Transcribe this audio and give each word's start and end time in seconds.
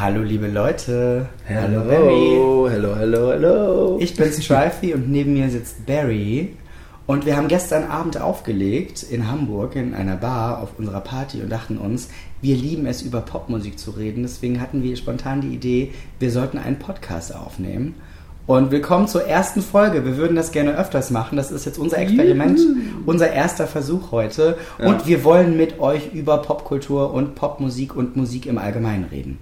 Hallo 0.00 0.22
liebe 0.22 0.48
Leute. 0.48 1.28
Hallo 1.48 1.84
Barry. 1.84 2.72
Hallo, 2.72 2.96
hallo, 2.96 3.28
hallo. 3.28 3.98
Ich 4.00 4.16
bin 4.16 4.32
Strifey 4.32 4.92
und 4.92 5.08
neben 5.08 5.34
mir 5.34 5.48
sitzt 5.48 5.86
Barry. 5.86 6.56
Und 7.06 7.26
wir 7.26 7.36
haben 7.36 7.46
gestern 7.46 7.84
Abend 7.84 8.20
aufgelegt 8.20 9.04
in 9.04 9.30
Hamburg 9.30 9.76
in 9.76 9.94
einer 9.94 10.16
Bar 10.16 10.62
auf 10.62 10.70
unserer 10.78 11.00
Party 11.00 11.42
und 11.42 11.50
dachten 11.50 11.78
uns, 11.78 12.08
wir 12.42 12.56
lieben 12.56 12.86
es 12.86 13.02
über 13.02 13.20
Popmusik 13.20 13.78
zu 13.78 13.92
reden. 13.92 14.22
Deswegen 14.22 14.60
hatten 14.60 14.82
wir 14.82 14.96
spontan 14.96 15.42
die 15.42 15.54
Idee, 15.54 15.92
wir 16.18 16.32
sollten 16.32 16.58
einen 16.58 16.80
Podcast 16.80 17.34
aufnehmen. 17.34 17.94
Und 18.46 18.72
willkommen 18.72 19.06
zur 19.06 19.24
ersten 19.24 19.62
Folge. 19.62 20.04
Wir 20.04 20.16
würden 20.16 20.34
das 20.36 20.50
gerne 20.50 20.76
öfters 20.76 21.10
machen. 21.10 21.36
Das 21.36 21.52
ist 21.52 21.66
jetzt 21.66 21.78
unser 21.78 21.98
Experiment, 21.98 22.58
Juhu. 22.58 22.74
unser 23.06 23.30
erster 23.30 23.68
Versuch 23.68 24.10
heute. 24.10 24.58
Ja. 24.78 24.86
Und 24.86 25.06
wir 25.06 25.22
wollen 25.22 25.56
mit 25.56 25.78
euch 25.78 26.12
über 26.12 26.38
Popkultur 26.38 27.14
und 27.14 27.36
Popmusik 27.36 27.94
und 27.94 28.16
Musik 28.16 28.46
im 28.46 28.58
Allgemeinen 28.58 29.04
reden. 29.04 29.38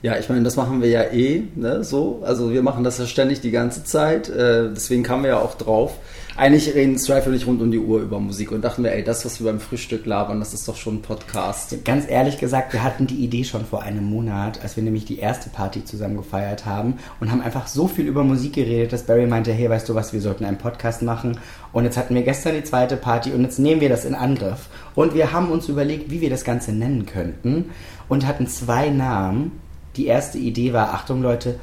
Ja, 0.00 0.16
ich 0.16 0.28
meine, 0.28 0.44
das 0.44 0.54
machen 0.54 0.80
wir 0.80 0.88
ja 0.88 1.02
eh, 1.02 1.42
ne, 1.56 1.82
so. 1.82 2.22
Also 2.24 2.52
wir 2.52 2.62
machen 2.62 2.84
das 2.84 2.98
ja 2.98 3.06
ständig 3.06 3.40
die 3.40 3.50
ganze 3.50 3.82
Zeit. 3.82 4.28
Äh, 4.28 4.70
deswegen 4.72 5.02
kamen 5.02 5.24
wir 5.24 5.30
ja 5.30 5.40
auch 5.40 5.56
drauf. 5.56 5.96
Eigentlich 6.36 6.72
reden 6.72 6.96
Strife 6.96 7.28
und 7.28 7.34
ich 7.34 7.48
rund 7.48 7.60
um 7.60 7.72
die 7.72 7.80
Uhr 7.80 8.00
über 8.00 8.20
Musik 8.20 8.52
und 8.52 8.62
dachten 8.62 8.84
wir, 8.84 8.92
ey, 8.92 9.02
das, 9.02 9.24
was 9.24 9.40
wir 9.40 9.50
beim 9.50 9.58
Frühstück 9.58 10.06
labern, 10.06 10.38
das 10.38 10.54
ist 10.54 10.68
doch 10.68 10.76
schon 10.76 10.98
ein 10.98 11.02
Podcast. 11.02 11.84
Ganz 11.84 12.08
ehrlich 12.08 12.38
gesagt, 12.38 12.72
wir 12.72 12.84
hatten 12.84 13.08
die 13.08 13.16
Idee 13.16 13.42
schon 13.42 13.64
vor 13.64 13.82
einem 13.82 14.04
Monat, 14.04 14.62
als 14.62 14.76
wir 14.76 14.84
nämlich 14.84 15.04
die 15.04 15.18
erste 15.18 15.50
Party 15.50 15.84
zusammen 15.84 16.16
gefeiert 16.16 16.64
haben 16.64 16.98
und 17.18 17.32
haben 17.32 17.40
einfach 17.40 17.66
so 17.66 17.88
viel 17.88 18.06
über 18.06 18.22
Musik 18.22 18.52
geredet, 18.52 18.92
dass 18.92 19.02
Barry 19.02 19.26
meinte, 19.26 19.50
hey, 19.50 19.68
weißt 19.68 19.88
du 19.88 19.96
was, 19.96 20.12
wir 20.12 20.20
sollten 20.20 20.44
einen 20.44 20.58
Podcast 20.58 21.02
machen. 21.02 21.40
Und 21.72 21.86
jetzt 21.86 21.96
hatten 21.96 22.14
wir 22.14 22.22
gestern 22.22 22.54
die 22.54 22.62
zweite 22.62 22.96
Party 22.96 23.32
und 23.32 23.42
jetzt 23.42 23.58
nehmen 23.58 23.80
wir 23.80 23.88
das 23.88 24.04
in 24.04 24.14
Angriff. 24.14 24.68
Und 24.94 25.14
wir 25.14 25.32
haben 25.32 25.50
uns 25.50 25.68
überlegt, 25.68 26.12
wie 26.12 26.20
wir 26.20 26.30
das 26.30 26.44
Ganze 26.44 26.70
nennen 26.70 27.04
könnten 27.04 27.70
und 28.08 28.28
hatten 28.28 28.46
zwei 28.46 28.90
Namen 28.90 29.50
die 29.98 30.06
erste 30.06 30.38
Idee 30.38 30.72
war, 30.72 30.94
Achtung 30.94 31.22
Leute, 31.22 31.56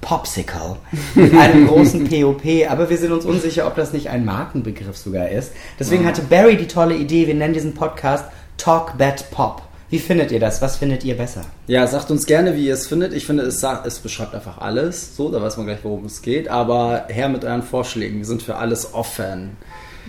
Popsicle 0.00 0.76
mit 1.14 1.32
einem 1.34 1.68
großen 1.68 2.04
POP, 2.08 2.42
aber 2.68 2.90
wir 2.90 2.98
sind 2.98 3.12
uns 3.12 3.24
unsicher, 3.24 3.66
ob 3.66 3.76
das 3.76 3.92
nicht 3.92 4.08
ein 4.10 4.24
Markenbegriff 4.24 4.96
sogar 4.96 5.28
ist. 5.28 5.52
Deswegen 5.78 6.04
hatte 6.04 6.22
Barry 6.22 6.56
die 6.56 6.66
tolle 6.66 6.96
Idee, 6.96 7.26
wir 7.28 7.34
nennen 7.34 7.54
diesen 7.54 7.74
Podcast 7.74 8.24
Talk 8.56 8.98
Bad 8.98 9.30
Pop. 9.30 9.62
Wie 9.90 9.98
findet 9.98 10.32
ihr 10.32 10.40
das? 10.40 10.62
Was 10.62 10.76
findet 10.76 11.04
ihr 11.04 11.16
besser? 11.16 11.42
Ja, 11.66 11.86
sagt 11.86 12.10
uns 12.10 12.24
gerne, 12.24 12.56
wie 12.56 12.66
ihr 12.66 12.74
es 12.74 12.86
findet. 12.86 13.12
Ich 13.12 13.26
finde, 13.26 13.42
es, 13.42 13.60
sagt, 13.60 13.86
es 13.86 13.98
beschreibt 13.98 14.34
einfach 14.34 14.58
alles. 14.58 15.16
So, 15.16 15.30
da 15.30 15.42
weiß 15.42 15.58
man 15.58 15.66
gleich, 15.66 15.80
worum 15.82 16.06
es 16.06 16.22
geht. 16.22 16.48
Aber 16.48 17.04
her 17.08 17.28
mit 17.28 17.44
euren 17.44 17.62
Vorschlägen. 17.62 18.16
Wir 18.16 18.24
sind 18.24 18.42
für 18.42 18.56
alles 18.56 18.94
offen. 18.94 19.50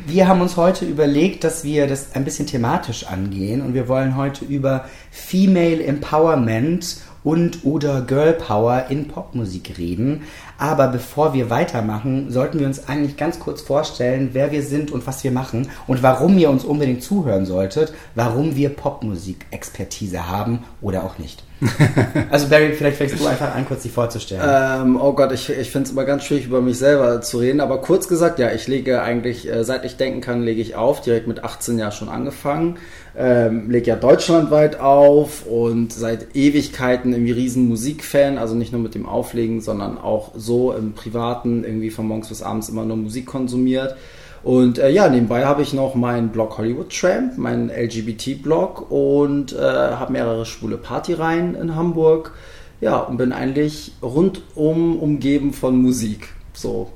Wir 0.08 0.28
haben 0.28 0.40
uns 0.40 0.56
heute 0.56 0.86
überlegt, 0.86 1.44
dass 1.44 1.66
wir 1.66 1.88
das 1.88 2.16
ein 2.16 2.23
bisschen 2.23 2.47
thematisch 2.47 3.08
angehen 3.08 3.62
und 3.62 3.73
wir 3.73 3.88
wollen 3.88 4.16
heute 4.16 4.45
über 4.45 4.86
Female 5.12 5.84
Empowerment 5.84 6.97
und 7.24 7.64
oder 7.64 8.02
Girl 8.02 8.34
Power 8.34 8.86
in 8.90 9.08
Popmusik 9.08 9.78
reden. 9.78 10.24
Aber 10.58 10.88
bevor 10.88 11.34
wir 11.34 11.50
weitermachen, 11.50 12.32
sollten 12.32 12.60
wir 12.60 12.68
uns 12.68 12.88
eigentlich 12.88 13.18
ganz 13.18 13.40
kurz 13.40 13.62
vorstellen, 13.62 14.30
wer 14.34 14.52
wir 14.52 14.64
sind 14.64 14.92
und 14.92 15.06
was 15.08 15.24
wir 15.24 15.32
machen 15.32 15.70
und 15.88 16.04
warum 16.04 16.38
ihr 16.38 16.50
uns 16.50 16.64
unbedingt 16.64 17.04
zuhören 17.04 17.46
solltet, 17.46 17.94
warum 18.16 18.56
wir 18.56 18.70
Popmusik-Expertise 18.70 20.28
haben 20.28 20.64
oder 20.82 21.04
auch 21.04 21.18
nicht. 21.18 21.44
also 22.30 22.47
Barry, 22.47 22.73
vielleicht 22.73 22.97
fängst 22.97 23.19
du 23.19 23.25
einfach 23.25 23.53
an, 23.56 23.66
kurz 23.66 23.83
dich 23.83 23.92
vorzustellen. 23.92 24.42
Ähm, 24.45 25.00
oh 25.00 25.14
Gott, 25.14 25.31
ich, 25.31 25.50
ich 25.50 25.69
finde 25.69 25.88
es 25.88 25.92
immer 25.92 26.06
ganz 26.06 26.23
schwierig, 26.23 26.45
über 26.45 26.61
mich 26.61 26.78
selber 26.78 27.22
zu 27.22 27.38
reden. 27.38 27.61
Aber 27.61 27.81
kurz 27.81 28.08
gesagt, 28.08 28.39
ja, 28.39 28.52
ich 28.52 28.67
lege 28.67 29.02
eigentlich, 29.02 29.50
äh, 29.50 29.64
seit 29.64 29.86
ich 29.86 29.97
denken 29.97 30.22
kann, 30.22 30.41
lege 30.41 30.61
ich 30.61 30.75
auf. 30.75 31.02
Direkt 31.02 31.28
mit 31.28 31.44
18 31.44 31.78
Jahren 31.78 31.91
schon 31.91 32.09
angefangen. 32.09 32.78
Ähm, 33.16 33.69
lege 33.69 33.88
ja 33.88 33.95
deutschlandweit 33.95 34.80
auf 34.80 35.45
und 35.45 35.94
seit 35.94 36.36
Ewigkeiten 36.36 37.14
irgendwie 37.14 37.34
riesen 37.34 37.67
Musikfan. 37.67 38.38
Also 38.38 38.56
nicht 38.56 38.72
nur 38.72 38.81
mit 38.81 38.95
dem 38.95 39.06
Auflegen, 39.06 39.61
sondern 39.61 39.97
auch 39.97 40.31
so 40.36 40.73
im 40.73 40.94
Privaten 40.94 41.64
irgendwie 41.64 41.89
von 41.89 42.08
morgens 42.08 42.30
bis 42.30 42.41
abends 42.41 42.69
immer 42.69 42.86
nur 42.86 42.97
Musik 42.97 43.25
konsumiert. 43.25 43.95
Und 44.44 44.78
äh, 44.78 44.90
ja, 44.90 45.08
nebenbei 45.08 45.46
habe 45.46 45.62
ich 45.62 45.74
noch 45.74 45.96
meinen 45.96 46.30
Blog 46.30 46.58
Hollywood 46.58 46.90
Tramp, 46.90 47.38
meinen 47.38 47.70
LGBT-Blog 47.70 48.92
und 48.92 49.54
äh, 49.54 49.58
habe 49.58 50.12
mehrere 50.12 50.46
schwule 50.46 50.78
Partyreihen 50.78 51.56
in 51.56 51.76
Hamburg. 51.76 52.34
Ja, 52.82 53.00
und 53.00 53.16
bin 53.16 53.32
eigentlich 53.32 53.94
rundum 54.02 55.00
umgeben 55.00 55.53
von 55.53 55.82
Musik. 55.82 56.30
So. 56.53 56.92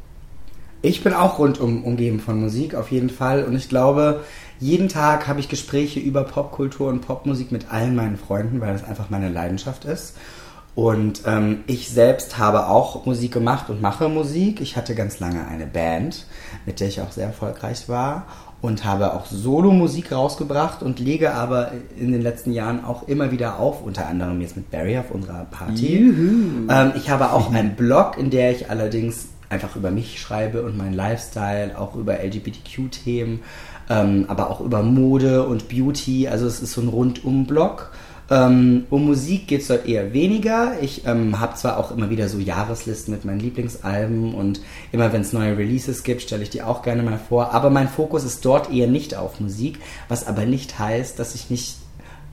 Ich 0.82 1.04
bin 1.04 1.14
auch 1.14 1.40
rundum 1.40 1.86
umgeben 1.86 2.20
von 2.20 2.40
Musik, 2.40 2.76
auf 2.76 2.92
jeden 2.92 3.10
Fall. 3.10 3.46
Und 3.46 3.56
ich 3.56 3.70
glaube, 3.70 4.22
jeden 4.60 4.90
Tag 4.90 5.28
habe 5.28 5.40
ich 5.40 5.48
Gespräche 5.48 6.00
über 6.02 6.24
Popkultur 6.24 6.90
und 6.90 7.02
Popmusik 7.02 7.52
mit 7.54 7.72
allen 7.72 7.96
meinen 7.96 8.18
Freunden, 8.18 8.60
weil 8.60 8.74
das 8.74 8.84
einfach 8.84 9.10
meine 9.10 9.30
Leidenschaft 9.30 9.86
ist. 9.86 10.18
Und 10.78 11.24
ähm, 11.26 11.64
ich 11.66 11.90
selbst 11.90 12.38
habe 12.38 12.68
auch 12.68 13.08
Musik 13.08 13.32
gemacht 13.32 13.72
und 13.72 13.82
mache 13.82 14.10
Musik. 14.10 14.62
Ich 14.62 14.78
hatte 14.78 14.94
ganz 14.94 15.20
lange 15.20 15.48
eine 15.48 15.66
Band, 15.66 16.28
mit 16.68 16.80
der 16.80 16.88
ich 16.88 17.02
auch 17.02 17.12
sehr 17.12 17.26
erfolgreich 17.26 17.90
war 17.90 18.28
und 18.62 18.86
habe 18.86 19.16
auch 19.16 19.26
Solo-Musik 19.26 20.12
rausgebracht 20.12 20.84
und 20.84 21.00
lege 21.00 21.34
aber 21.34 21.72
in 22.00 22.12
den 22.12 22.22
letzten 22.22 22.52
Jahren 22.52 22.86
auch 22.86 23.08
immer 23.08 23.32
wieder 23.32 23.60
auf, 23.60 23.82
unter 23.82 24.06
anderem 24.06 24.40
jetzt 24.40 24.56
mit 24.56 24.70
Barry 24.70 25.00
auf 25.00 25.10
unserer 25.10 25.46
Party. 25.46 25.96
Ähm, 26.70 26.92
ich 26.96 27.10
habe 27.10 27.32
auch 27.32 27.52
einen 27.52 27.76
Blog, 27.76 28.16
in 28.20 28.30
der 28.30 28.52
ich 28.52 28.70
allerdings 28.70 29.30
einfach 29.50 29.76
über 29.76 29.90
mich 29.90 30.22
schreibe 30.22 30.62
und 30.62 30.78
meinen 30.78 30.94
Lifestyle, 30.94 31.76
auch 31.76 31.96
über 31.96 32.24
LGBTQ-Themen, 32.24 33.40
ähm, 33.90 34.26
aber 34.28 34.52
auch 34.52 34.62
über 34.62 34.84
Mode 34.84 35.48
und 35.48 35.70
Beauty. 35.70 36.28
Also 36.28 36.46
es 36.46 36.60
ist 36.60 36.74
so 36.74 36.82
ein 36.82 36.90
Rundum-Blog. 36.90 37.92
Ähm, 38.30 38.86
um 38.90 39.06
Musik 39.06 39.48
geht 39.48 39.62
es 39.62 39.68
dort 39.68 39.88
eher 39.88 40.14
weniger. 40.14 40.74
Ich 40.82 41.06
ähm, 41.06 41.40
habe 41.40 41.56
zwar 41.56 41.78
auch 41.78 41.92
immer 41.92 42.10
wieder 42.10 42.28
so 42.28 42.40
Jahreslisten 42.40 43.14
mit 43.14 43.24
meinen 43.24 43.40
Lieblingsalben 43.40 44.34
und 44.34 44.60
immer 44.92 45.14
wenn 45.14 45.22
es 45.22 45.34
neue 45.34 45.58
Releases 45.58 46.04
gibt, 46.04 46.22
stelle 46.22 46.44
ich 46.44 46.50
die 46.50 46.62
auch 46.62 46.82
gerne 46.82 47.04
mal 47.04 47.20
vor. 47.20 47.54
Aber 47.54 47.70
mein 47.70 47.88
Fokus 47.88 48.24
ist 48.26 48.44
dort 48.44 48.72
eher 48.72 48.88
nicht 48.88 49.16
auf 49.16 49.40
Musik, 49.40 49.80
was 50.10 50.28
aber 50.28 50.46
nicht 50.46 50.78
heißt, 50.78 51.18
dass 51.20 51.36
ich 51.36 51.50
nicht 51.50 51.78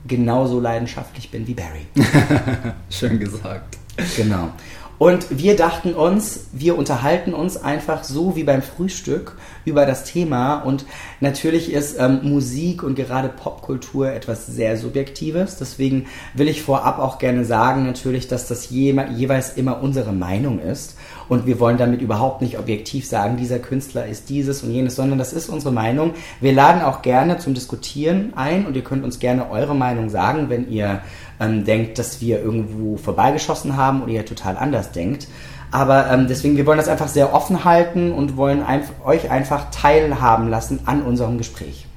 genauso 0.07 0.59
leidenschaftlich 0.59 1.31
bin 1.31 1.47
wie 1.47 1.53
Barry. 1.53 1.85
Schön 2.89 3.19
gesagt. 3.19 3.77
Genau. 4.17 4.49
Und 4.97 5.27
wir 5.29 5.55
dachten 5.55 5.93
uns, 5.93 6.47
wir 6.53 6.77
unterhalten 6.77 7.33
uns 7.33 7.57
einfach 7.57 8.03
so 8.03 8.35
wie 8.35 8.43
beim 8.43 8.61
Frühstück 8.61 9.37
über 9.65 9.85
das 9.85 10.05
Thema. 10.05 10.55
Und 10.55 10.85
natürlich 11.19 11.73
ist 11.73 11.97
ähm, 11.99 12.21
Musik 12.23 12.81
und 12.81 12.95
gerade 12.95 13.29
Popkultur 13.29 14.11
etwas 14.11 14.47
sehr 14.47 14.77
Subjektives. 14.77 15.57
Deswegen 15.57 16.05
will 16.33 16.47
ich 16.47 16.61
vorab 16.61 16.99
auch 16.99 17.17
gerne 17.17 17.43
sagen, 17.43 17.85
natürlich, 17.85 18.27
dass 18.27 18.47
das 18.47 18.69
je, 18.69 18.95
jeweils 19.15 19.57
immer 19.57 19.81
unsere 19.81 20.13
Meinung 20.13 20.59
ist. 20.59 20.95
Und 21.27 21.45
wir 21.45 21.59
wollen 21.59 21.77
damit 21.77 22.01
überhaupt 22.01 22.41
nicht 22.41 22.59
objektiv 22.59 23.07
sagen, 23.07 23.35
dieser 23.35 23.59
Künstler 23.59 24.05
ist 24.05 24.29
dieses 24.29 24.63
und 24.63 24.71
jenes, 24.71 24.95
sondern 24.95 25.17
das 25.17 25.33
ist 25.33 25.49
unsere 25.49 25.73
Meinung. 25.73 26.13
Wir 26.39 26.53
laden 26.53 26.83
auch 26.83 27.01
gerne 27.01 27.39
zum 27.39 27.53
Diskutieren 27.53 28.33
ein 28.35 28.65
und 28.65 28.75
ihr 28.75 28.83
könnt 28.83 29.03
uns 29.03 29.19
gerne 29.19 29.49
eure 29.49 29.75
Meinung 29.75 30.09
sagen, 30.09 30.49
wenn 30.49 30.69
ihr 30.69 31.01
ähm, 31.39 31.65
denkt, 31.65 31.99
dass 31.99 32.21
wir 32.21 32.41
irgendwo 32.41 32.97
vorbeigeschossen 32.97 33.77
haben 33.77 34.03
oder 34.03 34.11
ihr 34.11 34.25
total 34.25 34.57
anders 34.57 34.91
denkt. 34.91 35.27
Aber 35.71 36.09
ähm, 36.09 36.27
deswegen, 36.27 36.57
wir 36.57 36.65
wollen 36.65 36.77
das 36.77 36.87
einfach 36.87 37.07
sehr 37.07 37.33
offen 37.33 37.65
halten 37.65 38.11
und 38.11 38.37
wollen 38.37 38.63
einf 38.63 38.91
euch 39.03 39.29
einfach 39.29 39.71
teilhaben 39.71 40.49
lassen 40.49 40.79
an 40.85 41.01
unserem 41.01 41.37
Gespräch. 41.37 41.87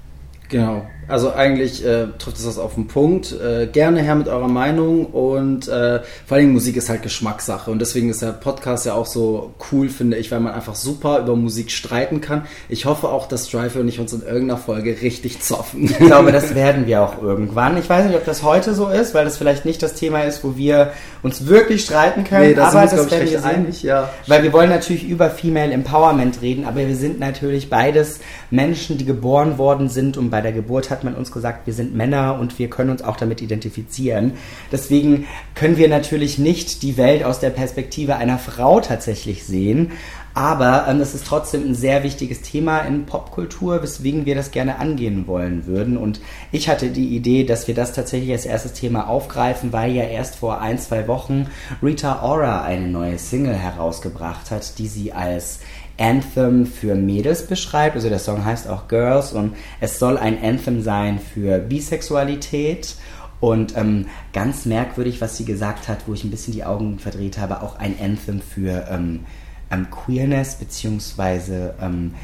Genau. 0.49 0.83
Also 1.09 1.33
eigentlich 1.33 1.85
äh, 1.85 2.07
trifft 2.19 2.37
es 2.37 2.45
das 2.45 2.59
auf 2.59 2.75
den 2.75 2.87
Punkt. 2.87 3.33
Äh, 3.33 3.67
gerne 3.67 4.03
her 4.03 4.15
mit 4.15 4.29
eurer 4.29 4.49
Meinung 4.49 5.07
und 5.07 5.67
äh, 5.69 6.01
vor 6.27 6.37
allem 6.37 6.53
Musik 6.53 6.77
ist 6.77 6.89
halt 6.89 7.03
Geschmackssache 7.03 7.71
und 7.71 7.81
deswegen 7.81 8.11
ist 8.11 8.23
der 8.23 8.33
Podcast 8.33 8.87
ja 8.87 8.95
auch 8.95 9.07
so 9.07 9.55
cool, 9.73 9.89
finde 9.89 10.19
ich, 10.19 10.31
weil 10.31 10.41
man 10.41 10.53
einfach 10.53 10.75
super 10.75 11.21
über 11.21 11.35
Musik 11.35 11.71
streiten 11.71 12.21
kann. 12.21 12.47
Ich 12.69 12.85
hoffe 12.85 13.09
auch, 13.09 13.27
dass 13.27 13.49
Strife 13.49 13.81
und 13.81 13.89
ich 13.89 13.99
uns 13.99 14.13
in 14.13 14.23
irgendeiner 14.23 14.59
Folge 14.59 15.01
richtig 15.01 15.41
zoffen. 15.41 15.85
Ich 15.85 15.99
glaube, 15.99 16.33
das 16.33 16.55
werden 16.55 16.87
wir 16.87 17.03
auch 17.03 17.23
irgendwann. 17.23 17.79
Ich 17.79 17.89
weiß 17.89 18.07
nicht, 18.07 18.17
ob 18.17 18.25
das 18.25 18.43
heute 18.43 18.75
so 18.75 18.89
ist, 18.89 19.15
weil 19.15 19.25
das 19.25 19.39
vielleicht 19.39 19.65
nicht 19.65 19.83
das 19.83 19.95
Thema 19.95 20.23
ist, 20.23 20.45
wo 20.45 20.57
wir 20.57 20.93
uns 21.23 21.47
wirklich 21.47 21.85
streiten 21.85 22.25
können. 22.25 22.49
Nee, 22.49 22.55
das 22.55 22.75
aber 22.75 22.87
das 22.87 23.11
werden 23.11 23.31
wir 23.31 23.45
einig, 23.45 23.83
ja. 23.83 24.11
Weil 24.27 24.43
wir 24.43 24.53
wollen 24.53 24.71
natürlich 24.71 25.09
über 25.09 25.31
Female 25.31 25.73
Empowerment 25.73 26.43
reden, 26.43 26.65
aber 26.65 26.87
wir 26.87 26.97
sind 26.97 27.19
natürlich 27.19 27.71
beides 27.71 28.21
Menschen, 28.51 28.99
die 28.99 29.05
geboren 29.05 29.59
worden 29.59 29.89
sind 29.89 30.17
und 30.17 30.31
bei 30.31 30.41
der 30.41 30.53
Geburt 30.53 30.91
hat 30.91 30.98
hat 30.99 31.05
man 31.05 31.15
uns 31.15 31.31
gesagt, 31.31 31.67
wir 31.67 31.75
sind 31.75 31.95
Männer 31.95 32.39
und 32.41 32.59
wir 32.59 32.69
können 32.69 32.91
uns 32.91 33.03
auch 33.03 33.17
damit 33.17 33.41
identifizieren. 33.41 34.33
Deswegen 34.73 35.29
können 35.55 35.77
wir 35.77 35.89
natürlich 35.89 36.39
nicht 36.39 36.83
die 36.83 36.97
Welt 36.97 37.23
aus 37.23 37.39
der 37.39 37.51
Perspektive 37.51 38.17
einer 38.17 38.39
Frau 38.39 38.81
tatsächlich 38.81 39.45
sehen. 39.45 39.93
Aber 40.39 40.87
ähm, 40.87 41.01
das 41.01 41.17
ist 41.17 41.27
trotzdem 41.27 41.67
ein 41.67 41.75
sehr 41.75 42.05
wichtiges 42.05 42.43
Thema 42.43 42.83
in 42.83 43.07
Popkultur, 43.07 43.83
weswegen 43.83 44.25
wir 44.25 44.37
das 44.37 44.53
gerne 44.53 44.79
angehen 44.79 45.27
wollen 45.27 45.67
würden. 45.67 45.97
Und 45.97 46.21
ich 46.53 46.69
hatte 46.69 46.91
die 46.91 47.09
Idee, 47.09 47.43
dass 47.43 47.67
wir 47.67 47.75
das 47.75 47.93
tatsächlich 47.93 48.31
als 48.31 48.47
erstes 48.47 48.75
Thema 48.75 49.09
aufgreifen, 49.09 49.73
weil 49.73 49.91
ja 49.91 50.05
erst 50.05 50.37
vor 50.37 50.61
ein, 50.61 50.79
zwei 50.79 51.09
Wochen 51.09 51.49
Rita 51.83 52.23
Ora 52.23 52.63
eine 52.63 52.87
neue 52.87 53.19
Single 53.19 53.57
herausgebracht 53.57 54.53
hat, 54.53 54.79
die 54.79 54.87
sie 54.87 55.13
als 55.13 55.59
Anthem 55.99 56.67
für 56.67 56.95
Mädels 56.95 57.49
beschreibt. 57.49 57.97
Also 57.97 58.09
der 58.09 58.21
Song 58.21 58.45
heißt 58.45 58.69
auch 58.69 58.87
Girls 58.87 59.33
und 59.33 59.57
es 59.81 59.99
soll 59.99 60.17
ein 60.19 60.41
Anthem 60.41 60.83
sein 60.83 61.19
für 61.19 61.59
Bisexualität. 61.59 62.95
Und 63.41 63.77
ähm, 63.77 64.07
ganz 64.33 64.67
merkwürdig, 64.67 65.21
was 65.21 65.37
sie 65.37 65.45
gesagt 65.45 65.89
hat, 65.89 66.07
wo 66.07 66.15
ich 66.15 66.23
ein 66.23 66.31
bisschen 66.31 66.55
die 66.55 66.65
Augen 66.65 67.01
verdreht 67.01 67.39
habe, 67.39 67.61
auch 67.63 67.77
ein 67.81 67.97
Anthem 68.01 68.41
für 68.41 68.87
ähm, 68.89 69.25
ähm, 69.71 69.91
Queerness 69.91 70.57
beziehungsweise 70.57 71.75
ähm, 71.81 72.15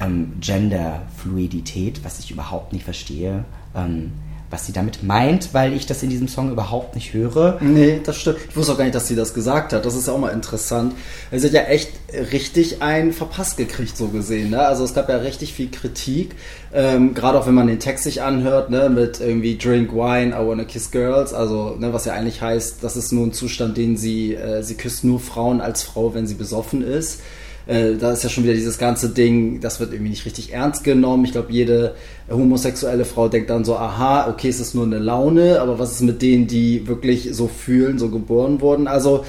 ähm, 0.00 0.34
Genderfluidität, 0.40 2.04
was 2.04 2.18
ich 2.18 2.30
überhaupt 2.30 2.72
nicht 2.72 2.84
verstehe. 2.84 3.44
Ähm, 3.74 4.12
was 4.52 4.66
sie 4.66 4.72
damit 4.72 5.02
meint, 5.02 5.54
weil 5.54 5.72
ich 5.72 5.86
das 5.86 6.02
in 6.02 6.10
diesem 6.10 6.28
Song 6.28 6.52
überhaupt 6.52 6.94
nicht 6.94 7.14
höre. 7.14 7.58
Nee, 7.62 8.00
das 8.04 8.18
stimmt. 8.18 8.36
Ich 8.50 8.56
wusste 8.56 8.72
auch 8.72 8.76
gar 8.76 8.84
nicht, 8.84 8.94
dass 8.94 9.08
sie 9.08 9.16
das 9.16 9.32
gesagt 9.32 9.72
hat. 9.72 9.86
Das 9.86 9.96
ist 9.96 10.06
ja 10.06 10.12
auch 10.12 10.18
mal 10.18 10.28
interessant. 10.28 10.94
Sie 11.30 11.46
hat 11.46 11.54
ja 11.54 11.62
echt 11.62 11.90
richtig 12.30 12.82
einen 12.82 13.14
verpasst 13.14 13.56
gekriegt, 13.56 13.96
so 13.96 14.08
gesehen. 14.08 14.50
Ne? 14.50 14.60
Also 14.60 14.84
es 14.84 14.92
gab 14.92 15.08
ja 15.08 15.16
richtig 15.16 15.54
viel 15.54 15.70
Kritik. 15.70 16.34
Ähm, 16.74 17.14
Gerade 17.14 17.38
auch 17.40 17.46
wenn 17.46 17.54
man 17.54 17.66
den 17.66 17.80
Text 17.80 18.04
sich 18.04 18.20
anhört, 18.20 18.68
ne? 18.68 18.90
mit 18.90 19.20
irgendwie 19.20 19.56
Drink 19.56 19.92
Wine, 19.92 20.36
I 20.36 20.46
wanna 20.46 20.64
kiss 20.64 20.90
girls. 20.90 21.32
Also, 21.32 21.74
ne? 21.78 21.94
was 21.94 22.04
ja 22.04 22.12
eigentlich 22.12 22.42
heißt, 22.42 22.84
das 22.84 22.96
ist 22.96 23.10
nur 23.10 23.26
ein 23.26 23.32
Zustand, 23.32 23.78
den 23.78 23.96
sie, 23.96 24.34
äh, 24.34 24.62
sie 24.62 24.74
küsst 24.74 25.02
nur 25.02 25.18
Frauen 25.18 25.62
als 25.62 25.82
Frau, 25.82 26.12
wenn 26.14 26.26
sie 26.26 26.34
besoffen 26.34 26.82
ist 26.82 27.22
äh, 27.66 27.94
da 27.94 28.12
ist 28.12 28.22
ja 28.24 28.28
schon 28.28 28.44
wieder 28.44 28.54
dieses 28.54 28.78
ganze 28.78 29.10
Ding, 29.10 29.60
das 29.60 29.80
wird 29.80 29.92
irgendwie 29.92 30.10
nicht 30.10 30.26
richtig 30.26 30.52
ernst 30.52 30.84
genommen. 30.84 31.24
Ich 31.24 31.32
glaube, 31.32 31.52
jede 31.52 31.94
homosexuelle 32.30 33.04
Frau 33.04 33.28
denkt 33.28 33.50
dann 33.50 33.64
so, 33.64 33.76
aha, 33.76 34.28
okay, 34.28 34.48
es 34.48 34.60
ist 34.60 34.74
nur 34.74 34.84
eine 34.84 34.98
Laune, 34.98 35.60
aber 35.60 35.78
was 35.78 35.92
ist 35.92 36.02
mit 36.02 36.22
denen, 36.22 36.46
die 36.46 36.86
wirklich 36.86 37.30
so 37.32 37.48
fühlen, 37.48 37.98
so 37.98 38.08
geboren 38.08 38.60
wurden? 38.60 38.86
Also 38.86 39.24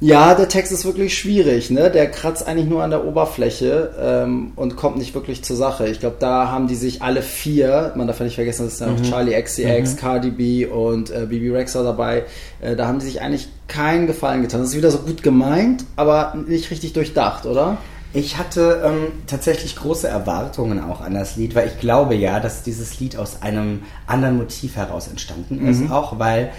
ja, 0.00 0.34
der 0.34 0.48
Text 0.48 0.70
ist 0.70 0.84
wirklich 0.84 1.18
schwierig, 1.18 1.70
ne? 1.70 1.90
Der 1.90 2.08
kratzt 2.08 2.46
eigentlich 2.46 2.68
nur 2.68 2.84
an 2.84 2.90
der 2.90 3.04
Oberfläche 3.04 3.90
ähm, 4.00 4.52
und 4.54 4.76
kommt 4.76 4.96
nicht 4.96 5.12
wirklich 5.12 5.42
zur 5.42 5.56
Sache. 5.56 5.88
Ich 5.88 5.98
glaube, 5.98 6.16
da 6.20 6.52
haben 6.52 6.68
die 6.68 6.76
sich 6.76 7.02
alle 7.02 7.20
vier, 7.20 7.92
man 7.96 8.06
darf 8.06 8.20
ja 8.20 8.26
nicht 8.26 8.36
vergessen, 8.36 8.64
dass 8.64 8.74
ist 8.74 8.80
ja 8.80 8.86
mhm. 8.86 8.96
noch 8.96 9.02
Charlie 9.02 9.42
XCX, 9.42 9.94
mhm. 9.94 9.96
Cardi 9.96 10.30
B 10.30 10.66
und 10.66 11.10
äh, 11.10 11.26
BB 11.26 11.52
Rexha 11.52 11.82
dabei, 11.82 12.24
äh, 12.60 12.76
da 12.76 12.86
haben 12.86 13.00
die 13.00 13.06
sich 13.06 13.20
eigentlich 13.20 13.48
keinen 13.66 14.06
Gefallen 14.06 14.42
getan. 14.42 14.60
Das 14.60 14.70
ist 14.70 14.76
wieder 14.76 14.92
so 14.92 14.98
gut 14.98 15.24
gemeint, 15.24 15.84
aber 15.96 16.34
nicht 16.46 16.70
richtig 16.70 16.92
durchdacht, 16.92 17.44
oder? 17.44 17.78
Ich 18.14 18.38
hatte 18.38 18.82
ähm, 18.84 19.12
tatsächlich 19.26 19.76
große 19.76 20.08
Erwartungen 20.08 20.82
auch 20.82 21.02
an 21.02 21.12
das 21.12 21.36
Lied, 21.36 21.54
weil 21.54 21.66
ich 21.66 21.78
glaube 21.78 22.14
ja, 22.14 22.40
dass 22.40 22.62
dieses 22.62 23.00
Lied 23.00 23.16
aus 23.18 23.42
einem 23.42 23.82
anderen 24.06 24.38
Motiv 24.38 24.76
heraus 24.76 25.08
entstanden 25.08 25.66
ist, 25.68 25.80
mhm. 25.80 25.92
auch 25.92 26.18
weil 26.18 26.50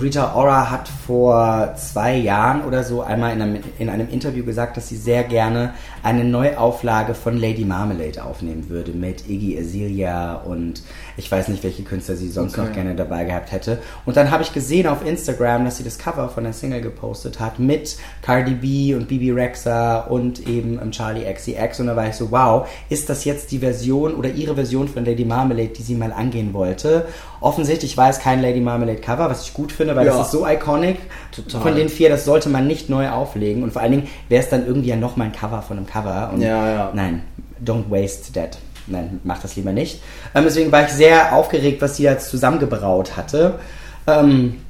Rita 0.00 0.34
Ora 0.34 0.70
hat 0.70 0.88
vor 0.88 1.74
zwei 1.76 2.16
Jahren 2.16 2.62
oder 2.64 2.84
so 2.84 3.00
einmal 3.00 3.32
in 3.32 3.40
einem, 3.40 3.62
in 3.78 3.88
einem 3.88 4.08
Interview 4.10 4.44
gesagt, 4.44 4.76
dass 4.76 4.88
sie 4.88 4.96
sehr 4.96 5.24
gerne 5.24 5.72
eine 6.02 6.22
Neuauflage 6.22 7.14
von 7.14 7.38
Lady 7.38 7.64
Marmalade 7.64 8.22
aufnehmen 8.22 8.68
würde 8.68 8.92
mit 8.92 9.28
Iggy 9.28 9.58
Azalea 9.58 10.34
und 10.34 10.82
ich 11.16 11.32
weiß 11.32 11.48
nicht, 11.48 11.64
welche 11.64 11.82
Künstler 11.82 12.16
sie 12.16 12.28
sonst 12.28 12.58
okay. 12.58 12.66
noch 12.66 12.74
gerne 12.74 12.94
dabei 12.94 13.24
gehabt 13.24 13.52
hätte. 13.52 13.78
Und 14.04 14.16
dann 14.16 14.30
habe 14.30 14.42
ich 14.42 14.52
gesehen 14.52 14.86
auf 14.86 15.04
Instagram, 15.04 15.64
dass 15.64 15.78
sie 15.78 15.84
das 15.84 15.98
Cover 15.98 16.28
von 16.28 16.44
der 16.44 16.52
Single 16.52 16.82
gepostet 16.82 17.40
hat 17.40 17.58
mit 17.58 17.96
Cardi 18.20 18.54
B 18.54 18.94
und 18.94 19.08
Bibi 19.08 19.30
Rexa 19.30 20.00
und 20.00 20.46
eben 20.46 20.78
um, 20.78 20.90
Charlie 20.90 21.24
XCX 21.32 21.80
und 21.80 21.86
da 21.86 21.96
war 21.96 22.08
ich 22.08 22.14
so, 22.14 22.30
wow, 22.30 22.68
ist 22.90 23.08
das 23.08 23.24
jetzt 23.24 23.50
die 23.50 23.60
Version 23.60 24.14
oder 24.14 24.28
ihre 24.28 24.54
Version 24.54 24.88
von 24.88 25.04
Lady 25.04 25.24
Marmalade, 25.24 25.68
die 25.68 25.82
sie 25.82 25.94
mal 25.94 26.12
angehen 26.12 26.52
wollte? 26.52 27.06
Offensichtlich 27.40 27.96
war 27.96 28.10
es 28.10 28.18
kein 28.18 28.42
Lady 28.42 28.60
Marmalade 28.60 29.00
Cover, 29.00 29.30
was 29.30 29.42
ich 29.42 29.54
gut 29.54 29.72
finde, 29.72 29.85
weil 29.94 30.06
ja. 30.06 30.16
das 30.16 30.26
ist 30.26 30.32
so 30.32 30.46
iconic 30.46 30.98
Total. 31.30 31.60
von 31.60 31.76
den 31.76 31.88
vier, 31.88 32.08
das 32.08 32.24
sollte 32.24 32.48
man 32.48 32.66
nicht 32.66 32.88
neu 32.88 33.10
auflegen 33.10 33.62
und 33.62 33.72
vor 33.72 33.82
allen 33.82 33.92
Dingen 33.92 34.08
wäre 34.28 34.42
es 34.42 34.48
dann 34.48 34.66
irgendwie 34.66 34.88
ja 34.88 34.96
nochmal 34.96 35.28
ein 35.28 35.32
Cover 35.32 35.62
von 35.62 35.76
einem 35.76 35.86
Cover 35.86 36.30
und 36.32 36.40
ja, 36.40 36.68
ja. 36.68 36.90
nein, 36.94 37.22
don't 37.64 37.90
waste 37.90 38.32
that 38.32 38.58
nein, 38.86 39.20
mach 39.24 39.40
das 39.40 39.56
lieber 39.56 39.72
nicht. 39.72 40.02
Ähm, 40.34 40.44
deswegen 40.44 40.72
war 40.72 40.84
ich 40.84 40.90
sehr 40.90 41.34
aufgeregt, 41.34 41.82
was 41.82 41.96
sie 41.96 42.04
jetzt 42.04 42.30
zusammengebraut 42.30 43.16
hatte. 43.16 43.58
Ähm, 44.06 44.60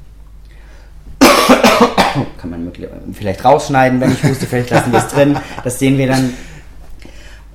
kann 1.21 2.51
man 2.51 2.73
vielleicht 3.13 3.45
rausschneiden, 3.45 4.01
wenn 4.01 4.13
ich 4.13 4.25
wusste, 4.25 4.47
vielleicht 4.47 4.71
lassen 4.71 4.93
wir 4.93 4.99
es 4.99 5.09
drin. 5.09 5.37
Das 5.65 5.79
sehen 5.79 5.99
wir 5.99 6.07
dann. 6.07 6.33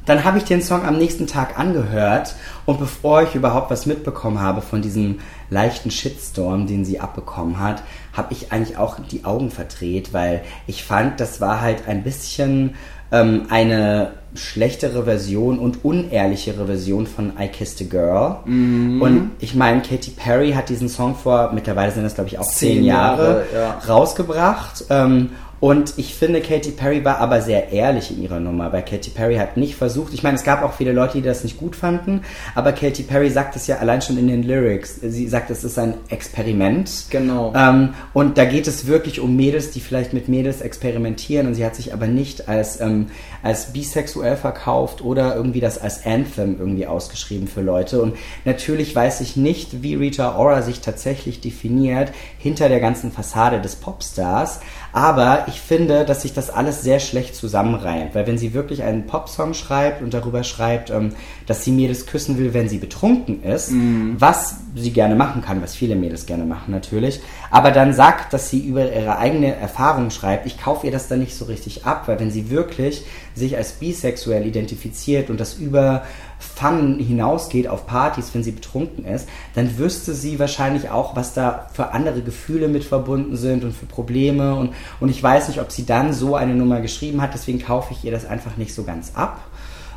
Dann 0.06 0.24
habe 0.24 0.40
ich 0.40 0.46
den 0.46 0.64
Song 0.64 0.84
am 0.84 0.98
nächsten 0.98 1.28
Tag 1.28 1.60
angehört 1.60 2.34
und 2.66 2.80
bevor 2.80 3.22
ich 3.22 3.36
überhaupt 3.36 3.70
was 3.70 3.86
mitbekommen 3.86 4.42
habe 4.42 4.62
von 4.62 4.82
diesem 4.82 5.20
leichten 5.52 5.92
Shitstorm, 5.92 6.66
den 6.66 6.86
sie 6.86 7.00
abbekommen 7.00 7.60
hat, 7.60 7.84
habe 8.14 8.34
ich 8.34 8.52
eigentlich 8.52 8.78
auch 8.78 8.98
die 9.00 9.26
Augen 9.26 9.52
verdreht, 9.52 10.14
weil 10.14 10.42
ich 10.66 10.84
fand, 10.84 11.20
das 11.20 11.40
war 11.40 11.62
halt 11.62 11.88
ein 11.88 12.04
bisschen 12.04 12.76
ähm, 13.12 13.44
eine 13.50 14.14
schlechtere 14.34 15.04
Version 15.04 15.60
und 15.60 15.84
unehrlichere 15.84 16.66
Version 16.66 17.06
von 17.06 17.34
I 17.38 17.50
Kissed 17.50 17.82
a 17.82 17.90
Girl. 17.90 18.38
Mhm. 18.46 19.02
Und 19.02 19.32
ich 19.40 19.54
meine, 19.54 19.82
Katy 19.82 20.12
Perry 20.12 20.54
hat 20.54 20.70
diesen 20.70 20.88
Song 20.88 21.16
vor, 21.16 21.52
mittlerweile 21.54 21.92
sind 21.92 22.04
das 22.04 22.16
glaube 22.16 22.30
ich 22.30 22.40
auch 22.40 22.48
zehn, 22.48 22.86
Jahre, 22.86 23.24
Jahre 23.24 23.46
ja. 23.54 23.80
rausgebracht. 23.88 24.86
Ähm, 24.90 25.32
und 25.62 25.94
ich 25.98 26.16
finde, 26.16 26.42
Katy 26.42 26.72
Perry 26.72 27.06
war 27.06 27.20
aber 27.20 27.40
sehr 27.40 27.72
ehrlich 27.72 28.10
in 28.10 28.24
ihrer 28.24 28.40
Nummer, 28.40 28.74
weil 28.74 28.84
Katy 28.84 29.12
Perry 29.12 29.36
hat 29.36 29.58
nicht 29.58 29.76
versucht, 29.76 30.12
ich 30.12 30.24
meine, 30.24 30.36
es 30.36 30.44
gab 30.44 30.64
auch 30.64 30.74
viele 30.74 30.92
Leute, 30.92 31.20
die 31.20 31.22
das 31.22 31.44
nicht 31.44 31.58
gut 31.58 31.76
fanden, 31.76 32.22
aber 32.56 32.74
Katy 32.74 33.04
Perry 33.04 33.30
sagt 33.30 33.56
es 33.56 33.68
ja 33.68 33.78
allein 33.78 34.02
schon 34.02 34.18
in 34.18 34.28
den 34.28 34.42
Lyrics. 34.42 34.96
Sie 34.96 35.28
sagt, 35.28 35.52
es 35.52 35.64
ist 35.64 35.78
ein 35.78 35.94
Experiment. 36.10 37.06
Genau. 37.12 37.54
Ähm, 37.56 37.94
und 38.12 38.40
da 38.40 38.46
geht 38.46 38.66
es 38.66 38.88
wirklich 38.88 39.20
um 39.20 39.36
Mädels, 39.36 39.70
die 39.70 39.82
vielleicht 39.82 40.14
mit 40.14 40.28
Mädels 40.28 40.62
experimentieren 40.62 41.46
und 41.46 41.54
sie 41.54 41.64
hat 41.64 41.76
sich 41.76 41.94
aber 41.94 42.08
nicht 42.08 42.50
als, 42.50 42.82
ähm, 42.82 43.08
als 43.44 43.72
bisexuell 43.72 44.38
verkauft 44.38 45.04
oder 45.04 45.36
irgendwie 45.36 45.60
das 45.60 45.78
als 45.78 46.08
Anthem 46.08 46.58
irgendwie 46.58 46.88
ausgeschrieben 46.88 47.48
für 47.48 47.62
Leute. 47.62 48.02
Und 48.02 48.16
natürlich 48.46 48.96
weiß 48.96 49.22
ich 49.22 49.36
nicht, 49.36 49.84
wie 49.84 49.94
Rita 49.94 50.38
Ora 50.38 50.64
sich 50.64 50.80
tatsächlich 50.80 51.40
definiert 51.40 52.12
hinter 52.40 52.68
der 52.68 52.80
ganzen 52.80 53.12
Fassade 53.12 53.62
des 53.62 53.76
Popstars, 53.76 54.60
aber 54.94 55.46
ich 55.48 55.62
finde, 55.62 56.06
dass 56.06 56.22
sich 56.22 56.34
das 56.34 56.50
alles 56.50 56.82
sehr 56.82 57.00
schlecht 57.00 57.36
zusammenreimt, 57.36 58.14
weil 58.14 58.28
wenn 58.28 58.38
sie 58.38 58.54
wirklich 58.54 58.84
einen 58.84 59.08
Popsong 59.08 59.54
schreibt 59.54 60.02
und 60.02 60.14
darüber 60.14 60.44
schreibt, 60.44 60.90
ähm, 60.90 61.14
dass 61.46 61.64
sie 61.64 61.72
Mädels 61.72 62.06
küssen 62.06 62.38
will, 62.38 62.54
wenn 62.54 62.68
sie 62.68 62.78
betrunken 62.78 63.44
ist, 63.44 63.72
mm. 63.72 64.16
was 64.18 64.58
sie 64.76 64.92
gerne 64.92 65.16
machen 65.16 65.42
kann, 65.42 65.62
was 65.62 65.76
viele 65.76 65.96
Mädels 65.96 66.26
gerne 66.26 66.44
machen 66.44 66.72
natürlich, 66.72 67.22
aber 67.50 67.72
dann 67.72 67.94
sagt, 67.94 68.34
dass 68.34 68.50
sie 68.50 68.60
über 68.60 68.92
ihre 68.92 69.18
eigene 69.18 69.56
Erfahrung 69.56 70.10
schreibt, 70.10 70.46
ich 70.46 70.62
kaufe 70.62 70.86
ihr 70.86 70.92
das 70.92 71.08
dann 71.08 71.20
nicht 71.20 71.36
so 71.36 71.46
richtig 71.46 71.86
ab, 71.86 72.08
weil 72.08 72.20
wenn 72.20 72.32
sie 72.32 72.50
wirklich 72.50 73.04
sich 73.34 73.56
als 73.58 73.74
bisexuell 73.74 74.46
identifiziert 74.46 75.30
und 75.30 75.40
das 75.40 75.54
über 75.54 76.04
Fun 76.42 76.98
hinausgeht 76.98 77.68
auf 77.68 77.86
Partys, 77.86 78.34
wenn 78.34 78.44
sie 78.44 78.52
betrunken 78.52 79.06
ist, 79.06 79.30
dann 79.54 79.78
wüsste 79.78 80.14
sie 80.14 80.40
wahrscheinlich 80.40 80.90
auch, 80.90 81.16
was 81.16 81.34
da 81.34 81.68
für 81.74 81.92
andere 81.92 82.22
Gefühle 82.22 82.68
mit 82.68 82.84
verbunden 82.84 83.38
sind 83.38 83.64
und 83.64 83.74
für 83.74 83.86
Probleme. 83.86 84.56
Und, 84.56 84.74
und 85.00 85.10
ich 85.10 85.22
weiß 85.22 85.48
nicht, 85.48 85.62
ob 85.62 85.72
sie 85.72 85.86
dann 85.86 86.14
so 86.14 86.36
eine 86.36 86.56
Nummer 86.56 86.82
geschrieben 86.82 87.22
hat, 87.22 87.34
deswegen 87.34 87.60
kaufe 87.60 87.94
ich 87.94 88.04
ihr 88.04 88.12
das 88.12 88.26
einfach 88.26 88.58
nicht 88.58 88.74
so 88.74 88.84
ganz 88.84 89.12
ab. 89.16 89.40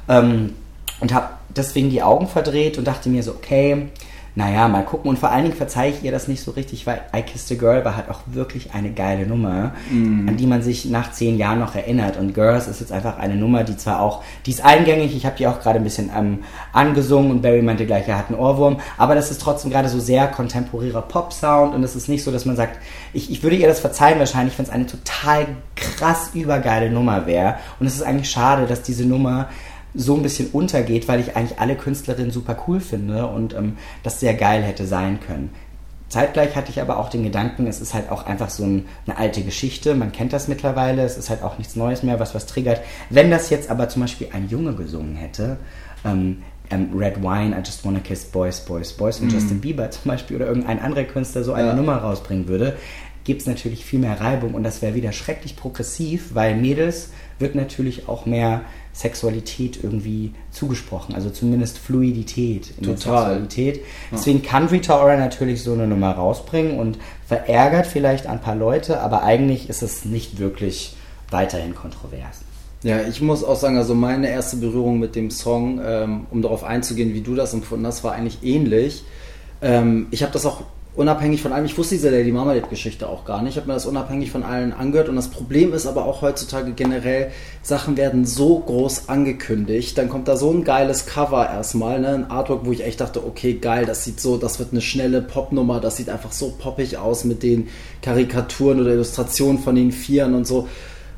Ähm, 0.08 0.54
und 1.00 1.12
habe 1.12 1.30
deswegen 1.48 1.90
die 1.90 2.02
Augen 2.02 2.28
verdreht 2.28 2.78
und 2.78 2.86
dachte 2.86 3.08
mir 3.08 3.22
so, 3.22 3.32
okay, 3.32 3.88
naja, 4.36 4.66
mal 4.66 4.84
gucken. 4.84 5.10
Und 5.10 5.18
vor 5.18 5.30
allen 5.30 5.44
Dingen 5.44 5.56
verzeihe 5.56 5.92
ich 5.92 6.02
ihr 6.02 6.10
das 6.10 6.26
nicht 6.26 6.42
so 6.42 6.50
richtig, 6.50 6.86
weil 6.86 7.02
I 7.14 7.22
Kissed 7.22 7.52
a 7.52 7.54
Girl 7.54 7.84
war 7.84 7.96
halt 7.96 8.10
auch 8.10 8.20
wirklich 8.26 8.74
eine 8.74 8.90
geile 8.90 9.26
Nummer, 9.26 9.72
mm. 9.90 10.28
an 10.28 10.36
die 10.36 10.46
man 10.46 10.60
sich 10.60 10.86
nach 10.86 11.12
zehn 11.12 11.38
Jahren 11.38 11.60
noch 11.60 11.76
erinnert. 11.76 12.16
Und 12.16 12.34
Girls 12.34 12.66
ist 12.66 12.80
jetzt 12.80 12.90
einfach 12.90 13.18
eine 13.18 13.36
Nummer, 13.36 13.62
die 13.62 13.76
zwar 13.76 14.00
auch, 14.00 14.24
die 14.44 14.50
ist 14.50 14.64
eingängig, 14.64 15.14
ich 15.16 15.24
habe 15.24 15.36
die 15.36 15.46
auch 15.46 15.60
gerade 15.60 15.78
ein 15.78 15.84
bisschen 15.84 16.10
ähm, 16.16 16.40
angesungen 16.72 17.30
und 17.30 17.42
Barry 17.42 17.62
meinte 17.62 17.86
gleich, 17.86 18.08
er 18.08 18.18
hat 18.18 18.28
einen 18.28 18.38
Ohrwurm, 18.38 18.80
aber 18.98 19.14
das 19.14 19.30
ist 19.30 19.40
trotzdem 19.40 19.70
gerade 19.70 19.88
so 19.88 20.00
sehr 20.00 20.26
kontemporärer 20.26 21.02
Pop-Sound 21.02 21.74
und 21.74 21.84
es 21.84 21.94
ist 21.94 22.08
nicht 22.08 22.24
so, 22.24 22.32
dass 22.32 22.44
man 22.44 22.56
sagt, 22.56 22.78
ich, 23.12 23.30
ich 23.30 23.42
würde 23.44 23.56
ihr 23.56 23.68
das 23.68 23.78
verzeihen 23.78 24.18
wahrscheinlich, 24.18 24.58
wenn 24.58 24.64
es 24.64 24.70
eine 24.70 24.86
total 24.86 25.46
krass 25.76 26.30
übergeile 26.34 26.90
Nummer 26.90 27.26
wäre. 27.26 27.56
Und 27.78 27.86
es 27.86 27.94
ist 27.94 28.02
eigentlich 28.02 28.30
schade, 28.30 28.66
dass 28.66 28.82
diese 28.82 29.04
Nummer 29.04 29.48
so 29.94 30.16
ein 30.16 30.22
bisschen 30.22 30.48
untergeht, 30.50 31.08
weil 31.08 31.20
ich 31.20 31.36
eigentlich 31.36 31.58
alle 31.60 31.76
Künstlerinnen 31.76 32.30
super 32.30 32.56
cool 32.66 32.80
finde 32.80 33.26
und 33.26 33.54
ähm, 33.54 33.76
das 34.02 34.20
sehr 34.20 34.34
geil 34.34 34.62
hätte 34.62 34.86
sein 34.86 35.20
können. 35.20 35.50
Zeitgleich 36.08 36.54
hatte 36.54 36.70
ich 36.70 36.80
aber 36.80 36.98
auch 36.98 37.08
den 37.08 37.24
Gedanken, 37.24 37.66
es 37.66 37.80
ist 37.80 37.94
halt 37.94 38.10
auch 38.10 38.26
einfach 38.26 38.50
so 38.50 38.64
ein, 38.64 38.86
eine 39.06 39.16
alte 39.16 39.42
Geschichte, 39.42 39.94
man 39.94 40.12
kennt 40.12 40.32
das 40.32 40.48
mittlerweile, 40.48 41.02
es 41.02 41.16
ist 41.16 41.30
halt 41.30 41.42
auch 41.42 41.58
nichts 41.58 41.76
Neues 41.76 42.02
mehr, 42.02 42.20
was 42.20 42.34
was 42.34 42.46
triggert. 42.46 42.82
Wenn 43.10 43.30
das 43.30 43.50
jetzt 43.50 43.70
aber 43.70 43.88
zum 43.88 44.02
Beispiel 44.02 44.28
ein 44.32 44.48
Junge 44.48 44.74
gesungen 44.74 45.16
hätte, 45.16 45.56
ähm, 46.04 46.42
ähm, 46.70 46.90
Red 46.94 47.22
Wine, 47.22 47.56
I 47.56 47.62
Just 47.64 47.84
Wanna 47.84 48.00
Kiss 48.00 48.26
Boys, 48.26 48.60
Boys, 48.60 48.92
Boys 48.92 49.18
von 49.18 49.28
mm. 49.28 49.30
Justin 49.30 49.60
Bieber 49.60 49.90
zum 49.90 50.10
Beispiel 50.10 50.36
oder 50.36 50.46
irgendein 50.46 50.80
anderer 50.80 51.04
Künstler 51.04 51.44
so 51.44 51.52
eine 51.52 51.68
ja. 51.68 51.74
Nummer 51.74 51.96
rausbringen 51.96 52.48
würde, 52.48 52.76
gibt 53.24 53.40
es 53.40 53.46
natürlich 53.46 53.84
viel 53.84 53.98
mehr 53.98 54.20
Reibung 54.20 54.54
und 54.54 54.62
das 54.62 54.82
wäre 54.82 54.94
wieder 54.94 55.12
schrecklich 55.12 55.56
progressiv, 55.56 56.34
weil 56.34 56.56
Mädels 56.56 57.10
wird 57.38 57.54
natürlich 57.54 58.08
auch 58.08 58.26
mehr 58.26 58.62
Sexualität 58.94 59.80
irgendwie 59.82 60.32
zugesprochen, 60.52 61.16
also 61.16 61.28
zumindest 61.28 61.78
Fluidität 61.78 62.72
in 62.78 62.84
Total. 62.84 62.94
der 62.94 62.96
Sexualität. 62.96 63.84
Deswegen 64.12 64.42
kann 64.42 64.68
Rita 64.68 65.02
Ora 65.02 65.16
natürlich 65.16 65.62
so 65.64 65.72
eine 65.72 65.88
Nummer 65.88 66.12
rausbringen 66.12 66.78
und 66.78 66.98
verärgert 67.26 67.88
vielleicht 67.88 68.28
ein 68.28 68.40
paar 68.40 68.54
Leute, 68.54 69.00
aber 69.00 69.24
eigentlich 69.24 69.68
ist 69.68 69.82
es 69.82 70.04
nicht 70.04 70.38
wirklich 70.38 70.96
weiterhin 71.30 71.74
kontrovers. 71.74 72.42
Ja, 72.84 73.00
ich 73.02 73.20
muss 73.20 73.42
auch 73.42 73.56
sagen, 73.56 73.78
also 73.78 73.94
meine 73.94 74.28
erste 74.28 74.58
Berührung 74.58 75.00
mit 75.00 75.16
dem 75.16 75.30
Song, 75.30 75.80
ähm, 75.84 76.26
um 76.30 76.40
darauf 76.40 76.62
einzugehen, 76.62 77.14
wie 77.14 77.22
du 77.22 77.34
das 77.34 77.52
empfunden 77.52 77.86
hast, 77.86 78.04
war 78.04 78.12
eigentlich 78.12 78.44
ähnlich. 78.44 79.04
Ähm, 79.60 80.06
ich 80.12 80.22
habe 80.22 80.32
das 80.32 80.46
auch 80.46 80.62
unabhängig 80.96 81.42
von 81.42 81.52
allem, 81.52 81.64
ich 81.64 81.76
wusste 81.76 81.96
diese 81.96 82.10
Lady 82.10 82.30
Marmalade-Geschichte 82.30 83.08
auch 83.08 83.24
gar 83.24 83.42
nicht, 83.42 83.52
ich 83.52 83.56
habe 83.56 83.66
mir 83.66 83.74
das 83.74 83.86
unabhängig 83.86 84.30
von 84.30 84.42
allen 84.42 84.72
angehört. 84.72 85.08
Und 85.08 85.16
das 85.16 85.28
Problem 85.28 85.72
ist 85.72 85.86
aber 85.86 86.04
auch 86.04 86.22
heutzutage 86.22 86.72
generell, 86.72 87.32
Sachen 87.62 87.96
werden 87.96 88.24
so 88.24 88.60
groß 88.60 89.08
angekündigt, 89.08 89.98
dann 89.98 90.08
kommt 90.08 90.28
da 90.28 90.36
so 90.36 90.50
ein 90.50 90.64
geiles 90.64 91.06
Cover 91.06 91.48
erstmal, 91.48 92.00
ne? 92.00 92.08
ein 92.10 92.30
Artwork, 92.30 92.64
wo 92.64 92.72
ich 92.72 92.84
echt 92.84 93.00
dachte, 93.00 93.24
okay, 93.24 93.54
geil, 93.54 93.86
das 93.86 94.04
sieht 94.04 94.20
so, 94.20 94.36
das 94.36 94.58
wird 94.58 94.72
eine 94.72 94.80
schnelle 94.80 95.20
Popnummer, 95.20 95.80
das 95.80 95.96
sieht 95.96 96.08
einfach 96.08 96.32
so 96.32 96.54
poppig 96.58 96.96
aus 96.96 97.24
mit 97.24 97.42
den 97.42 97.68
Karikaturen 98.02 98.80
oder 98.80 98.92
Illustrationen 98.92 99.58
von 99.58 99.74
den 99.74 99.90
Vieren 99.90 100.34
und 100.34 100.46
so. 100.46 100.68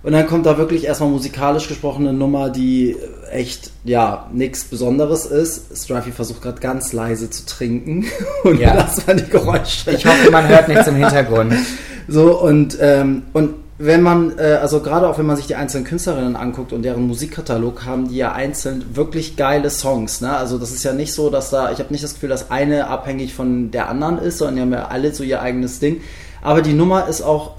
Und 0.07 0.13
dann 0.13 0.29
kommt 0.29 0.47
da 0.47 0.57
wirklich 0.57 0.85
erstmal 0.85 1.11
musikalisch 1.11 1.67
gesprochen 1.67 2.07
eine 2.07 2.17
Nummer, 2.17 2.49
die 2.49 2.95
echt, 3.33 3.73
ja, 3.83 4.31
nichts 4.33 4.63
Besonderes 4.63 5.27
ist. 5.27 5.77
Strifey 5.77 6.13
versucht 6.13 6.43
gerade 6.43 6.61
ganz 6.61 6.93
leise 6.93 7.29
zu 7.29 7.45
trinken. 7.45 8.05
Und 8.45 8.61
Ja. 8.61 8.77
das 8.77 9.05
waren 9.09 9.17
die 9.17 9.29
Geräusche. 9.29 9.91
Ich 9.91 10.07
hoffe, 10.07 10.31
man 10.31 10.47
hört 10.47 10.69
nichts 10.69 10.87
im 10.87 10.95
Hintergrund. 10.95 11.55
So, 12.09 12.41
und, 12.41 12.79
ähm, 12.81 13.25
und 13.33 13.55
wenn 13.79 14.01
man, 14.01 14.39
äh, 14.39 14.59
also 14.63 14.79
gerade 14.79 15.09
auch 15.09 15.19
wenn 15.19 15.27
man 15.27 15.35
sich 15.35 15.49
die 15.49 15.57
einzelnen 15.57 15.85
Künstlerinnen 15.85 16.37
anguckt 16.37 16.73
und 16.73 16.83
deren 16.83 17.05
Musikkatalog, 17.09 17.85
haben 17.85 18.07
die 18.11 18.19
ja 18.19 18.31
einzeln 18.31 18.85
wirklich 18.95 19.35
geile 19.35 19.71
Songs. 19.71 20.21
Ne? 20.21 20.37
Also 20.37 20.57
das 20.57 20.71
ist 20.71 20.85
ja 20.85 20.93
nicht 20.93 21.13
so, 21.13 21.31
dass 21.31 21.51
da, 21.51 21.73
ich 21.73 21.81
habe 21.81 21.91
nicht 21.91 22.05
das 22.05 22.15
Gefühl, 22.15 22.29
dass 22.29 22.53
eine 22.53 22.87
abhängig 22.87 23.35
von 23.35 23.73
der 23.73 23.89
anderen 23.89 24.19
ist, 24.19 24.39
sondern 24.39 24.55
die 24.55 24.61
haben 24.63 24.73
ja 24.73 24.87
alle 24.87 25.13
so 25.13 25.25
ihr 25.25 25.43
eigenes 25.43 25.81
Ding. 25.81 26.01
Aber 26.43 26.63
die 26.63 26.75
Nummer 26.75 27.09
ist 27.09 27.23
auch 27.23 27.57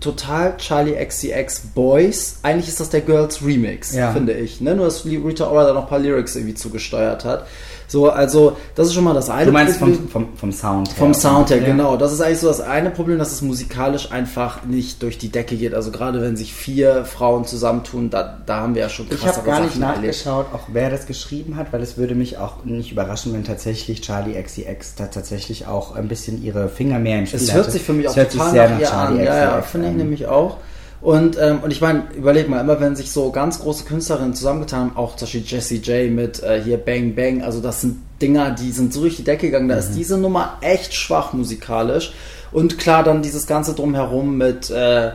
total 0.00 0.56
Charlie 0.58 0.94
XCX 1.04 1.60
Boys. 1.74 2.38
Eigentlich 2.42 2.68
ist 2.68 2.80
das 2.80 2.90
der 2.90 3.00
Girls 3.00 3.44
Remix, 3.44 3.94
Ja. 3.94 4.12
finde 4.12 4.32
ich. 4.32 4.60
Ne? 4.60 4.74
Nur 4.74 4.86
dass 4.86 5.04
Rita 5.04 5.48
Ora 5.48 5.64
da 5.66 5.72
noch 5.72 5.82
ein 5.82 5.88
paar 5.88 5.98
Lyrics 5.98 6.36
irgendwie 6.36 6.54
zugesteuert 6.54 7.24
hat. 7.24 7.46
So, 7.90 8.10
also 8.10 8.56
das 8.74 8.88
ist 8.88 8.94
schon 8.94 9.04
mal 9.04 9.14
das 9.14 9.30
eine 9.30 9.46
Du 9.46 9.52
meinst 9.52 9.78
Problem. 9.78 9.96
vom, 10.10 10.26
vom, 10.26 10.36
vom 10.36 10.52
Sound 10.52 10.88
her. 10.88 10.94
Vom 10.98 11.14
Sound 11.14 11.48
her, 11.50 11.56
Ja. 11.58 11.64
genau. 11.66 11.96
Das 11.96 12.12
ist 12.12 12.20
eigentlich 12.20 12.40
so 12.40 12.48
das 12.48 12.60
eine 12.60 12.90
Problem, 12.90 13.18
dass 13.18 13.32
es 13.32 13.40
musikalisch 13.40 14.12
einfach 14.12 14.64
nicht 14.66 15.02
durch 15.02 15.16
die 15.16 15.30
Decke 15.30 15.56
geht. 15.56 15.72
Also 15.74 15.90
gerade 15.90 16.20
wenn 16.20 16.36
sich 16.36 16.52
vier 16.52 17.06
Frauen 17.06 17.46
zusammentun, 17.46 18.10
da, 18.10 18.38
da 18.44 18.60
haben 18.60 18.74
wir 18.74 18.82
ja 18.82 18.88
schon 18.90 19.06
Ich 19.10 19.18
krassere 19.18 19.36
habe 19.38 19.46
gar 19.46 19.60
nicht 19.60 19.70
Sachen 19.72 19.82
erlebt. 19.82 20.02
nachgeschaut, 20.24 20.46
auch 20.52 20.68
wer 20.70 20.90
das 20.90 21.06
geschrieben 21.06 21.56
hat, 21.56 21.72
weil 21.72 21.80
es 21.82 21.96
würde 21.96 22.14
mich 22.14 22.36
auch 22.36 22.64
nicht 22.64 22.92
überraschen, 22.92 23.32
wenn 23.32 23.44
tatsächlich 23.44 24.02
Charlie 24.02 24.34
XCX 24.40 24.94
da 24.96 25.06
tatsächlich 25.06 25.66
auch 25.66 25.96
ein 25.96 26.08
bisschen 26.08 26.42
ihre 26.44 26.68
Finger 26.68 26.98
mehr 26.98 27.18
im 27.20 27.26
Spiel 27.26 27.40
Es 27.40 27.54
hört 27.54 27.64
hatte. 27.64 27.72
sich 27.72 27.82
für 27.82 27.94
mich 27.94 28.06
auch 28.06 28.10
Es 28.12 28.16
hört 28.18 28.30
sich 28.32 28.38
total 28.40 28.52
sehr 28.52 28.68
nach 28.70 28.80
ihr 28.80 28.92
an. 28.92 29.06
Charlie 29.08 29.24
Ja, 29.24 29.36
ja, 29.36 29.50
XCX 29.58 29.70
finde 29.72 29.88
ich 29.88 29.94
nämlich 29.94 30.26
auch. 30.26 30.58
Und, 31.00 31.38
ähm, 31.40 31.60
und 31.62 31.70
ich 31.70 31.80
meine, 31.80 32.04
überleg 32.16 32.48
mal, 32.48 32.60
immer 32.60 32.80
wenn 32.80 32.96
sich 32.96 33.12
so 33.12 33.30
ganz 33.30 33.60
große 33.60 33.84
Künstlerinnen 33.84 34.34
zusammengetan 34.34 34.80
haben, 34.90 34.96
auch 34.96 35.14
zum 35.14 35.26
Beispiel 35.26 35.44
Jessie 35.46 35.76
J 35.76 36.10
mit 36.10 36.42
äh, 36.42 36.60
hier 36.62 36.76
Bang 36.76 37.14
Bang, 37.14 37.42
also 37.42 37.60
das 37.60 37.82
sind 37.82 37.98
Dinger, 38.20 38.50
die 38.50 38.72
sind 38.72 38.92
so 38.92 39.02
durch 39.02 39.16
die 39.16 39.22
Decke 39.24 39.46
gegangen. 39.46 39.68
Da 39.68 39.76
Mhm. 39.76 39.80
ist 39.80 39.92
diese 39.94 40.18
Nummer 40.18 40.58
echt 40.60 40.92
schwach 40.94 41.32
musikalisch. 41.32 42.12
Und 42.50 42.78
klar, 42.78 43.04
dann 43.04 43.22
dieses 43.22 43.46
Ganze 43.46 43.74
drumherum 43.74 44.36
mit 44.38 44.70
äh, 44.70 45.12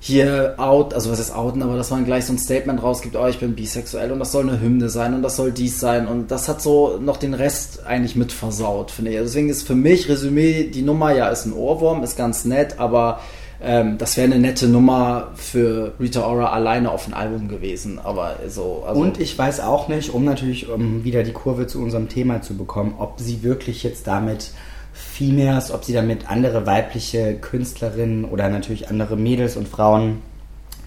hier 0.00 0.54
out, 0.58 0.92
also 0.94 1.10
was 1.12 1.20
ist 1.20 1.32
outen, 1.34 1.62
aber 1.62 1.76
dass 1.76 1.90
man 1.90 2.04
gleich 2.04 2.26
so 2.26 2.32
ein 2.32 2.38
Statement 2.38 2.82
rausgibt, 2.82 3.14
oh, 3.14 3.28
ich 3.28 3.38
bin 3.38 3.54
bisexuell 3.54 4.10
und 4.10 4.18
das 4.18 4.32
soll 4.32 4.48
eine 4.48 4.60
Hymne 4.60 4.88
sein 4.90 5.14
und 5.14 5.22
das 5.22 5.36
soll 5.36 5.52
dies 5.52 5.78
sein 5.78 6.08
und 6.08 6.32
das 6.32 6.48
hat 6.48 6.60
so 6.60 6.98
noch 7.00 7.16
den 7.18 7.34
Rest 7.34 7.86
eigentlich 7.86 8.16
mit 8.16 8.32
versaut, 8.32 8.90
finde 8.90 9.12
ich. 9.12 9.18
Also 9.18 9.28
Deswegen 9.30 9.48
ist 9.48 9.64
für 9.64 9.76
mich 9.76 10.08
Resümee, 10.08 10.64
die 10.64 10.82
Nummer 10.82 11.14
ja 11.14 11.28
ist 11.28 11.46
ein 11.46 11.52
Ohrwurm, 11.52 12.02
ist 12.02 12.16
ganz 12.16 12.44
nett, 12.44 12.80
aber 12.80 13.20
ähm, 13.62 13.98
das 13.98 14.16
wäre 14.16 14.26
eine 14.26 14.40
nette 14.40 14.66
Nummer 14.66 15.30
für 15.36 15.94
Rita 16.00 16.26
Ora 16.26 16.50
alleine 16.52 16.90
auf 16.90 17.06
ein 17.06 17.14
Album 17.14 17.48
gewesen, 17.48 17.98
aber 17.98 18.36
so, 18.48 18.84
also 18.86 19.00
Und 19.00 19.20
ich 19.20 19.38
weiß 19.38 19.60
auch 19.60 19.88
nicht, 19.88 20.10
um 20.10 20.24
natürlich 20.24 20.68
um 20.68 21.04
wieder 21.04 21.22
die 21.22 21.32
Kurve 21.32 21.66
zu 21.66 21.80
unserem 21.80 22.08
Thema 22.08 22.42
zu 22.42 22.56
bekommen, 22.56 22.94
ob 22.98 23.20
sie 23.20 23.42
wirklich 23.42 23.82
jetzt 23.82 24.06
damit 24.06 24.50
Females, 24.92 25.70
ob 25.70 25.84
sie 25.84 25.92
damit 25.92 26.28
andere 26.28 26.66
weibliche 26.66 27.34
Künstlerinnen 27.34 28.24
oder 28.24 28.48
natürlich 28.48 28.88
andere 28.90 29.16
Mädels 29.16 29.56
und 29.56 29.68
Frauen 29.68 30.22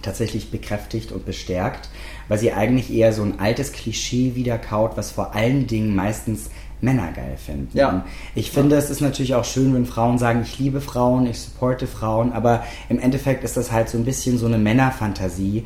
tatsächlich 0.01 0.51
bekräftigt 0.51 1.11
und 1.11 1.25
bestärkt, 1.25 1.89
weil 2.27 2.37
sie 2.37 2.53
eigentlich 2.53 2.93
eher 2.93 3.11
so 3.13 3.23
ein 3.23 3.39
altes 3.39 3.71
Klischee 3.71 4.35
wiederkaut, 4.35 4.97
was 4.97 5.11
vor 5.11 5.33
allen 5.33 5.65
Dingen 5.65 5.95
meistens 5.95 6.49
Männer 6.85 7.11
geil 7.11 7.35
finden. 7.35 7.77
Ja. 7.77 8.05
Ich 8.35 8.51
finde, 8.51 8.77
es 8.77 8.89
ist 8.89 9.01
natürlich 9.01 9.35
auch 9.35 9.43
schön, 9.43 9.73
wenn 9.73 9.85
Frauen 9.85 10.17
sagen, 10.17 10.41
ich 10.43 10.57
liebe 10.57 10.79
Frauen, 10.79 11.25
ich 11.27 11.41
supporte 11.41 11.87
Frauen, 11.87 12.31
aber 12.31 12.63
im 12.87 12.99
Endeffekt 12.99 13.43
ist 13.43 13.57
das 13.57 13.73
halt 13.73 13.89
so 13.89 13.97
ein 13.97 14.05
bisschen 14.05 14.37
so 14.37 14.45
eine 14.45 14.57
Männerfantasie, 14.57 15.65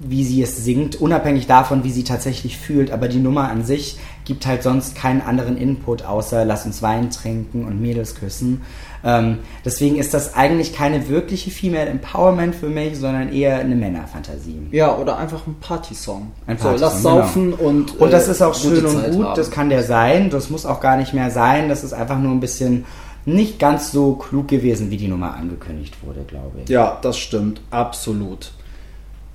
wie 0.00 0.24
sie 0.24 0.42
es 0.42 0.64
singt, 0.64 1.00
unabhängig 1.00 1.46
davon, 1.46 1.84
wie 1.84 1.90
sie 1.90 2.04
tatsächlich 2.04 2.58
fühlt. 2.58 2.90
Aber 2.90 3.08
die 3.08 3.18
Nummer 3.18 3.48
an 3.48 3.64
sich 3.64 3.98
gibt 4.24 4.46
halt 4.46 4.62
sonst 4.62 4.94
keinen 4.94 5.20
anderen 5.20 5.56
Input, 5.56 6.04
außer 6.04 6.44
lass 6.44 6.66
uns 6.66 6.82
Wein 6.82 7.10
trinken 7.10 7.64
und 7.64 7.80
Mädels 7.80 8.14
küssen. 8.14 8.62
Ähm, 9.04 9.38
deswegen 9.64 9.96
ist 9.96 10.14
das 10.14 10.34
eigentlich 10.34 10.72
keine 10.72 11.08
wirkliche 11.08 11.50
Female 11.50 11.86
Empowerment 11.86 12.54
für 12.54 12.68
mich, 12.68 12.98
sondern 12.98 13.32
eher 13.32 13.58
eine 13.58 13.74
Männerfantasie. 13.74 14.68
ja, 14.70 14.96
oder 14.96 15.18
einfach 15.18 15.46
ein 15.46 15.56
Partysong. 15.60 16.30
Ein 16.46 16.56
so, 16.58 16.64
Partysong, 16.64 16.88
lass 16.88 17.02
saufen 17.02 17.52
und 17.52 18.00
Und 18.00 18.12
das 18.12 18.28
äh, 18.28 18.30
ist 18.30 18.42
auch 18.42 18.54
schön 18.54 18.84
und 18.84 18.92
Zeit 18.92 19.12
gut, 19.12 19.24
haben. 19.24 19.36
das 19.36 19.50
kann 19.50 19.70
der 19.70 19.82
sein, 19.82 20.30
das 20.30 20.50
muss 20.50 20.66
auch 20.66 20.80
gar 20.80 20.96
nicht 20.96 21.14
mehr 21.14 21.30
sein, 21.30 21.68
das 21.68 21.82
ist 21.82 21.92
einfach 21.92 22.18
nur 22.18 22.30
ein 22.32 22.40
bisschen 22.40 22.84
nicht 23.24 23.58
ganz 23.58 23.92
so 23.92 24.14
klug 24.14 24.48
gewesen, 24.48 24.90
wie 24.90 24.96
die 24.96 25.08
Nummer 25.08 25.34
angekündigt 25.34 25.96
wurde, 26.04 26.22
glaube 26.26 26.60
ich. 26.62 26.68
Ja, 26.68 26.98
das 27.02 27.18
stimmt, 27.18 27.60
absolut. 27.70 28.52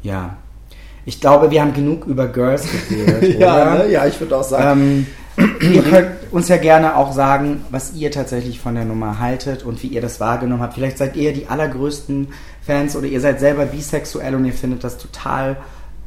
Ja. 0.02 0.38
Ich 1.06 1.22
glaube, 1.22 1.52
wir 1.52 1.62
haben 1.62 1.74
genug 1.74 2.06
über 2.06 2.28
Girls 2.28 2.68
geredet, 2.90 3.36
oder? 3.38 3.76
ne? 3.86 3.92
ja, 3.92 4.06
ich 4.06 4.20
würde 4.20 4.38
auch 4.38 4.44
sagen. 4.44 5.08
Ähm, 5.38 5.52
ihr 5.72 5.84
könnt 5.84 6.10
uns 6.32 6.48
ja 6.50 6.58
gerne 6.58 6.96
auch 6.96 7.14
sagen, 7.14 7.64
was 7.70 7.94
ihr 7.94 8.12
tatsächlich 8.12 8.60
von 8.60 8.76
der 8.76 8.86
Nummer 8.86 9.20
haltet 9.20 9.64
und 9.64 9.82
wie 9.84 9.88
ihr 9.88 10.02
das 10.02 10.20
wahrgenommen 10.20 10.62
habt. 10.62 10.74
Vielleicht 10.74 10.98
seid 10.98 11.16
ihr 11.16 11.32
die 11.32 11.48
allergrößten 11.48 12.30
Fans 12.62 12.96
oder 12.96 13.06
ihr 13.06 13.22
seid 13.22 13.40
selber 13.40 13.66
bisexuell 13.66 14.36
und 14.36 14.46
ihr 14.46 14.54
findet 14.54 14.84
das 14.84 14.98
total 14.98 15.58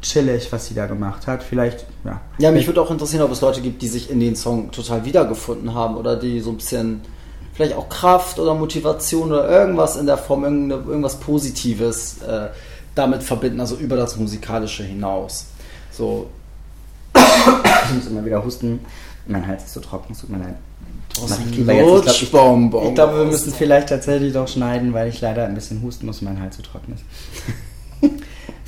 chillig, 0.03 0.51
was 0.53 0.67
sie 0.67 0.75
da 0.75 0.87
gemacht 0.87 1.27
hat. 1.27 1.43
Vielleicht, 1.43 1.87
ja. 2.05 2.21
Ja, 2.39 2.51
mich 2.51 2.67
würde 2.67 2.83
auch 2.83 2.91
interessieren, 2.91 3.23
ob 3.23 3.31
es 3.31 3.41
Leute 3.41 3.61
gibt, 3.61 3.83
die 3.83 3.89
sich 3.89 4.11
in 4.11 4.21
den 4.21 4.35
Song 4.35 4.71
total 4.71 5.05
wiedergefunden 5.05 5.75
haben 5.75 5.97
oder 5.97 6.17
die 6.17 6.41
so 6.41 6.51
ein 6.51 6.57
bisschen 6.57 7.03
vielleicht 7.53 7.77
auch 7.77 7.89
Kraft 7.89 8.39
oder 8.39 8.55
Motivation 8.55 9.31
oder 9.33 9.49
irgendwas 9.49 9.97
in 9.97 10.07
der 10.07 10.19
Form, 10.19 10.45
irgendwas 10.71 11.21
Positives 11.21 12.23
äh, 12.23 12.49
damit 12.95 13.23
verbinden, 13.23 13.61
also 13.61 13.77
über 13.77 13.97
das 13.97 14.17
Musikalische 14.17 14.83
hinaus. 14.83 15.47
So, 15.93 16.29
Ich 17.91 17.95
muss 17.95 18.07
immer 18.07 18.25
wieder 18.25 18.45
husten. 18.45 18.81
Mein 19.27 19.47
Hals 19.47 19.65
ist 19.65 19.75
so 19.75 19.81
trocken, 19.81 20.13
es 20.13 20.21
tut 20.21 20.31
mir 20.31 20.39
leid. 20.39 20.55
Ich. 22.05 22.23
Ich 22.85 22.95
glaub, 22.95 22.95
glaube, 22.95 23.19
wir 23.19 23.25
müssen 23.25 23.53
vielleicht 23.53 23.89
tatsächlich 23.89 24.33
doch 24.33 24.49
schneiden, 24.49 24.93
weil 24.93 25.09
ich 25.09 25.21
leider 25.21 25.45
ein 25.45 25.55
bisschen 25.55 25.83
husten 25.83 26.07
muss, 26.07 26.23
mein 26.23 26.41
Hals 26.41 26.57
so 26.57 26.63
trocken 26.63 26.95
ist. 26.95 27.05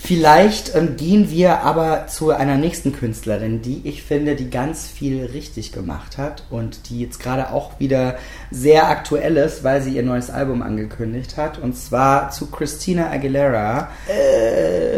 Vielleicht 0.03 0.75
ähm, 0.75 0.97
gehen 0.97 1.31
wir 1.31 1.61
aber 1.61 2.07
zu 2.09 2.31
einer 2.31 2.57
nächsten 2.57 2.93
Künstlerin, 2.93 3.63
die 3.63 3.83
ich 3.85 4.03
finde, 4.03 4.35
die 4.35 4.51
ganz 4.51 4.89
viel 4.89 5.25
richtig 5.27 5.73
gemacht 5.73 6.19
hat 6.19 6.45
und 6.51 6.91
die 6.91 7.01
jetzt 7.01 7.21
gerade 7.21 7.51
auch 7.51 7.79
wieder 7.79 8.17
sehr 8.51 8.89
aktuell 8.89 9.37
ist, 9.37 9.63
weil 9.63 9.81
sie 9.81 9.95
ihr 9.95 10.03
neues 10.03 10.29
Album 10.29 10.63
angekündigt 10.63 11.37
hat. 11.37 11.59
Und 11.59 11.77
zwar 11.77 12.31
zu 12.31 12.51
Christina 12.51 13.11
Aguilera. 13.11 13.89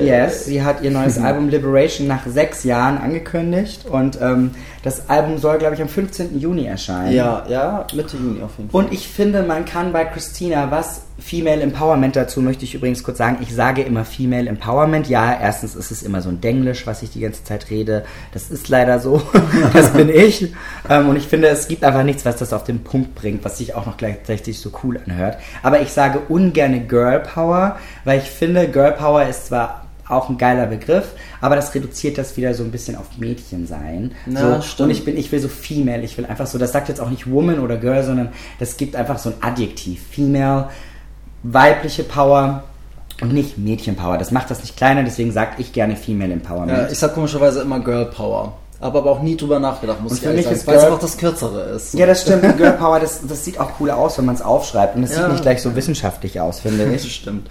Yes, 0.02 0.46
sie 0.46 0.62
hat 0.62 0.82
ihr 0.82 0.90
neues 0.90 1.18
Album 1.24 1.48
Liberation 1.48 2.06
nach 2.06 2.26
sechs 2.26 2.64
Jahren 2.64 2.98
angekündigt 2.98 3.84
und 3.86 4.18
ähm, 4.20 4.52
das 4.82 5.08
Album 5.08 5.38
soll, 5.38 5.58
glaube 5.58 5.74
ich, 5.74 5.82
am 5.82 5.88
15. 5.88 6.38
Juni 6.38 6.66
erscheinen. 6.66 7.14
Ja, 7.14 7.44
ja, 7.48 7.86
Mitte 7.94 8.16
Juni 8.16 8.42
auf 8.42 8.52
jeden 8.58 8.70
Fall. 8.70 8.84
Und 8.84 8.92
ich 8.92 9.08
finde, 9.08 9.42
man 9.42 9.64
kann 9.64 9.92
bei 9.92 10.04
Christina, 10.04 10.70
was 10.70 11.03
Female 11.24 11.62
Empowerment 11.62 12.16
dazu 12.16 12.42
möchte 12.42 12.64
ich 12.64 12.74
übrigens 12.74 13.02
kurz 13.02 13.16
sagen, 13.16 13.38
ich 13.40 13.54
sage 13.54 13.80
immer 13.80 14.04
Female 14.04 14.46
Empowerment. 14.46 15.08
Ja, 15.08 15.34
erstens 15.40 15.74
ist 15.74 15.90
es 15.90 16.02
immer 16.02 16.20
so 16.20 16.28
ein 16.28 16.42
Denglisch, 16.42 16.86
was 16.86 17.02
ich 17.02 17.12
die 17.12 17.20
ganze 17.20 17.42
Zeit 17.44 17.70
rede. 17.70 18.04
Das 18.32 18.50
ist 18.50 18.68
leider 18.68 19.00
so. 19.00 19.22
das 19.72 19.94
bin 19.94 20.10
ich. 20.10 20.52
Ähm, 20.86 21.08
und 21.08 21.16
ich 21.16 21.26
finde, 21.26 21.48
es 21.48 21.66
gibt 21.66 21.82
einfach 21.82 22.02
nichts, 22.02 22.26
was 22.26 22.36
das 22.36 22.52
auf 22.52 22.64
den 22.64 22.84
Punkt 22.84 23.14
bringt, 23.14 23.42
was 23.42 23.56
sich 23.56 23.74
auch 23.74 23.86
noch 23.86 23.96
gleichzeitig 23.96 24.60
so 24.60 24.70
cool 24.82 25.00
anhört. 25.02 25.38
Aber 25.62 25.80
ich 25.80 25.92
sage 25.92 26.20
ungerne 26.28 26.80
Girl 26.80 27.20
Power, 27.20 27.78
weil 28.04 28.18
ich 28.18 28.30
finde, 28.30 28.68
Girl 28.68 28.92
Power 28.92 29.26
ist 29.26 29.46
zwar 29.46 29.86
auch 30.06 30.28
ein 30.28 30.36
geiler 30.36 30.66
Begriff, 30.66 31.12
aber 31.40 31.56
das 31.56 31.74
reduziert 31.74 32.18
das 32.18 32.36
wieder 32.36 32.52
so 32.52 32.64
ein 32.64 32.70
bisschen 32.70 32.96
auf 32.96 33.16
Mädchen 33.16 33.66
sein. 33.66 34.12
Na, 34.26 34.56
so, 34.56 34.62
stimmt. 34.62 34.80
Und 34.80 34.90
ich 34.90 35.06
bin, 35.06 35.16
ich 35.16 35.32
will 35.32 35.40
so 35.40 35.48
female, 35.48 36.02
ich 36.02 36.18
will 36.18 36.26
einfach 36.26 36.46
so, 36.46 36.58
das 36.58 36.72
sagt 36.72 36.90
jetzt 36.90 37.00
auch 37.00 37.08
nicht 37.08 37.30
woman 37.30 37.60
oder 37.60 37.78
girl, 37.78 38.02
sondern 38.02 38.28
das 38.58 38.76
gibt 38.76 38.94
einfach 38.94 39.18
so 39.18 39.30
ein 39.30 39.36
Adjektiv. 39.40 40.02
Female, 40.10 40.68
weibliche 41.44 42.02
Power 42.02 42.64
und 43.20 43.32
nicht 43.32 43.56
Mädchenpower. 43.58 44.18
Das 44.18 44.32
macht 44.32 44.50
das 44.50 44.60
nicht 44.60 44.76
kleiner, 44.76 45.04
deswegen 45.04 45.30
sage 45.30 45.52
ich 45.58 45.72
gerne 45.72 45.94
Female 45.96 46.32
Empowerment. 46.32 46.76
ja, 46.78 46.88
ich 46.90 46.98
sag 46.98 47.14
komischerweise 47.14 47.60
immer 47.62 47.78
Girl 47.78 48.06
Power. 48.06 48.54
Habe 48.80 48.98
aber 48.98 49.12
auch 49.12 49.22
nie 49.22 49.36
drüber 49.36 49.60
nachgedacht, 49.60 50.02
muss 50.02 50.12
Und 50.12 50.18
ich 50.18 50.22
für 50.24 50.30
ehrlich 50.30 50.46
mich 50.50 50.58
sagen, 50.58 50.58
ist 50.58 50.66
weil 50.66 50.76
es 50.88 50.92
auch 50.92 50.98
das 50.98 51.16
Kürzere 51.16 51.60
ist. 51.70 51.94
Ja, 51.94 52.06
das 52.06 52.22
stimmt. 52.22 52.42
Girl 52.58 52.72
Power, 52.72 52.98
das, 52.98 53.20
das 53.26 53.44
sieht 53.44 53.58
auch 53.60 53.72
cooler 53.78 53.96
aus, 53.96 54.18
wenn 54.18 54.24
man 54.24 54.34
es 54.34 54.42
aufschreibt. 54.42 54.96
Und 54.96 55.04
es 55.04 55.12
Ja. 55.14 55.22
sieht 55.22 55.28
nicht 55.32 55.42
gleich 55.42 55.62
so 55.62 55.76
wissenschaftlich 55.76 56.40
aus, 56.40 56.60
finde 56.60 56.84
das 56.92 57.04
ich. 57.04 57.14
stimmt. 57.14 57.48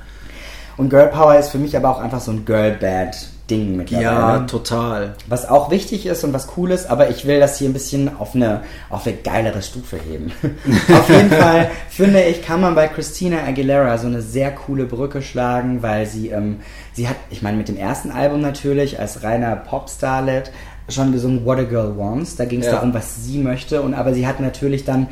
Und 0.75 0.89
Girl 0.89 1.07
Power 1.07 1.35
ist 1.35 1.50
für 1.50 1.59
mich 1.59 1.77
aber 1.77 1.89
auch 1.89 2.00
einfach 2.00 2.19
so 2.19 2.31
ein 2.31 2.45
Girl 2.45 2.71
Bad 2.79 3.15
Ding 3.50 3.75
mittlerweile. 3.75 4.05
Ja, 4.05 4.39
total. 4.39 5.15
Was 5.27 5.47
auch 5.50 5.69
wichtig 5.69 6.05
ist 6.05 6.23
und 6.23 6.31
was 6.33 6.47
cool 6.55 6.71
ist, 6.71 6.89
aber 6.89 7.09
ich 7.09 7.25
will 7.25 7.39
das 7.41 7.57
hier 7.57 7.69
ein 7.69 7.73
bisschen 7.73 8.09
auf 8.17 8.35
eine, 8.35 8.62
auf 8.89 9.05
eine 9.05 9.17
geilere 9.17 9.62
Stufe 9.62 9.97
heben. 9.97 10.31
auf 10.93 11.09
jeden 11.09 11.29
Fall 11.29 11.69
finde 11.89 12.23
ich, 12.23 12.41
kann 12.41 12.62
man 12.62 12.73
bei 12.73 12.88
Christina 12.88 13.43
Aguilera 13.45 13.97
so 13.97 14.07
eine 14.07 14.21
sehr 14.21 14.51
coole 14.51 14.85
Brücke 14.85 15.21
schlagen, 15.21 15.81
weil 15.83 16.05
sie, 16.05 16.29
ähm, 16.29 16.62
sie 16.93 17.09
hat, 17.09 17.17
ich 17.29 17.41
meine, 17.41 17.57
mit 17.57 17.67
dem 17.67 17.77
ersten 17.77 18.12
Album 18.12 18.39
natürlich 18.39 19.00
als 19.00 19.23
reiner 19.23 19.55
Popstarlet 19.57 20.51
schon 20.89 21.12
gesungen 21.12 21.45
What 21.45 21.59
a 21.59 21.63
Girl 21.63 21.97
Wants. 21.97 22.35
Da 22.38 22.45
ging 22.45 22.62
es 22.62 22.67
Ja. 22.67 22.73
darum, 22.73 22.93
was 22.93 23.25
sie 23.25 23.39
möchte. 23.39 23.81
Und 23.81 23.93
aber 23.93 24.13
sie 24.13 24.25
hat 24.25 24.39
natürlich 24.39 24.85
dann 24.85 25.07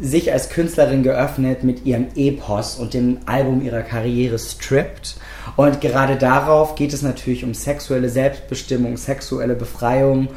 sich 0.00 0.32
als 0.32 0.50
Künstlerin 0.50 1.02
geöffnet 1.02 1.64
mit 1.64 1.84
ihrem 1.84 2.08
Epos 2.14 2.76
und 2.76 2.94
dem 2.94 3.18
Album 3.26 3.62
ihrer 3.62 3.82
Karriere 3.82 4.38
Stripped. 4.38 5.16
Und 5.56 5.80
gerade 5.80 6.16
darauf 6.16 6.74
geht 6.74 6.92
es 6.92 7.02
natürlich 7.02 7.44
um 7.44 7.54
sexuelle 7.54 8.08
Selbstbestimmung, 8.08 8.96
sexuelle 8.96 9.54
Befreiung. 9.54 10.28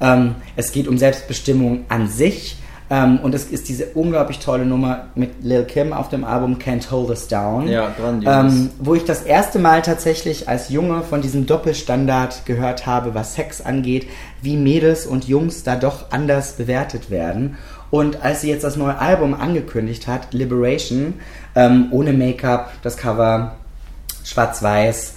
Ähm, 0.00 0.36
es 0.56 0.72
geht 0.72 0.88
um 0.88 0.96
Selbstbestimmung 0.96 1.84
an 1.88 2.08
sich. 2.08 2.56
Ähm, 2.92 3.20
und 3.22 3.36
es 3.36 3.44
ist 3.44 3.68
diese 3.68 3.86
unglaublich 3.94 4.40
tolle 4.40 4.66
Nummer 4.66 5.10
mit 5.14 5.44
Lil 5.44 5.62
Kim 5.62 5.92
auf 5.92 6.08
dem 6.08 6.24
Album 6.24 6.58
Can't 6.58 6.90
Hold 6.90 7.10
Us 7.10 7.28
Down. 7.28 7.68
Ja, 7.68 7.94
grandios. 7.96 8.34
Ähm, 8.34 8.70
wo 8.80 8.96
ich 8.96 9.04
das 9.04 9.22
erste 9.22 9.60
Mal 9.60 9.82
tatsächlich 9.82 10.48
als 10.48 10.70
Junge 10.70 11.02
von 11.02 11.22
diesem 11.22 11.46
Doppelstandard 11.46 12.46
gehört 12.46 12.86
habe, 12.86 13.14
was 13.14 13.34
Sex 13.34 13.60
angeht, 13.60 14.08
wie 14.42 14.56
Mädels 14.56 15.06
und 15.06 15.28
Jungs 15.28 15.62
da 15.62 15.76
doch 15.76 16.10
anders 16.10 16.54
bewertet 16.54 17.10
werden. 17.10 17.58
Und 17.90 18.22
als 18.22 18.42
sie 18.42 18.50
jetzt 18.50 18.64
das 18.64 18.76
neue 18.76 18.98
Album 18.98 19.34
angekündigt 19.34 20.06
hat, 20.06 20.32
Liberation, 20.32 21.14
ähm, 21.54 21.88
ohne 21.90 22.12
Make-up, 22.12 22.72
das 22.82 22.96
Cover, 22.96 23.56
schwarz-weiß, 24.24 25.14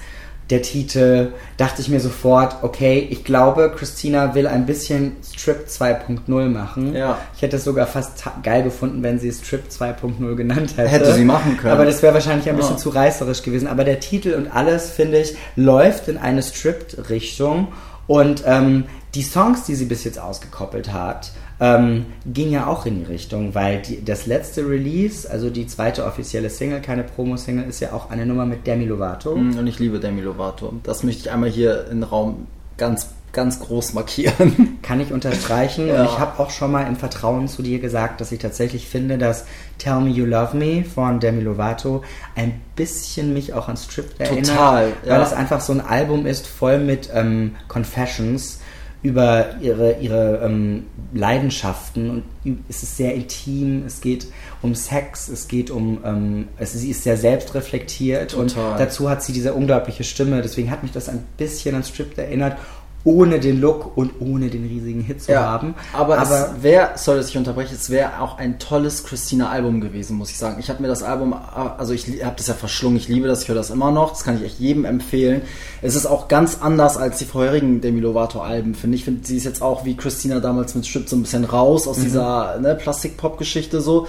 der 0.49 0.61
Titel, 0.61 1.33
dachte 1.57 1.81
ich 1.81 1.89
mir 1.89 1.99
sofort, 1.99 2.57
okay, 2.63 3.07
ich 3.09 3.23
glaube, 3.23 3.71
Christina 3.75 4.33
will 4.35 4.47
ein 4.47 4.65
bisschen 4.65 5.13
Strip 5.35 5.67
2.0 5.67 6.49
machen. 6.49 6.95
Ja. 6.95 7.17
Ich 7.35 7.41
hätte 7.41 7.57
es 7.57 7.63
sogar 7.63 7.87
fast 7.87 8.23
geil 8.43 8.63
gefunden, 8.63 9.03
wenn 9.03 9.19
sie 9.19 9.31
Strip 9.31 9.63
2.0 9.69 10.35
genannt 10.35 10.73
hätte. 10.77 10.89
Hätte 10.89 11.13
sie 11.13 11.25
machen 11.25 11.57
können. 11.57 11.73
Aber 11.73 11.85
das 11.85 12.01
wäre 12.01 12.13
wahrscheinlich 12.13 12.49
ein 12.49 12.55
bisschen 12.55 12.73
Ja. 12.75 12.77
zu 12.81 12.89
reißerisch 12.89 13.43
gewesen. 13.43 13.67
Aber 13.67 13.83
der 13.83 13.99
Titel 13.99 14.33
und 14.33 14.47
alles, 14.55 14.89
finde 14.91 15.19
ich, 15.19 15.35
läuft 15.55 16.07
in 16.07 16.17
eine 16.17 16.41
Stripped-Richtung. 16.41 17.69
Und 18.07 18.43
ähm, 18.45 18.85
die 19.15 19.21
Songs, 19.23 19.63
die 19.63 19.75
sie 19.75 19.85
bis 19.85 20.03
jetzt 20.03 20.19
ausgekoppelt 20.19 20.91
hat, 20.91 21.31
ähm, 21.59 22.07
ging 22.25 22.51
ja 22.51 22.67
auch 22.67 22.85
in 22.85 22.99
die 22.99 23.05
Richtung, 23.05 23.55
weil 23.55 23.81
die, 23.81 24.03
das 24.03 24.25
letzte 24.25 24.67
Release, 24.67 25.29
also 25.29 25.49
die 25.49 25.67
zweite 25.67 26.03
offizielle 26.03 26.49
Single, 26.49 26.81
keine 26.81 27.03
Promo-Single, 27.03 27.65
ist 27.69 27.79
ja 27.79 27.93
auch 27.93 28.09
eine 28.09 28.25
Nummer 28.25 28.45
mit 28.45 28.67
Demi 28.67 28.85
Lovato. 28.85 29.35
Mm, 29.35 29.57
Und 29.59 29.67
ich 29.67 29.79
liebe 29.79 29.99
Demi 29.99 30.19
Lovato. 30.21 30.73
Das 30.83 31.03
möchte 31.03 31.21
ich 31.21 31.31
einmal 31.31 31.49
hier 31.53 31.87
im 31.89 32.03
Raum 32.03 32.47
ganz, 32.77 33.07
ganz 33.31 33.59
groß 33.59 33.93
markieren. 33.93 34.79
Kann 34.81 34.99
ich 34.99 35.11
unterstreichen. 35.11 35.87
Ja. 35.87 36.01
Und 36.01 36.05
ich 36.05 36.19
habe 36.19 36.41
auch 36.41 36.49
schon 36.49 36.71
mal 36.71 36.87
im 36.87 36.95
Vertrauen 36.95 37.47
zu 37.47 37.61
dir 37.61 37.79
gesagt, 37.79 38.21
dass 38.21 38.31
ich 38.31 38.39
tatsächlich 38.39 38.87
finde, 38.87 39.17
dass 39.17 39.45
Tell 39.77 40.01
Me 40.01 40.09
You 40.09 40.25
Love 40.25 40.57
Me 40.57 40.83
von 40.83 41.19
Demi 41.19 41.41
Lovato 41.41 42.03
ein 42.35 42.61
bisschen 42.75 43.33
mich 43.33 43.53
auch 43.53 43.69
an 43.69 43.77
Stripped 43.77 44.19
erinnert. 44.19 44.47
Total, 44.47 44.93
Weil 45.03 45.19
ja. 45.19 45.23
es 45.23 45.33
einfach 45.33 45.61
so 45.61 45.73
ein 45.73 45.81
Album 45.81 46.25
ist, 46.25 46.47
voll 46.47 46.79
mit 46.79 47.09
ähm, 47.13 47.55
Confessions 47.67 48.59
über 49.03 49.57
ihre, 49.61 49.99
ihre 49.99 50.39
ähm, 50.43 50.85
Leidenschaften 51.13 52.09
und 52.09 52.23
es 52.69 52.83
ist 52.83 52.97
sehr 52.97 53.13
intim, 53.13 53.83
es 53.85 53.99
geht 53.99 54.27
um 54.61 54.73
Sex, 54.75 55.27
es 55.27 55.49
geht 55.49 55.69
um, 55.69 55.99
ähm, 56.05 56.47
es, 56.57 56.71
sie 56.71 56.89
ist 56.89 57.03
sehr 57.03 57.17
selbstreflektiert 57.17 58.33
und 58.33 58.53
Total. 58.53 58.77
dazu 58.77 59.09
hat 59.09 59.21
sie 59.21 59.33
diese 59.33 59.53
unglaubliche 59.53 60.05
Stimme, 60.05 60.41
deswegen 60.41 60.71
hat 60.71 60.83
mich 60.83 60.93
das 60.93 61.09
ein 61.09 61.23
bisschen 61.37 61.75
an 61.75 61.83
Stripped 61.83 62.17
erinnert, 62.17 62.57
ohne 63.05 63.39
den 63.39 63.59
Look 63.59 63.97
und 63.97 64.11
ohne 64.21 64.49
den 64.49 64.65
riesigen 64.65 65.01
Hit 65.01 65.23
zu 65.23 65.35
haben. 65.35 65.75
aber, 65.91 66.19
aber 66.19 66.53
es 66.55 66.63
wäre, 66.63 66.91
sorry, 66.95 67.17
dass 67.17 67.29
ich 67.29 67.37
unterbreche, 67.37 67.75
es 67.75 67.89
wäre 67.89 68.21
auch 68.21 68.37
ein 68.37 68.59
tolles 68.59 69.03
Christina-Album 69.03 69.81
gewesen, 69.81 70.15
muss 70.17 70.29
ich 70.31 70.37
sagen. 70.37 70.55
Ich 70.59 70.69
habe 70.69 70.81
mir 70.81 70.87
das 70.87 71.03
Album, 71.03 71.33
also 71.33 71.93
ich 71.93 72.23
habe 72.23 72.35
das 72.37 72.47
ja 72.47 72.53
verschlungen, 72.53 72.97
ich 72.97 73.09
liebe 73.09 73.27
das, 73.27 73.43
ich 73.43 73.49
höre 73.49 73.55
das 73.55 73.71
immer 73.71 73.91
noch, 73.91 74.11
das 74.11 74.23
kann 74.23 74.37
ich 74.37 74.43
echt 74.43 74.59
jedem 74.59 74.85
empfehlen. 74.85 75.41
Es 75.81 75.95
ist 75.95 76.05
auch 76.05 76.29
ganz 76.29 76.59
anders 76.61 76.95
als 76.95 77.17
die 77.17 77.25
vorherigen 77.25 77.81
Demi 77.81 77.99
Lovato-Alben, 77.99 78.73
finde 78.73 78.95
ich. 78.95 79.03
Finde, 79.03 79.27
sie 79.27 79.35
ist 79.35 79.43
jetzt 79.43 79.61
auch 79.61 79.83
wie 79.83 79.97
Christina 79.97 80.39
damals 80.39 80.73
mit 80.75 80.87
Strip 80.87 81.09
so 81.09 81.15
ein 81.17 81.23
bisschen 81.23 81.43
raus 81.45 81.85
Mhm. 81.85 81.91
aus 81.91 81.99
dieser 81.99 82.59
ne, 82.59 82.75
Plastik-Pop-Geschichte 82.75 83.81
so. 83.81 84.07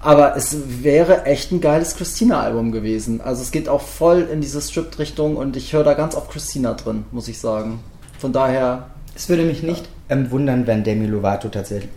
Aber 0.00 0.36
es 0.36 0.56
wäre 0.82 1.26
echt 1.26 1.52
ein 1.52 1.60
geiles 1.60 1.94
Christina-Album 1.94 2.72
gewesen. 2.72 3.20
Also 3.20 3.42
es 3.42 3.52
geht 3.52 3.68
auch 3.68 3.82
voll 3.82 4.26
in 4.32 4.40
diese 4.40 4.60
Stripped-Richtung 4.60 5.36
und 5.36 5.56
ich 5.56 5.72
höre 5.72 5.84
da 5.84 5.94
ganz 5.94 6.16
oft 6.16 6.28
Christina 6.32 6.74
drin, 6.74 7.04
muss 7.12 7.28
ich 7.28 7.38
sagen. 7.38 7.78
Von 8.22 8.32
daher, 8.32 8.86
es 9.16 9.28
würde 9.28 9.42
mich 9.42 9.64
nicht 9.64 9.88
ähm, 10.08 10.30
wundern, 10.30 10.66
wenn 10.66 10.84
Demi 10.84 11.06
Lovato 11.06 11.48
tatsächlich, 11.48 11.90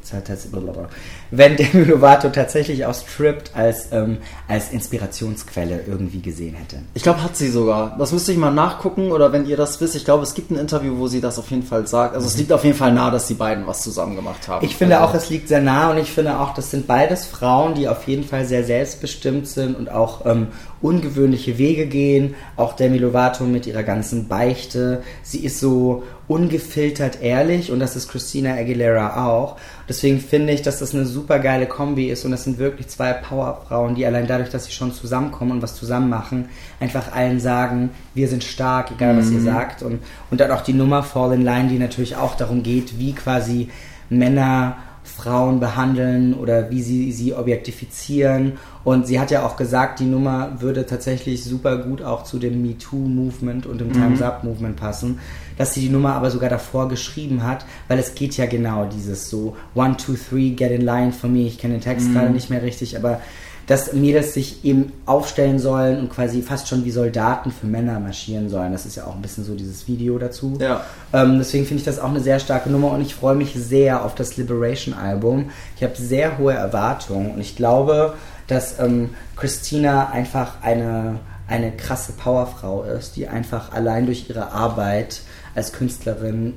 wenn 1.31 1.55
Demi 1.55 1.83
Lovato 1.83 2.29
tatsächlich 2.29 2.85
auch 2.85 2.95
Stripped 2.95 3.51
als, 3.53 3.89
ähm, 3.91 4.17
als 4.47 4.71
Inspirationsquelle 4.71 5.81
irgendwie 5.88 6.21
gesehen 6.21 6.55
hätte. 6.55 6.77
ich 6.93 7.03
glaube, 7.03 7.21
hat 7.21 7.35
sie 7.35 7.49
sogar. 7.49 7.95
Das 7.99 8.11
müsste 8.11 8.31
ich 8.31 8.38
mal 8.38 8.51
nachgucken 8.51 9.11
oder 9.11 9.31
wenn 9.33 9.45
ihr 9.45 9.57
das 9.57 9.79
wisst. 9.81 9.95
Ich 9.95 10.05
glaube, 10.05 10.23
es 10.23 10.33
gibt 10.33 10.49
ein 10.49 10.57
Interview, 10.57 10.97
wo 10.97 11.07
sie 11.07 11.21
das 11.21 11.38
auf 11.38 11.51
jeden 11.51 11.63
Fall 11.63 11.85
sagt. 11.88 12.15
Also 12.15 12.25
es 12.25 12.38
liegt 12.38 12.51
auf 12.51 12.63
jeden 12.63 12.77
Fall 12.77 12.93
nahe, 12.93 13.11
dass 13.11 13.27
die 13.27 13.33
beiden 13.33 13.67
was 13.67 13.81
zusammen 13.81 14.15
gemacht 14.15 14.47
haben. 14.47 14.65
Ich 14.65 14.75
finde 14.75 14.97
also, 14.97 15.09
auch, 15.09 15.13
es 15.13 15.29
liegt 15.29 15.47
sehr 15.47 15.61
nah 15.61 15.91
und 15.91 15.97
ich 15.97 16.11
finde 16.11 16.39
auch, 16.39 16.53
das 16.53 16.71
sind 16.71 16.88
beides 16.88 17.25
Frauen, 17.25 17.75
die 17.75 17.88
auf 17.88 18.07
jeden 18.07 18.23
Fall 18.23 18.45
sehr 18.45 18.63
selbstbestimmt 18.63 19.47
sind 19.47 19.77
und 19.77 19.91
auch 19.91 20.25
ähm, 20.25 20.47
ungewöhnliche 20.81 21.57
Wege 21.57 21.88
gehen. 21.88 22.35
Auch 22.55 22.73
Demi 22.73 22.97
Lovato 22.97 23.43
mit 23.43 23.67
ihrer 23.67 23.83
ganzen 23.83 24.27
Beichte. 24.27 25.03
Sie 25.23 25.43
ist 25.43 25.59
so 25.59 26.03
ungefiltert 26.27 27.21
ehrlich 27.21 27.71
und 27.71 27.79
das 27.79 27.95
ist 27.95 28.09
Christina 28.09 28.53
Aguilera 28.55 29.25
auch. 29.27 29.57
Deswegen 29.88 30.19
finde 30.19 30.53
ich, 30.53 30.61
dass 30.63 30.79
das 30.79 30.95
eine 30.95 31.05
super 31.05 31.39
geile 31.39 31.67
Kombi 31.67 32.09
ist 32.09 32.25
und 32.25 32.31
das 32.31 32.43
sind 32.43 32.57
wirklich 32.57 32.88
zwei 32.88 33.13
Powerfrauen, 33.13 33.95
die 33.95 34.05
allein 34.05 34.25
dadurch, 34.25 34.49
dass 34.49 34.65
sie 34.65 34.71
schon 34.71 34.93
zusammenkommen 34.93 35.51
und 35.51 35.61
was 35.61 35.75
zusammen 35.75 36.09
machen, 36.09 36.49
einfach 36.79 37.13
allen 37.13 37.39
sagen, 37.39 37.91
wir 38.15 38.27
sind 38.27 38.43
stark, 38.43 38.91
egal 38.91 39.17
was 39.17 39.29
ihr 39.29 39.41
sagt. 39.41 39.83
Und, 39.83 39.99
und 40.31 40.39
dann 40.39 40.51
auch 40.51 40.61
die 40.61 40.73
Nummer 40.73 41.03
Fall 41.03 41.33
in 41.33 41.43
Line, 41.43 41.69
die 41.69 41.77
natürlich 41.77 42.15
auch 42.15 42.35
darum 42.35 42.63
geht, 42.63 42.97
wie 42.97 43.13
quasi 43.13 43.69
Männer 44.09 44.77
Frauen 45.05 45.59
behandeln 45.59 46.33
oder 46.33 46.71
wie 46.71 46.81
sie 46.81 47.11
sie 47.11 47.33
objektifizieren. 47.33 48.53
Und 48.83 49.07
sie 49.07 49.19
hat 49.19 49.31
ja 49.31 49.45
auch 49.45 49.55
gesagt, 49.55 49.99
die 49.99 50.05
Nummer 50.05 50.59
würde 50.59 50.85
tatsächlich 50.85 51.43
super 51.43 51.77
gut 51.77 52.01
auch 52.01 52.23
zu 52.23 52.39
dem 52.39 52.61
MeToo-Movement 52.61 53.65
und 53.65 53.79
dem 53.79 53.93
Time's 53.93 54.21
Up-Movement 54.21 54.75
passen. 54.75 55.19
Dass 55.57 55.73
sie 55.73 55.81
die 55.81 55.89
Nummer 55.89 56.13
aber 56.13 56.31
sogar 56.31 56.49
davor 56.49 56.89
geschrieben 56.89 57.43
hat, 57.43 57.65
weil 57.87 57.99
es 57.99 58.15
geht 58.15 58.35
ja 58.35 58.45
genau 58.45 58.85
dieses 58.85 59.29
so 59.29 59.55
One, 59.73 59.95
two, 59.95 60.15
three, 60.15 60.49
get 60.49 60.71
in 60.71 60.81
line 60.81 61.13
for 61.13 61.29
me. 61.29 61.47
Ich 61.47 61.57
kenne 61.57 61.75
den 61.75 61.81
Text 61.81 62.11
gerade 62.11 62.29
nicht 62.29 62.49
mehr 62.49 62.61
richtig, 62.61 62.97
aber 62.97 63.21
dass 63.67 63.93
Mädels 63.93 64.34
sich 64.34 64.63
eben 64.63 64.93
aufstellen 65.06 65.60
sollen 65.60 65.99
und 65.99 66.10
quasi 66.10 66.41
fast 66.41 66.67
schon 66.67 66.86
wie 66.86 66.91
Soldaten 66.91 67.51
für 67.51 67.65
Männer 67.65 67.99
marschieren 67.99 68.49
sollen. 68.49 68.71
Das 68.71 68.86
ist 68.86 68.95
ja 68.95 69.06
auch 69.06 69.15
ein 69.15 69.21
bisschen 69.21 69.43
so 69.43 69.56
dieses 69.56 69.88
Video 69.88 70.17
dazu. 70.19 70.58
Ja. 70.60 70.84
Ähm, 71.13 71.39
deswegen 71.39 71.65
finde 71.65 71.80
ich 71.80 71.86
das 71.86 71.99
auch 71.99 72.10
eine 72.10 72.19
sehr 72.19 72.39
starke 72.39 72.69
Nummer 72.69 72.91
und 72.91 73.01
ich 73.01 73.15
freue 73.15 73.36
mich 73.36 73.54
sehr 73.56 74.06
auf 74.06 74.13
das 74.15 74.38
Liberation-Album. 74.38 75.49
Ich 75.78 75.84
habe 75.84 75.95
sehr 75.95 76.38
hohe 76.38 76.54
Erwartungen 76.54 77.32
und 77.32 77.41
ich 77.41 77.56
glaube, 77.56 78.13
dass 78.47 78.80
ähm, 78.80 79.10
Christina 79.36 80.10
einfach 80.10 80.62
eine, 80.62 81.19
eine 81.47 81.71
krasse 81.71 82.13
Powerfrau 82.13 82.84
ist, 82.84 83.15
die 83.15 83.28
einfach 83.28 83.71
allein 83.71 84.06
durch 84.06 84.30
ihre 84.30 84.51
Arbeit 84.51 85.21
als 85.56 85.73
Künstlerin 85.73 86.54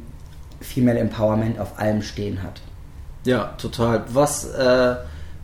Female 0.61 0.99
Empowerment 0.99 1.59
auf 1.59 1.79
allem 1.79 2.03
stehen 2.03 2.43
hat. 2.43 2.61
Ja, 3.25 3.55
total. 3.59 4.05
Was 4.13 4.45
äh, 4.45 4.97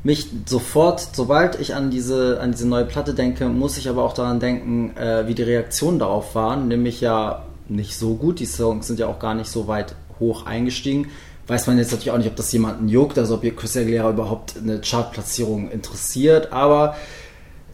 mich 0.05 0.29
sofort, 0.47 1.09
sobald 1.15 1.59
ich 1.59 1.75
an 1.75 1.91
diese, 1.91 2.39
an 2.41 2.53
diese 2.53 2.69
neue 2.69 2.85
Platte 2.85 3.15
denke, 3.15 3.49
muss 3.49 3.79
ich 3.79 3.89
aber 3.89 4.05
auch 4.05 4.13
daran 4.13 4.39
denken, 4.39 4.95
äh, 4.97 5.27
wie 5.27 5.35
die 5.35 5.43
Reaktionen 5.43 5.99
darauf 5.99 6.35
waren. 6.35 6.69
Nämlich 6.69 7.01
ja 7.01 7.43
nicht 7.69 7.97
so 7.97 8.15
gut. 8.15 8.39
Die 8.39 8.47
Songs 8.47 8.87
sind 8.87 8.99
ja 8.99 9.07
auch 9.07 9.19
gar 9.19 9.35
nicht 9.35 9.51
so 9.51 9.67
weit 9.67 9.97
hoch 10.21 10.45
eingestiegen. 10.45 11.09
Weiß 11.47 11.67
man 11.67 11.79
jetzt 11.79 11.91
natürlich 11.91 12.11
auch 12.11 12.19
nicht, 12.19 12.29
ob 12.29 12.37
das 12.37 12.53
jemanden 12.53 12.89
juckt, 12.89 13.19
also 13.19 13.35
ob 13.35 13.45
ihr 13.45 13.57
Chris 13.57 13.77
Aguilera 13.77 14.11
überhaupt 14.11 14.55
eine 14.63 14.81
Chartplatzierung 14.81 15.71
interessiert. 15.71 16.53
Aber 16.53 16.97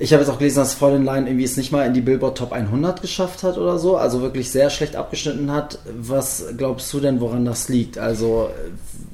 ich 0.01 0.15
habe 0.15 0.23
jetzt 0.23 0.31
auch 0.31 0.39
gelesen, 0.39 0.61
dass 0.61 0.73
Fallen 0.73 1.05
Line 1.05 1.29
irgendwie 1.29 1.45
es 1.45 1.59
nicht 1.59 1.73
mal 1.73 1.87
in 1.87 1.93
die 1.93 2.01
Billboard 2.01 2.39
Top 2.39 2.53
100 2.53 3.03
geschafft 3.03 3.43
hat 3.43 3.59
oder 3.59 3.79
so, 3.79 3.99
also 3.99 4.23
wirklich 4.23 4.51
sehr 4.51 4.71
schlecht 4.71 4.97
abgeschnitten 4.97 5.53
hat. 5.53 5.79
Was 5.95 6.47
glaubst 6.57 6.91
du 6.95 7.01
denn, 7.01 7.21
woran 7.21 7.45
das 7.45 7.69
liegt? 7.69 7.99
Also 7.99 8.49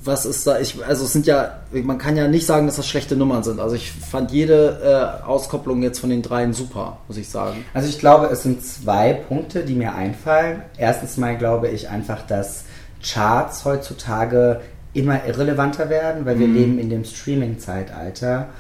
was 0.05 0.25
ist 0.25 0.47
da? 0.47 0.61
Ich, 0.61 0.77
also 0.87 1.05
es 1.05 1.13
sind 1.13 1.27
ja, 1.27 1.59
man 1.73 1.99
kann 1.99 2.17
ja 2.17 2.29
nicht 2.29 2.47
sagen, 2.47 2.67
dass 2.67 2.77
das 2.77 2.89
schlechte 2.89 3.17
Nummern 3.17 3.43
sind. 3.43 3.59
Also 3.59 3.75
ich 3.75 3.91
fand 3.91 4.31
jede 4.31 5.21
äh, 5.25 5.27
Auskopplung 5.27 5.83
jetzt 5.83 5.99
von 5.99 6.11
den 6.11 6.23
dreien 6.23 6.53
super, 6.53 6.99
muss 7.09 7.17
ich 7.17 7.29
sagen. 7.29 7.65
Also 7.75 7.89
ich 7.89 7.99
glaube, 7.99 8.27
es 8.27 8.45
sind 8.45 8.65
zwei 8.65 9.13
Punkte, 9.13 9.65
die 9.65 9.75
mir 9.75 9.93
einfallen. 9.97 10.63
Erstens 10.79 11.17
mal 11.17 11.37
glaube 11.37 11.67
ich 11.67 11.89
einfach, 11.89 12.25
dass 12.25 12.65
Charts 13.03 13.65
heutzutage 13.65 14.61
immer 14.95 15.27
irrelevanter 15.27 15.91
werden, 15.91 16.25
weil 16.25 16.39
wir 16.39 16.47
leben 16.47 16.79
in 16.79 16.89
dem 16.89 17.05
Streaming-Zeitalter. 17.05 18.51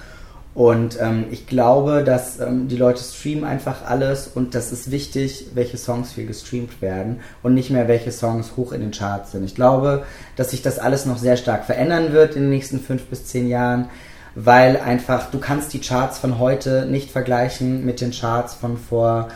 Und 0.56 0.98
ähm, 1.02 1.26
ich 1.30 1.46
glaube, 1.46 2.02
dass 2.02 2.40
ähm, 2.40 2.66
die 2.66 2.78
Leute 2.78 3.02
streamen 3.02 3.44
einfach 3.44 3.84
alles 3.84 4.26
und 4.26 4.54
das 4.54 4.72
ist 4.72 4.90
wichtig, 4.90 5.48
welche 5.52 5.76
Songs 5.76 6.12
viel 6.14 6.24
gestreamt 6.24 6.80
werden 6.80 7.20
und 7.42 7.52
nicht 7.52 7.68
mehr 7.68 7.88
welche 7.88 8.10
Songs 8.10 8.56
hoch 8.56 8.72
in 8.72 8.80
den 8.80 8.90
Charts 8.90 9.32
sind. 9.32 9.44
Ich 9.44 9.54
glaube, 9.54 10.04
dass 10.34 10.52
sich 10.52 10.62
das 10.62 10.78
alles 10.78 11.04
noch 11.04 11.18
sehr 11.18 11.36
stark 11.36 11.66
verändern 11.66 12.14
wird 12.14 12.36
in 12.36 12.44
den 12.44 12.50
nächsten 12.50 12.80
fünf 12.80 13.02
bis 13.04 13.26
zehn 13.26 13.48
Jahren, 13.50 13.90
weil 14.34 14.78
einfach 14.78 15.30
du 15.30 15.40
kannst 15.40 15.74
die 15.74 15.80
Charts 15.80 16.16
von 16.16 16.38
heute 16.38 16.86
nicht 16.86 17.10
vergleichen 17.10 17.84
mit 17.84 18.00
den 18.00 18.12
Charts 18.12 18.54
von 18.54 18.78
vor 18.78 19.28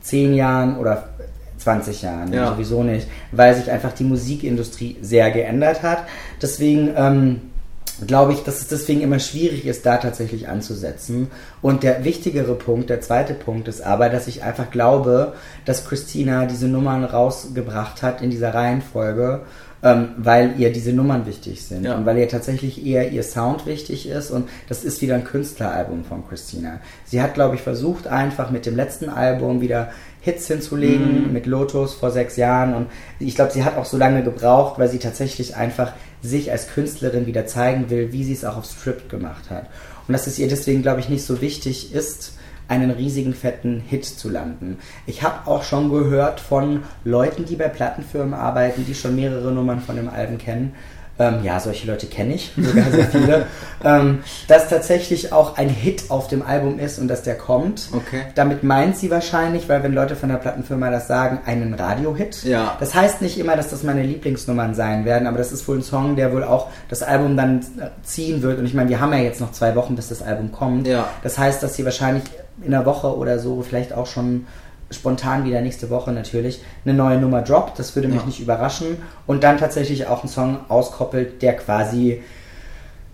zehn 0.00 0.32
Jahren 0.32 0.78
oder 0.78 1.10
20 1.58 2.00
Jahren, 2.00 2.32
ja. 2.32 2.48
sowieso 2.48 2.82
nicht, 2.82 3.08
weil 3.30 3.54
sich 3.54 3.70
einfach 3.70 3.92
die 3.92 4.04
Musikindustrie 4.04 4.96
sehr 5.02 5.30
geändert 5.32 5.82
hat. 5.82 6.04
Deswegen 6.40 6.94
ähm, 6.96 7.51
glaube 8.06 8.32
ich, 8.32 8.40
dass 8.40 8.60
es 8.60 8.68
deswegen 8.68 9.00
immer 9.00 9.18
schwierig 9.18 9.66
ist, 9.66 9.86
da 9.86 9.96
tatsächlich 9.96 10.48
anzusetzen. 10.48 11.30
Und 11.60 11.82
der 11.82 12.04
wichtigere 12.04 12.54
Punkt, 12.54 12.90
der 12.90 13.00
zweite 13.00 13.34
Punkt 13.34 13.68
ist 13.68 13.82
aber, 13.82 14.08
dass 14.08 14.26
ich 14.26 14.42
einfach 14.42 14.70
glaube, 14.70 15.34
dass 15.64 15.86
Christina 15.86 16.46
diese 16.46 16.68
Nummern 16.68 17.04
rausgebracht 17.04 18.02
hat 18.02 18.22
in 18.22 18.30
dieser 18.30 18.54
Reihenfolge, 18.54 19.42
ähm, 19.82 20.10
weil 20.16 20.54
ihr 20.58 20.72
diese 20.72 20.92
Nummern 20.92 21.26
wichtig 21.26 21.64
sind 21.64 21.84
ja. 21.84 21.96
und 21.96 22.06
weil 22.06 22.18
ihr 22.18 22.28
tatsächlich 22.28 22.86
eher 22.86 23.10
ihr 23.10 23.24
Sound 23.24 23.66
wichtig 23.66 24.08
ist 24.08 24.30
und 24.30 24.48
das 24.68 24.84
ist 24.84 25.02
wieder 25.02 25.16
ein 25.16 25.24
Künstleralbum 25.24 26.04
von 26.04 26.26
Christina. 26.28 26.80
Sie 27.04 27.20
hat, 27.20 27.34
glaube 27.34 27.56
ich, 27.56 27.62
versucht 27.62 28.06
einfach 28.06 28.50
mit 28.50 28.64
dem 28.64 28.76
letzten 28.76 29.08
Album 29.08 29.60
wieder 29.60 29.90
Hits 30.20 30.46
hinzulegen 30.46 31.26
mhm. 31.26 31.32
mit 31.32 31.46
Lotus 31.46 31.94
vor 31.94 32.12
sechs 32.12 32.36
Jahren 32.36 32.74
und 32.74 32.86
ich 33.18 33.34
glaube, 33.34 33.50
sie 33.50 33.64
hat 33.64 33.76
auch 33.76 33.84
so 33.84 33.96
lange 33.96 34.22
gebraucht, 34.22 34.78
weil 34.78 34.88
sie 34.88 35.00
tatsächlich 35.00 35.56
einfach 35.56 35.92
sich 36.22 36.50
als 36.50 36.68
Künstlerin 36.68 37.26
wieder 37.26 37.46
zeigen 37.46 37.90
will, 37.90 38.12
wie 38.12 38.24
sie 38.24 38.32
es 38.32 38.44
auch 38.44 38.56
auf 38.56 38.64
Strip 38.64 39.08
gemacht 39.08 39.50
hat. 39.50 39.66
Und 40.06 40.12
dass 40.12 40.26
es 40.26 40.38
ihr 40.38 40.48
deswegen, 40.48 40.82
glaube 40.82 41.00
ich, 41.00 41.08
nicht 41.08 41.24
so 41.24 41.40
wichtig 41.40 41.92
ist, 41.92 42.34
einen 42.68 42.90
riesigen 42.90 43.34
fetten 43.34 43.80
Hit 43.80 44.04
zu 44.04 44.30
landen. 44.30 44.78
Ich 45.06 45.22
habe 45.22 45.46
auch 45.50 45.62
schon 45.62 45.90
gehört 45.90 46.40
von 46.40 46.84
Leuten, 47.04 47.44
die 47.44 47.56
bei 47.56 47.68
Plattenfirmen 47.68 48.34
arbeiten, 48.34 48.86
die 48.86 48.94
schon 48.94 49.16
mehrere 49.16 49.52
Nummern 49.52 49.80
von 49.80 49.96
dem 49.96 50.08
Alben 50.08 50.38
kennen, 50.38 50.74
ähm, 51.18 51.40
ja, 51.42 51.60
solche 51.60 51.86
Leute 51.86 52.06
kenne 52.06 52.34
ich, 52.34 52.52
sogar 52.56 52.90
sehr 52.90 53.06
viele, 53.06 53.46
ähm, 53.84 54.24
dass 54.48 54.68
tatsächlich 54.68 55.32
auch 55.32 55.58
ein 55.58 55.68
Hit 55.68 56.04
auf 56.10 56.28
dem 56.28 56.42
Album 56.42 56.78
ist 56.78 56.98
und 56.98 57.08
dass 57.08 57.22
der 57.22 57.36
kommt. 57.36 57.88
Okay. 57.92 58.22
Damit 58.34 58.62
meint 58.62 58.96
sie 58.96 59.10
wahrscheinlich, 59.10 59.68
weil 59.68 59.82
wenn 59.82 59.92
Leute 59.92 60.16
von 60.16 60.30
der 60.30 60.36
Plattenfirma 60.36 60.90
das 60.90 61.08
sagen, 61.08 61.40
einen 61.44 61.74
Radiohit. 61.74 62.44
Ja. 62.44 62.76
Das 62.80 62.94
heißt 62.94 63.20
nicht 63.20 63.38
immer, 63.38 63.56
dass 63.56 63.68
das 63.68 63.82
meine 63.82 64.02
Lieblingsnummern 64.02 64.74
sein 64.74 65.04
werden, 65.04 65.26
aber 65.26 65.38
das 65.38 65.52
ist 65.52 65.68
wohl 65.68 65.78
ein 65.78 65.82
Song, 65.82 66.16
der 66.16 66.32
wohl 66.32 66.44
auch 66.44 66.68
das 66.88 67.02
Album 67.02 67.36
dann 67.36 67.58
äh, 67.58 67.88
ziehen 68.02 68.42
wird. 68.42 68.58
Und 68.58 68.64
ich 68.64 68.74
meine, 68.74 68.88
wir 68.88 69.00
haben 69.00 69.12
ja 69.12 69.18
jetzt 69.18 69.40
noch 69.40 69.52
zwei 69.52 69.74
Wochen, 69.76 69.96
bis 69.96 70.08
das 70.08 70.22
Album 70.22 70.50
kommt. 70.50 70.86
Ja. 70.86 71.08
Das 71.22 71.38
heißt, 71.38 71.62
dass 71.62 71.74
sie 71.74 71.84
wahrscheinlich 71.84 72.24
in 72.62 72.72
einer 72.72 72.86
Woche 72.86 73.16
oder 73.16 73.38
so 73.38 73.62
vielleicht 73.62 73.92
auch 73.92 74.06
schon 74.06 74.46
spontan 74.92 75.44
wieder 75.44 75.60
nächste 75.60 75.90
Woche 75.90 76.12
natürlich 76.12 76.62
eine 76.84 76.94
neue 76.94 77.18
Nummer 77.18 77.42
droppt. 77.42 77.78
Das 77.78 77.94
würde 77.94 78.08
mich 78.08 78.20
ja. 78.20 78.26
nicht 78.26 78.40
überraschen. 78.40 78.98
Und 79.26 79.44
dann 79.44 79.58
tatsächlich 79.58 80.06
auch 80.06 80.20
einen 80.20 80.28
Song 80.28 80.58
auskoppelt, 80.68 81.42
der 81.42 81.56
quasi 81.56 82.22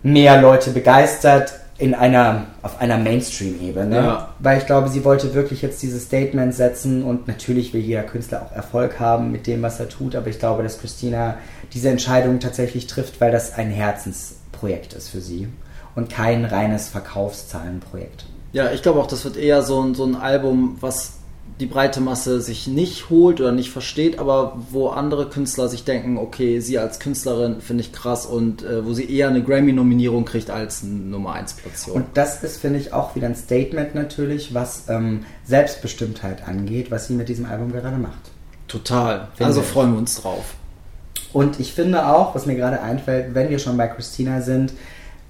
mehr 0.02 0.40
Leute 0.40 0.70
begeistert 0.70 1.52
in 1.78 1.94
einer, 1.94 2.46
auf 2.62 2.80
einer 2.80 2.98
Mainstream-Ebene. 2.98 3.96
Ja. 3.96 4.28
Weil 4.40 4.58
ich 4.58 4.66
glaube, 4.66 4.88
sie 4.88 5.04
wollte 5.04 5.34
wirklich 5.34 5.62
jetzt 5.62 5.80
dieses 5.82 6.04
Statement 6.04 6.52
setzen 6.52 7.04
und 7.04 7.28
natürlich 7.28 7.72
will 7.72 7.80
jeder 7.80 8.02
Künstler 8.02 8.42
auch 8.42 8.54
Erfolg 8.54 8.98
haben 8.98 9.30
mit 9.30 9.46
dem, 9.46 9.62
was 9.62 9.78
er 9.78 9.88
tut. 9.88 10.16
Aber 10.16 10.26
ich 10.26 10.40
glaube, 10.40 10.64
dass 10.64 10.80
Christina 10.80 11.36
diese 11.72 11.88
Entscheidung 11.88 12.40
tatsächlich 12.40 12.88
trifft, 12.88 13.20
weil 13.20 13.30
das 13.30 13.54
ein 13.54 13.70
Herzensprojekt 13.70 14.92
ist 14.94 15.08
für 15.08 15.20
sie 15.20 15.48
und 15.94 16.10
kein 16.10 16.44
reines 16.44 16.88
Verkaufszahlenprojekt. 16.88 18.26
Ja, 18.52 18.72
ich 18.72 18.82
glaube 18.82 19.00
auch, 19.00 19.06
das 19.06 19.24
wird 19.24 19.36
eher 19.36 19.62
so 19.62 19.80
ein, 19.80 19.94
so 19.94 20.04
ein 20.04 20.16
Album, 20.16 20.78
was 20.80 21.17
die 21.60 21.66
breite 21.66 22.00
Masse 22.00 22.40
sich 22.40 22.68
nicht 22.68 23.10
holt 23.10 23.40
oder 23.40 23.50
nicht 23.50 23.70
versteht, 23.70 24.18
aber 24.18 24.56
wo 24.70 24.88
andere 24.88 25.28
Künstler 25.28 25.68
sich 25.68 25.84
denken, 25.84 26.16
okay, 26.16 26.60
sie 26.60 26.78
als 26.78 27.00
Künstlerin 27.00 27.60
finde 27.60 27.82
ich 27.82 27.92
krass 27.92 28.26
und 28.26 28.62
äh, 28.62 28.86
wo 28.86 28.94
sie 28.94 29.12
eher 29.12 29.28
eine 29.28 29.42
Grammy-Nominierung 29.42 30.24
kriegt 30.24 30.50
als 30.50 30.84
eine 30.84 30.92
Nummer 30.92 31.32
1 31.32 31.54
Platzierung. 31.54 32.02
Und 32.02 32.06
das 32.14 32.44
ist, 32.44 32.60
finde 32.60 32.78
ich, 32.78 32.92
auch 32.92 33.16
wieder 33.16 33.26
ein 33.26 33.34
Statement 33.34 33.94
natürlich, 33.94 34.54
was 34.54 34.84
ähm, 34.88 35.24
Selbstbestimmtheit 35.44 36.46
angeht, 36.46 36.90
was 36.92 37.08
sie 37.08 37.14
mit 37.14 37.28
diesem 37.28 37.46
Album 37.46 37.72
gerade 37.72 37.96
macht. 37.96 38.30
Total. 38.68 39.28
Also 39.40 39.62
freuen 39.62 39.92
wir 39.92 39.98
uns 39.98 40.20
drauf. 40.20 40.54
Und 41.32 41.58
ich 41.58 41.72
finde 41.72 42.06
auch, 42.06 42.34
was 42.34 42.46
mir 42.46 42.54
gerade 42.54 42.80
einfällt, 42.82 43.34
wenn 43.34 43.50
wir 43.50 43.58
schon 43.58 43.76
bei 43.76 43.88
Christina 43.88 44.42
sind, 44.42 44.72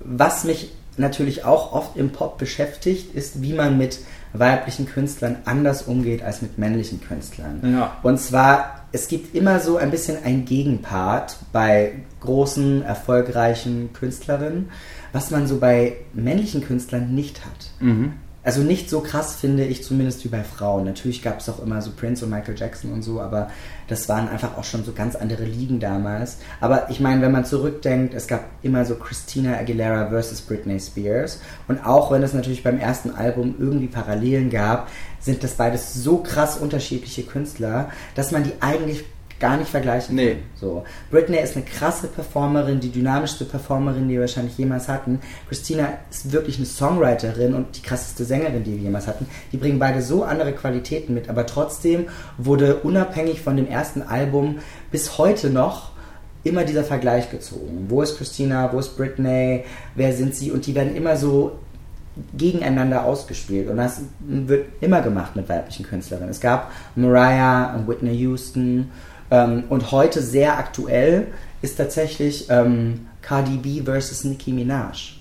was 0.00 0.44
mich 0.44 0.72
natürlich 0.98 1.44
auch 1.44 1.72
oft 1.72 1.96
im 1.96 2.10
Pop 2.10 2.38
beschäftigt, 2.38 3.14
ist, 3.14 3.40
wie 3.42 3.54
man 3.54 3.78
mit 3.78 4.00
weiblichen 4.32 4.86
Künstlern 4.86 5.36
anders 5.44 5.82
umgeht 5.82 6.22
als 6.22 6.42
mit 6.42 6.58
männlichen 6.58 7.00
Künstlern. 7.00 7.60
Ja. 7.62 7.96
Und 8.02 8.18
zwar, 8.20 8.86
es 8.92 9.08
gibt 9.08 9.34
immer 9.34 9.60
so 9.60 9.76
ein 9.76 9.90
bisschen 9.90 10.16
ein 10.24 10.44
Gegenpart 10.44 11.36
bei 11.52 11.92
großen, 12.20 12.82
erfolgreichen 12.82 13.92
Künstlerinnen, 13.92 14.70
was 15.12 15.30
man 15.30 15.46
so 15.46 15.58
bei 15.58 15.96
männlichen 16.12 16.62
Künstlern 16.62 17.14
nicht 17.14 17.44
hat. 17.44 17.70
Mhm 17.80 18.12
also 18.48 18.62
nicht 18.62 18.88
so 18.88 19.00
krass 19.00 19.34
finde 19.34 19.66
ich 19.66 19.84
zumindest 19.84 20.24
wie 20.24 20.28
bei 20.28 20.42
Frauen. 20.42 20.86
Natürlich 20.86 21.20
gab 21.20 21.40
es 21.40 21.50
auch 21.50 21.62
immer 21.62 21.82
so 21.82 21.90
Prince 21.90 22.24
und 22.24 22.30
Michael 22.30 22.56
Jackson 22.56 22.94
und 22.94 23.02
so, 23.02 23.20
aber 23.20 23.50
das 23.88 24.08
waren 24.08 24.26
einfach 24.26 24.56
auch 24.56 24.64
schon 24.64 24.84
so 24.84 24.92
ganz 24.94 25.16
andere 25.16 25.44
Ligen 25.44 25.80
damals. 25.80 26.38
Aber 26.58 26.88
ich 26.88 26.98
meine, 26.98 27.20
wenn 27.20 27.30
man 27.30 27.44
zurückdenkt, 27.44 28.14
es 28.14 28.26
gab 28.26 28.46
immer 28.62 28.86
so 28.86 28.94
Christina 28.94 29.58
Aguilera 29.58 30.08
versus 30.08 30.40
Britney 30.40 30.80
Spears 30.80 31.42
und 31.68 31.84
auch 31.84 32.10
wenn 32.10 32.22
es 32.22 32.32
natürlich 32.32 32.62
beim 32.62 32.78
ersten 32.78 33.10
Album 33.10 33.54
irgendwie 33.58 33.88
Parallelen 33.88 34.48
gab, 34.48 34.88
sind 35.20 35.44
das 35.44 35.52
beides 35.52 35.92
so 35.92 36.22
krass 36.22 36.56
unterschiedliche 36.56 37.24
Künstler, 37.24 37.90
dass 38.14 38.32
man 38.32 38.44
die 38.44 38.54
eigentlich 38.60 39.04
gar 39.40 39.56
nicht 39.56 39.70
vergleichen 39.70 40.16
nee. 40.16 40.36
So. 40.54 40.84
Britney 41.10 41.38
ist 41.38 41.56
eine 41.56 41.64
krasse 41.64 42.08
Performerin, 42.08 42.80
die 42.80 42.90
dynamischste 42.90 43.44
Performerin, 43.44 44.08
die 44.08 44.14
wir 44.14 44.22
wahrscheinlich 44.22 44.58
jemals 44.58 44.88
hatten. 44.88 45.20
Christina 45.48 45.88
ist 46.10 46.32
wirklich 46.32 46.56
eine 46.56 46.66
Songwriterin 46.66 47.54
und 47.54 47.76
die 47.76 47.82
krasseste 47.82 48.24
Sängerin, 48.24 48.64
die 48.64 48.72
wir 48.72 48.82
jemals 48.82 49.06
hatten. 49.06 49.26
Die 49.52 49.56
bringen 49.56 49.78
beide 49.78 50.02
so 50.02 50.24
andere 50.24 50.52
Qualitäten 50.52 51.14
mit, 51.14 51.28
aber 51.28 51.46
trotzdem 51.46 52.06
wurde 52.36 52.76
unabhängig 52.76 53.40
von 53.40 53.56
dem 53.56 53.68
ersten 53.68 54.02
Album 54.02 54.58
bis 54.90 55.18
heute 55.18 55.50
noch 55.50 55.92
immer 56.44 56.64
dieser 56.64 56.84
Vergleich 56.84 57.30
gezogen. 57.30 57.86
Wo 57.88 58.02
ist 58.02 58.16
Christina, 58.16 58.72
wo 58.72 58.78
ist 58.78 58.96
Britney, 58.96 59.64
wer 59.94 60.12
sind 60.12 60.34
sie? 60.34 60.50
Und 60.50 60.66
die 60.66 60.74
werden 60.74 60.96
immer 60.96 61.16
so 61.16 61.58
gegeneinander 62.36 63.04
ausgespielt. 63.04 63.68
Und 63.68 63.76
das 63.76 64.02
wird 64.20 64.66
immer 64.80 65.02
gemacht 65.02 65.36
mit 65.36 65.48
weiblichen 65.48 65.86
Künstlerinnen. 65.86 66.30
Es 66.30 66.40
gab 66.40 66.70
Mariah 66.96 67.74
und 67.74 67.88
Whitney 67.88 68.14
Houston 68.14 68.90
ähm, 69.30 69.64
und 69.68 69.92
heute 69.92 70.22
sehr 70.22 70.58
aktuell 70.58 71.28
ist 71.62 71.76
tatsächlich 71.76 72.46
ähm, 72.50 73.08
Cardi 73.22 73.56
B 73.56 73.82
versus 73.82 74.24
Nicki 74.24 74.52
Minaj. 74.52 75.18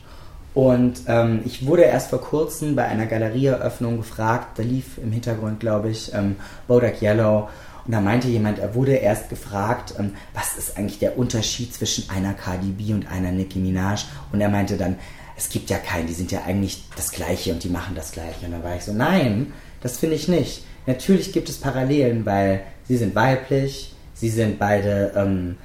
Und 0.53 1.01
ähm, 1.07 1.41
ich 1.45 1.67
wurde 1.67 1.83
erst 1.83 2.09
vor 2.09 2.21
kurzem 2.21 2.75
bei 2.75 2.85
einer 2.85 3.05
Galerieeröffnung 3.05 3.97
gefragt, 3.97 4.57
da 4.57 4.63
lief 4.63 4.97
im 4.97 5.11
Hintergrund, 5.11 5.59
glaube 5.59 5.89
ich, 5.89 6.11
ähm, 6.13 6.35
Bodak 6.67 7.01
Yellow. 7.01 7.49
Und 7.85 7.91
da 7.91 8.01
meinte 8.01 8.27
jemand, 8.27 8.57
er 8.57 8.73
wurde 8.73 8.93
erst 8.93 9.29
gefragt, 9.29 9.93
ähm, 9.99 10.13
was 10.33 10.57
ist 10.57 10.77
eigentlich 10.77 10.99
der 10.99 11.17
Unterschied 11.17 11.73
zwischen 11.73 12.09
einer 12.09 12.33
Cardi 12.33 12.69
B 12.69 12.93
und 12.93 13.09
einer 13.11 13.31
Nicki 13.31 13.59
Minaj? 13.59 14.05
Und 14.31 14.41
er 14.41 14.49
meinte 14.49 14.77
dann, 14.77 14.95
es 15.37 15.49
gibt 15.49 15.69
ja 15.69 15.77
keinen, 15.77 16.07
die 16.07 16.13
sind 16.13 16.31
ja 16.31 16.41
eigentlich 16.45 16.83
das 16.95 17.11
Gleiche 17.11 17.53
und 17.53 17.63
die 17.63 17.69
machen 17.69 17.93
das 17.93 18.11
Gleiche. 18.11 18.47
Und 18.47 18.53
da 18.53 18.63
war 18.63 18.75
ich 18.75 18.83
so, 18.83 18.93
nein, 18.93 19.53
das 19.81 19.99
finde 19.99 20.15
ich 20.15 20.27
nicht. 20.27 20.63
Natürlich 20.87 21.33
gibt 21.33 21.49
es 21.49 21.59
Parallelen, 21.59 22.25
weil 22.25 22.61
sie 22.87 22.97
sind 22.97 23.13
weiblich, 23.13 23.93
Sie 24.19 24.29
sind 24.29 24.59
beide 24.59 25.11
ähm, 25.15 25.55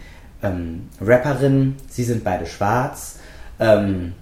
ähm, 0.42 0.88
Rapperinnen, 1.00 1.76
sie 1.88 2.04
sind 2.04 2.22
beide 2.24 2.46
schwarz. 2.46 3.16
Ähm, 3.58 4.12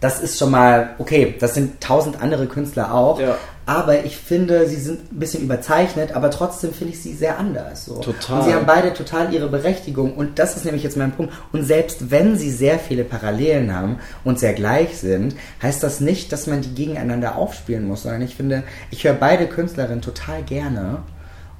das 0.00 0.20
ist 0.20 0.38
schon 0.38 0.52
mal, 0.52 0.90
okay, 0.98 1.34
das 1.40 1.54
sind 1.54 1.80
tausend 1.80 2.22
andere 2.22 2.46
Künstler 2.46 2.94
auch. 2.94 3.20
Ja. 3.20 3.36
Aber 3.66 4.04
ich 4.04 4.16
finde, 4.16 4.66
sie 4.66 4.76
sind 4.76 5.12
ein 5.12 5.18
bisschen 5.18 5.42
überzeichnet, 5.42 6.16
aber 6.16 6.30
trotzdem 6.30 6.72
finde 6.72 6.94
ich 6.94 7.02
sie 7.02 7.12
sehr 7.12 7.38
anders. 7.38 7.84
So. 7.84 8.00
Total. 8.00 8.38
Und 8.38 8.44
sie 8.46 8.54
haben 8.54 8.64
beide 8.64 8.94
total 8.94 9.34
ihre 9.34 9.48
Berechtigung. 9.48 10.14
Und 10.14 10.38
das 10.38 10.56
ist 10.56 10.64
nämlich 10.64 10.84
jetzt 10.84 10.96
mein 10.96 11.12
Punkt. 11.12 11.34
Und 11.52 11.64
selbst 11.64 12.10
wenn 12.10 12.38
sie 12.38 12.50
sehr 12.50 12.78
viele 12.78 13.04
Parallelen 13.04 13.74
haben 13.74 13.98
und 14.24 14.38
sehr 14.38 14.54
gleich 14.54 14.96
sind, 14.96 15.34
heißt 15.62 15.82
das 15.82 16.00
nicht, 16.00 16.32
dass 16.32 16.46
man 16.46 16.62
die 16.62 16.74
gegeneinander 16.74 17.36
aufspielen 17.36 17.86
muss, 17.86 18.04
sondern 18.04 18.22
ich 18.22 18.36
finde, 18.36 18.62
ich 18.90 19.04
höre 19.04 19.12
beide 19.12 19.46
Künstlerinnen 19.46 20.00
total 20.00 20.42
gerne. 20.44 21.02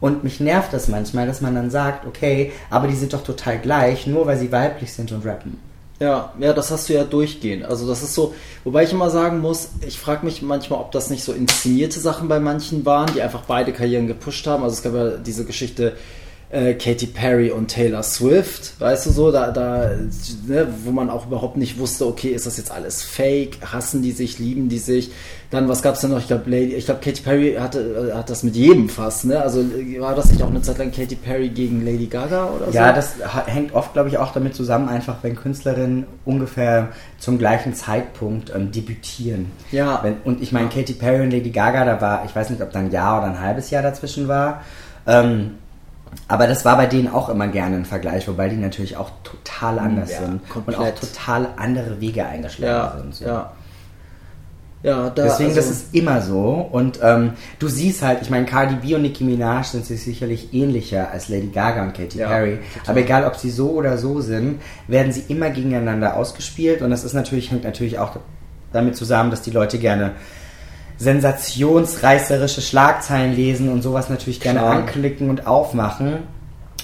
Und 0.01 0.25
mich 0.25 0.41
nervt 0.41 0.73
das 0.73 0.89
manchmal, 0.89 1.27
dass 1.27 1.41
man 1.41 1.55
dann 1.55 1.71
sagt, 1.71 2.07
okay, 2.07 2.53
aber 2.71 2.87
die 2.87 2.95
sind 2.95 3.13
doch 3.13 3.25
total 3.25 3.59
gleich, 3.59 4.07
nur 4.07 4.27
weil 4.27 4.39
sie 4.39 4.53
weiblich 4.53 4.93
sind 4.93 5.11
und 5.13 5.27
rappen. 5.27 5.59
Ja, 6.01 6.33
ja, 6.39 6.53
das 6.53 6.71
hast 6.71 6.89
du 6.89 6.95
ja 6.95 7.03
durchgehend. 7.03 7.65
Also 7.65 7.89
das 7.89 8.05
ist 8.05 8.15
so, 8.15 8.33
wobei 8.63 8.85
ich 8.85 8.93
immer 8.93 9.11
sagen 9.11 9.41
muss, 9.41 9.71
ich 9.85 9.99
frage 9.99 10.25
mich 10.25 10.43
manchmal, 10.43 10.79
ob 10.79 10.93
das 10.93 11.11
nicht 11.11 11.25
so 11.25 11.33
inszenierte 11.33 11.99
Sachen 11.99 12.29
bei 12.29 12.39
manchen 12.39 12.87
waren, 12.87 13.13
die 13.15 13.23
einfach 13.23 13.43
beide 13.49 13.73
Karrieren 13.73 14.07
gepusht 14.07 14.47
haben. 14.47 14.63
Also 14.63 14.75
es 14.75 14.83
gab 14.83 14.95
ja 14.95 15.17
diese 15.17 15.45
Geschichte 15.45 15.95
äh, 16.51 16.75
Katy 16.75 17.07
Perry 17.07 17.51
und 17.51 17.69
Taylor 17.69 18.03
Swift, 18.03 18.81
weißt 18.81 19.07
du 19.07 19.11
so, 19.11 19.33
da, 19.33 19.51
da 19.51 19.91
ne, 20.47 20.69
wo 20.85 20.93
man 20.93 21.11
auch 21.11 21.27
überhaupt 21.27 21.57
nicht 21.57 21.79
wusste, 21.79 22.07
okay, 22.07 22.29
ist 22.29 22.47
das 22.47 22.57
jetzt 22.57 22.71
alles 22.71 23.03
fake, 23.03 23.59
hassen 23.73 24.01
die 24.01 24.13
sich, 24.13 24.39
lieben 24.39 24.69
die 24.69 24.79
sich. 24.79 25.11
Dann, 25.51 25.67
was 25.67 25.81
gab 25.81 25.95
es 25.95 26.03
denn 26.03 26.11
noch? 26.11 26.19
Ich 26.19 26.27
glaube, 26.27 26.55
ich 26.55 26.85
glaube, 26.85 27.01
Katy 27.03 27.23
Perry 27.23 27.57
hatte, 27.59 28.11
äh, 28.13 28.15
hat 28.15 28.29
das 28.29 28.43
mit 28.43 28.55
jedem 28.55 28.91
fast, 28.91 29.25
ne? 29.25 29.41
Also 29.41 29.65
war 29.99 30.15
das 30.15 30.31
nicht 30.31 30.43
auch 30.43 30.51
eine 30.51 30.61
Zeit 30.61 30.77
lang 30.77 30.93
Katy 30.93 31.17
Perry 31.17 31.49
gegen 31.49 31.87
Lady 31.87 32.07
Gaga 32.07 32.51
oder 32.55 32.67
so? 32.67 32.73
Ja, 32.73 32.93
das 32.93 33.15
hängt 33.47 33.73
oft, 33.73 33.95
glaube 33.95 34.11
ich, 34.11 34.19
auch 34.19 34.35
damit 34.35 34.55
zusammen, 34.55 34.91
einfach 34.91 35.17
wenn 35.23 35.37
Künstlerinnen 35.37 36.07
ungefähr 36.27 36.89
zum 37.19 37.39
gleichen 37.39 37.73
Zeitpunkt 37.75 38.53
ähm, 38.55 38.73
debütieren. 38.73 39.51
Ja. 39.73 40.01
Wenn, 40.03 40.19
und 40.25 40.43
ich 40.43 40.53
meine, 40.53 40.69
Katy 40.69 40.93
Perry 40.93 41.23
und 41.23 41.31
Lady 41.31 41.51
Gaga, 41.51 41.87
da 41.87 41.99
war, 41.99 42.25
ich 42.27 42.37
weiß 42.37 42.51
nicht, 42.51 42.61
ob 42.61 42.71
da 42.73 42.81
ein 42.81 42.91
Jahr 42.91 43.19
oder 43.19 43.29
ein 43.29 43.41
halbes 43.41 43.71
Jahr 43.71 43.83
dazwischen 43.83 44.29
war. 44.29 44.61
Ähm, 45.07 45.53
aber 46.27 46.47
das 46.47 46.67
war 46.67 46.77
bei 46.77 46.87
denen 46.87 47.09
auch 47.09 47.31
immer 47.31 47.49
gerne 47.49 47.77
ein 47.77 47.85
Vergleich, 47.87 48.29
wobei 48.29 48.51
die 48.51 48.57
natürlich 48.57 48.99
auch 48.99 49.11
total 49.25 49.77
hm, 49.77 49.85
anders 49.87 50.11
ja, 50.11 50.19
sind 50.19 50.47
komplett. 50.49 50.79
und 50.79 50.85
auch 50.85 50.95
total 50.95 51.49
andere 51.57 52.01
Wege 52.03 52.27
eingeschlagen 52.27 52.97
ja, 52.97 53.03
sind. 53.03 53.15
So. 53.15 53.25
Ja. 53.25 53.53
Ja, 54.83 55.11
da, 55.11 55.25
Deswegen, 55.25 55.51
also, 55.51 55.61
das 55.61 55.71
ist 55.71 55.95
immer 55.95 56.23
so. 56.23 56.69
Und 56.71 57.01
ähm, 57.03 57.33
du 57.59 57.67
siehst 57.69 58.03
halt, 58.03 58.23
ich 58.23 58.31
meine, 58.31 58.47
Cardi 58.47 58.77
B 58.77 58.95
und 58.95 59.03
Nicki 59.03 59.25
Minaj 59.25 59.65
sind 59.65 59.85
sich 59.85 60.03
sicherlich 60.03 60.55
ähnlicher 60.55 61.11
als 61.11 61.29
Lady 61.29 61.49
Gaga 61.49 61.83
und 61.83 61.95
Katy 61.95 62.19
ja, 62.19 62.29
Perry. 62.29 62.59
Total. 62.75 62.91
Aber 62.91 63.01
egal, 63.01 63.25
ob 63.25 63.37
sie 63.37 63.51
so 63.51 63.71
oder 63.71 63.99
so 63.99 64.21
sind, 64.21 64.61
werden 64.87 65.13
sie 65.13 65.25
immer 65.29 65.51
gegeneinander 65.51 66.17
ausgespielt. 66.17 66.81
Und 66.83 66.91
das 66.91 67.03
ist 67.03 67.13
natürlich, 67.13 67.51
hängt 67.51 67.65
natürlich 67.65 67.99
auch 67.99 68.19
damit 68.73 68.97
zusammen, 68.97 69.31
dass 69.31 69.43
die 69.43 69.51
Leute 69.51 69.79
gerne 69.79 70.13
sensationsreißerische 70.99 72.61
Schlagzeilen 72.61 73.35
lesen 73.35 73.71
und 73.71 73.83
sowas 73.83 74.11
natürlich 74.11 74.41
gerne 74.41 74.61
Klar. 74.61 74.73
anklicken 74.73 75.31
und 75.31 75.47
aufmachen. 75.47 76.19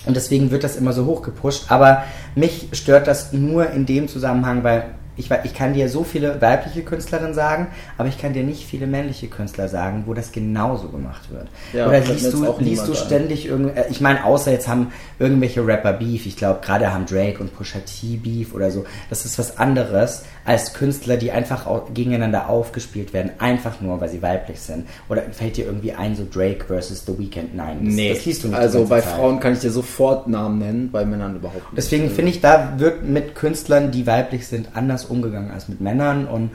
Und 0.07 0.16
deswegen 0.16 0.50
wird 0.50 0.64
das 0.64 0.76
immer 0.76 0.92
so 0.92 1.07
hochgepusht. 1.07 1.70
Aber 1.70 2.04
mich 2.35 2.68
stört 2.72 3.07
das 3.07 3.33
nur 3.33 3.70
in 3.70 3.87
dem 3.87 4.09
Zusammenhang, 4.09 4.64
weil 4.64 4.87
ich, 5.16 5.31
ich 5.44 5.55
kann 5.55 5.74
dir 5.74 5.88
so 5.88 6.05
viele 6.05 6.40
weibliche 6.40 6.83
Künstlerinnen 6.83 7.35
sagen, 7.35 7.68
aber 7.98 8.09
ich 8.09 8.18
kann 8.18 8.33
dir 8.33 8.42
nicht 8.42 8.66
viele 8.66 8.87
männliche 8.87 9.29
Künstler 9.29 9.68
sagen, 9.68 10.05
wo 10.07 10.14
das 10.14 10.33
genauso 10.33 10.88
gemacht 10.88 11.31
wird. 11.31 11.46
Ja, 11.72 11.87
Oder 11.88 12.00
liest 12.00 12.33
du, 12.33 12.55
liest 12.59 12.88
du 12.88 12.94
ständig 12.94 13.46
irgendwie, 13.46 13.79
äh, 13.79 13.85
ich 13.90 14.00
meine, 14.00 14.24
außer 14.24 14.50
jetzt 14.50 14.68
haben 14.68 14.92
irgendwelche 15.18 15.64
Rapper 15.66 15.92
Beef, 15.92 16.27
ich 16.27 16.37
glaube, 16.37 16.61
gerade 16.64 16.92
haben 16.92 17.07
Drake 17.07 17.38
und 17.38 17.55
Pusha 17.57 17.79
T 17.81 18.16
Beef 18.16 18.55
oder 18.55 18.70
so, 18.70 18.85
das 19.11 19.24
ist 19.24 19.38
was 19.38 19.59
anderes 19.59 20.24
als 20.44 20.74
Künstler, 20.74 21.16
die 21.16 21.33
einfach 21.33 21.66
gegeneinander 21.94 22.48
aufgespielt 22.48 23.12
werden, 23.12 23.31
einfach 23.38 23.81
nur, 23.81 24.00
weil 24.00 24.09
sie 24.09 24.20
weiblich 24.20 24.61
sind. 24.61 24.87
Oder 25.09 25.22
fällt 25.33 25.57
dir 25.57 25.64
irgendwie 25.64 25.92
ein, 25.92 26.16
so 26.16 26.27
Drake 26.31 26.66
versus 26.66 27.05
The 27.07 27.18
Weeknd? 27.18 27.55
Nein, 27.55 27.79
das, 27.85 27.94
nee. 27.94 28.12
das 28.12 28.24
liest 28.27 28.44
du 28.44 28.48
nicht. 28.48 28.59
Also 28.59 28.85
bei 28.85 29.00
Zeit. 29.00 29.14
Frauen 29.14 29.40
kann 29.40 29.55
ich 29.55 29.61
dir 29.61 29.70
sofort 29.70 30.29
Namen 30.29 30.59
nennen, 30.59 30.90
bei 30.90 31.05
Männern 31.05 31.37
überhaupt 31.37 31.72
nicht. 31.72 31.77
Deswegen 31.77 32.11
finde 32.11 32.31
ich, 32.33 32.40
da 32.40 32.74
wird 32.77 33.05
mit 33.05 33.35
Künstlern, 33.35 33.90
die 33.90 34.07
weiblich 34.07 34.46
sind, 34.46 34.68
anders 34.74 35.03
umgegangen 35.04 35.50
als 35.50 35.68
mit 35.68 35.80
Männern 35.80 36.26
und 36.26 36.50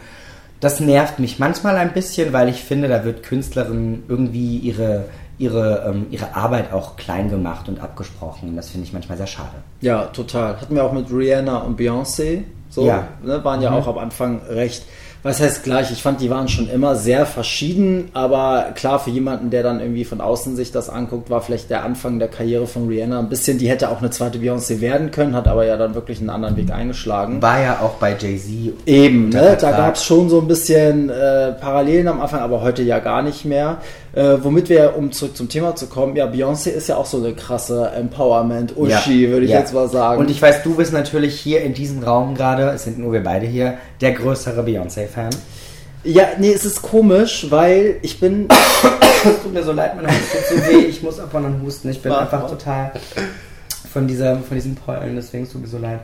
das 0.60 0.80
nervt 0.80 1.20
mich 1.20 1.40
manchmal 1.40 1.78
ein 1.78 1.94
bisschen, 1.94 2.34
weil 2.34 2.50
ich 2.50 2.64
finde, 2.64 2.88
da 2.88 3.06
wird 3.06 3.24
Künstlerin 3.24 4.04
irgendwie 4.08 4.58
ihre, 4.58 5.06
ihre, 5.38 5.86
ähm, 5.88 6.08
ihre 6.12 6.36
Arbeit 6.36 6.74
auch 6.74 6.98
klein 6.98 7.30
gemacht 7.30 7.70
und 7.70 7.80
abgesprochen. 7.80 8.50
Und 8.50 8.56
das 8.58 8.70
finde 8.70 8.86
ich 8.86 8.94
manchmal 8.94 9.18
sehr 9.18 9.28
schade. 9.28 9.56
Ja, 9.80 10.06
total. 10.08 10.60
Hatten 10.60 10.76
wir 10.76 10.84
auch 10.84 10.92
mit 10.92 11.10
Rihanna 11.12 11.60
und 11.60 11.80
Beyoncé. 11.80 12.44
So, 12.70 12.86
ja. 12.86 13.08
Ne, 13.24 13.44
waren 13.44 13.62
ja 13.62 13.72
mhm. 13.72 13.78
auch 13.78 13.88
am 13.88 13.98
Anfang 13.98 14.42
recht 14.50 14.84
was 15.22 15.42
heißt 15.42 15.64
gleich? 15.64 15.92
Ich 15.92 16.02
fand, 16.02 16.22
die 16.22 16.30
waren 16.30 16.48
schon 16.48 16.70
immer 16.70 16.96
sehr 16.96 17.26
verschieden, 17.26 18.10
aber 18.14 18.72
klar, 18.76 19.00
für 19.00 19.10
jemanden, 19.10 19.50
der 19.50 19.64
dann 19.64 19.82
irgendwie 19.82 20.06
von 20.06 20.22
außen 20.22 20.56
sich 20.56 20.72
das 20.72 20.90
anguckt, 20.90 21.30
war 21.30 21.42
vielleicht 21.42 21.70
der 21.70 21.84
Anfang 21.84 22.20
der 22.20 22.30
Karriere 22.30 22.68
von 22.68 22.88
Rihanna 22.88 23.20
ein 23.20 23.28
bisschen, 23.28 23.58
die 23.58 23.70
hätte 23.70 23.90
auch 23.90 24.00
eine 24.00 24.12
zweite 24.12 24.40
Beyoncé 24.40 24.80
werden 24.80 25.12
können, 25.12 25.36
hat 25.36 25.48
aber 25.48 25.66
ja 25.66 25.76
dann 25.76 25.94
wirklich 25.94 26.20
einen 26.20 26.30
anderen 26.30 26.56
Weg 26.56 26.72
eingeschlagen. 26.72 27.42
War 27.42 27.62
ja 27.62 27.80
auch 27.82 27.96
bei 27.96 28.16
Jay-Z. 28.18 28.74
Eben, 28.86 29.30
ne? 29.30 29.58
da 29.60 29.72
gab 29.72 29.96
es 29.96 30.06
schon 30.06 30.30
so 30.30 30.40
ein 30.40 30.48
bisschen 30.48 31.10
äh, 31.10 31.52
Parallelen 31.52 32.08
am 32.08 32.22
Anfang, 32.22 32.40
aber 32.40 32.62
heute 32.62 32.84
ja 32.84 33.00
gar 33.00 33.22
nicht 33.22 33.44
mehr. 33.44 33.78
Äh, 34.14 34.38
womit 34.42 34.70
wir, 34.70 34.96
um 34.98 35.12
zurück 35.12 35.38
zum 35.38 35.50
Thema 35.50 35.76
zu 35.76 35.88
kommen, 35.88 36.16
ja, 36.16 36.26
Beyoncé 36.26 36.70
ist 36.70 36.90
ja 36.90 36.98
auch 36.98 37.06
so 37.06 37.18
eine 37.18 37.34
krasse 37.34 37.92
Empowerment-Uschi, 37.96 39.26
ja, 39.26 39.30
würde 39.30 39.46
ich 39.46 39.52
ja. 39.52 39.60
jetzt 39.60 39.74
mal 39.74 39.88
sagen. 39.88 40.20
Und 40.20 40.32
ich 40.32 40.42
weiß, 40.42 40.64
du 40.64 40.76
bist 40.76 40.94
natürlich 40.94 41.40
hier 41.40 41.62
in 41.62 41.74
diesem 41.74 42.02
Raum 42.02 42.34
gerade, 42.34 42.70
es 42.70 42.86
sind 42.86 42.98
nur 42.98 43.14
wir 43.14 43.24
beide 43.24 43.46
hier, 43.46 43.78
der 44.02 44.14
größere 44.14 44.62
Beyoncé-Fan. 44.64 45.30
Ja, 46.04 46.30
nee, 46.40 46.52
es 46.52 46.66
ist 46.66 46.82
komisch, 46.82 47.48
weil 47.50 47.98
ich 48.02 48.20
bin. 48.20 48.48
es 49.26 49.44
tut 49.44 49.54
mir 49.54 49.64
so 49.64 49.74
leid, 49.74 49.96
mein 49.96 50.08
Hals 50.08 50.32
tut 50.32 50.58
so 50.58 50.68
weh, 50.68 50.86
ich 50.86 51.04
muss 51.04 51.20
ab 51.20 51.34
und 51.34 51.46
an 51.46 51.62
husten. 51.62 51.90
Ich 51.90 52.02
bin 52.02 52.12
War 52.12 52.22
einfach 52.22 52.50
total 52.50 52.94
von, 53.92 54.08
dieser, 54.08 54.38
von 54.38 54.56
diesem 54.56 54.76
Pollen, 54.76 55.16
deswegen 55.16 55.48
tut 55.48 55.62
mir 55.62 55.68
so 55.68 55.78
leid 55.78 56.00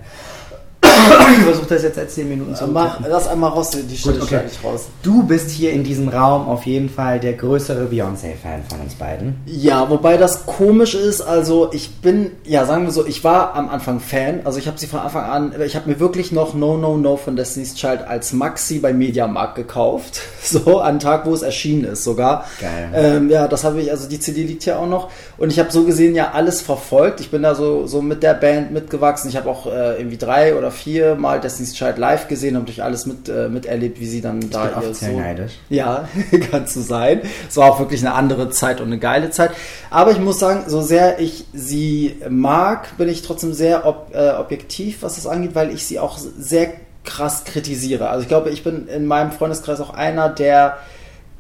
versuche 1.44 1.68
das 1.68 1.84
jetzt 1.84 1.96
seit 1.96 2.12
10 2.12 2.30
Minuten 2.30 2.56
zu 2.56 2.68
machen. 2.68 3.06
Lass 3.08 3.28
einmal 3.28 3.52
raus, 3.52 3.72
die 3.72 3.98
Stelle 3.98 4.22
okay. 4.22 4.42
ich 4.50 4.64
raus. 4.64 4.88
Du 5.04 5.24
bist 5.24 5.50
hier 5.50 5.72
in 5.72 5.84
diesem 5.84 6.10
Raum 6.10 6.48
auf 6.48 6.66
jeden 6.66 6.90
Fall 6.90 7.20
der 7.20 7.34
größere 7.34 7.86
Beyoncé-Fan 7.86 8.64
von 8.70 8.82
uns 8.82 8.96
beiden. 8.96 9.36
Ja, 9.46 9.90
wobei 9.90 10.18
das 10.18 10.46
komisch 10.46 10.96
ist, 10.96 11.22
also 11.22 11.70
ich 11.72 11.96
bin, 11.98 12.32
ja 12.44 12.66
sagen 12.66 12.86
wir 12.86 12.92
so, 12.92 13.06
ich 13.06 13.24
war 13.24 13.56
am 13.56 13.70
Anfang 13.70 14.00
Fan, 14.00 14.42
also 14.44 14.60
ich 14.60 14.68
habe 14.68 14.78
sie 14.78 14.88
von 14.88 15.00
Anfang 15.00 15.24
an, 15.24 15.54
ich 15.66 15.76
habe 15.76 15.90
mir 15.90 16.00
wirklich 16.00 16.32
noch 16.32 16.54
No 16.54 16.78
No 16.78 16.98
No 16.98 17.18
von 17.18 17.36
Destiny's 17.36 17.76
Child 17.76 18.08
als 18.08 18.34
Maxi 18.34 18.80
bei 18.80 18.94
Mediamarkt 18.94 19.56
gekauft, 19.56 20.22
so 20.44 20.80
an 20.80 21.00
Tag, 21.00 21.26
wo 21.26 21.34
es 21.34 21.42
erschienen 21.42 21.86
ist 21.86 22.04
sogar. 22.04 22.46
Geil. 22.60 22.90
Ähm, 22.94 23.30
ja, 23.30 23.48
das 23.48 23.64
habe 23.64 23.82
ich, 23.82 23.92
also 23.92 24.08
die 24.08 24.20
CD 24.20 24.44
liegt 24.44 24.64
hier 24.64 24.80
auch 24.80 24.88
noch 24.88 25.10
und 25.38 25.52
ich 25.52 25.60
habe 25.60 25.72
so 25.72 25.84
gesehen 25.84 26.16
ja 26.16 26.32
alles 26.32 26.62
verfolgt, 26.62 27.20
ich 27.20 27.32
bin 27.32 27.44
da 27.44 27.56
so, 27.56 27.88
so 27.88 28.02
mit 28.02 28.24
der 28.24 28.34
Band 28.34 28.72
mitgewachsen, 28.72 29.30
ich 29.30 29.38
habe 29.38 29.50
auch 29.50 29.66
äh, 29.66 29.98
irgendwie 29.98 30.18
drei 30.18 30.56
oder 30.56 30.72
vier 30.72 31.15
viermal 31.16 31.40
Destiny's 31.40 31.74
Child 31.74 31.98
live 31.98 32.28
gesehen, 32.28 32.56
habe 32.56 32.66
durch 32.66 32.84
alles 32.84 33.06
mit, 33.06 33.30
äh, 33.30 33.48
miterlebt, 33.48 34.00
wie 34.00 34.06
sie 34.06 34.22
dann 34.22 34.40
ich 34.40 34.50
da 34.50 34.66
bin 34.66 34.90
ihr 34.90 34.94
so. 34.94 35.06
Neidisch. 35.06 35.54
Ja, 35.70 36.08
kann 36.52 36.68
so 36.68 36.82
sein. 36.82 37.22
Es 37.48 37.58
war 37.58 37.72
auch 37.72 37.80
wirklich 37.80 38.02
eine 38.02 38.14
andere 38.14 38.50
Zeit 38.50 38.82
und 38.82 38.88
eine 38.88 39.00
geile 39.00 39.32
Zeit. 39.32 39.52
Aber 39.90 40.12
ich 40.12 40.20
muss 40.20 40.40
sagen, 40.40 40.66
so 40.68 40.82
sehr 40.82 41.20
ich 41.20 41.46
sie 41.54 42.16
mag, 42.30 42.98
bin 42.98 43.08
ich 43.08 43.22
trotzdem 43.22 43.54
sehr 43.54 43.86
ob, 43.86 44.12
äh, 44.14 44.32
objektiv, 44.32 45.02
was 45.02 45.16
das 45.16 45.28
angeht, 45.28 45.56
weil 45.56 45.72
ich 45.72 45.86
sie 45.86 46.00
auch 46.00 46.18
sehr 46.18 46.74
krass 47.04 47.44
kritisiere. 47.46 48.10
Also 48.10 48.24
ich 48.24 48.28
glaube, 48.28 48.50
ich 48.50 48.64
bin 48.64 48.88
in 48.88 49.06
meinem 49.06 49.32
Freundeskreis 49.32 49.80
auch 49.80 49.94
einer 49.94 50.30
der 50.30 50.78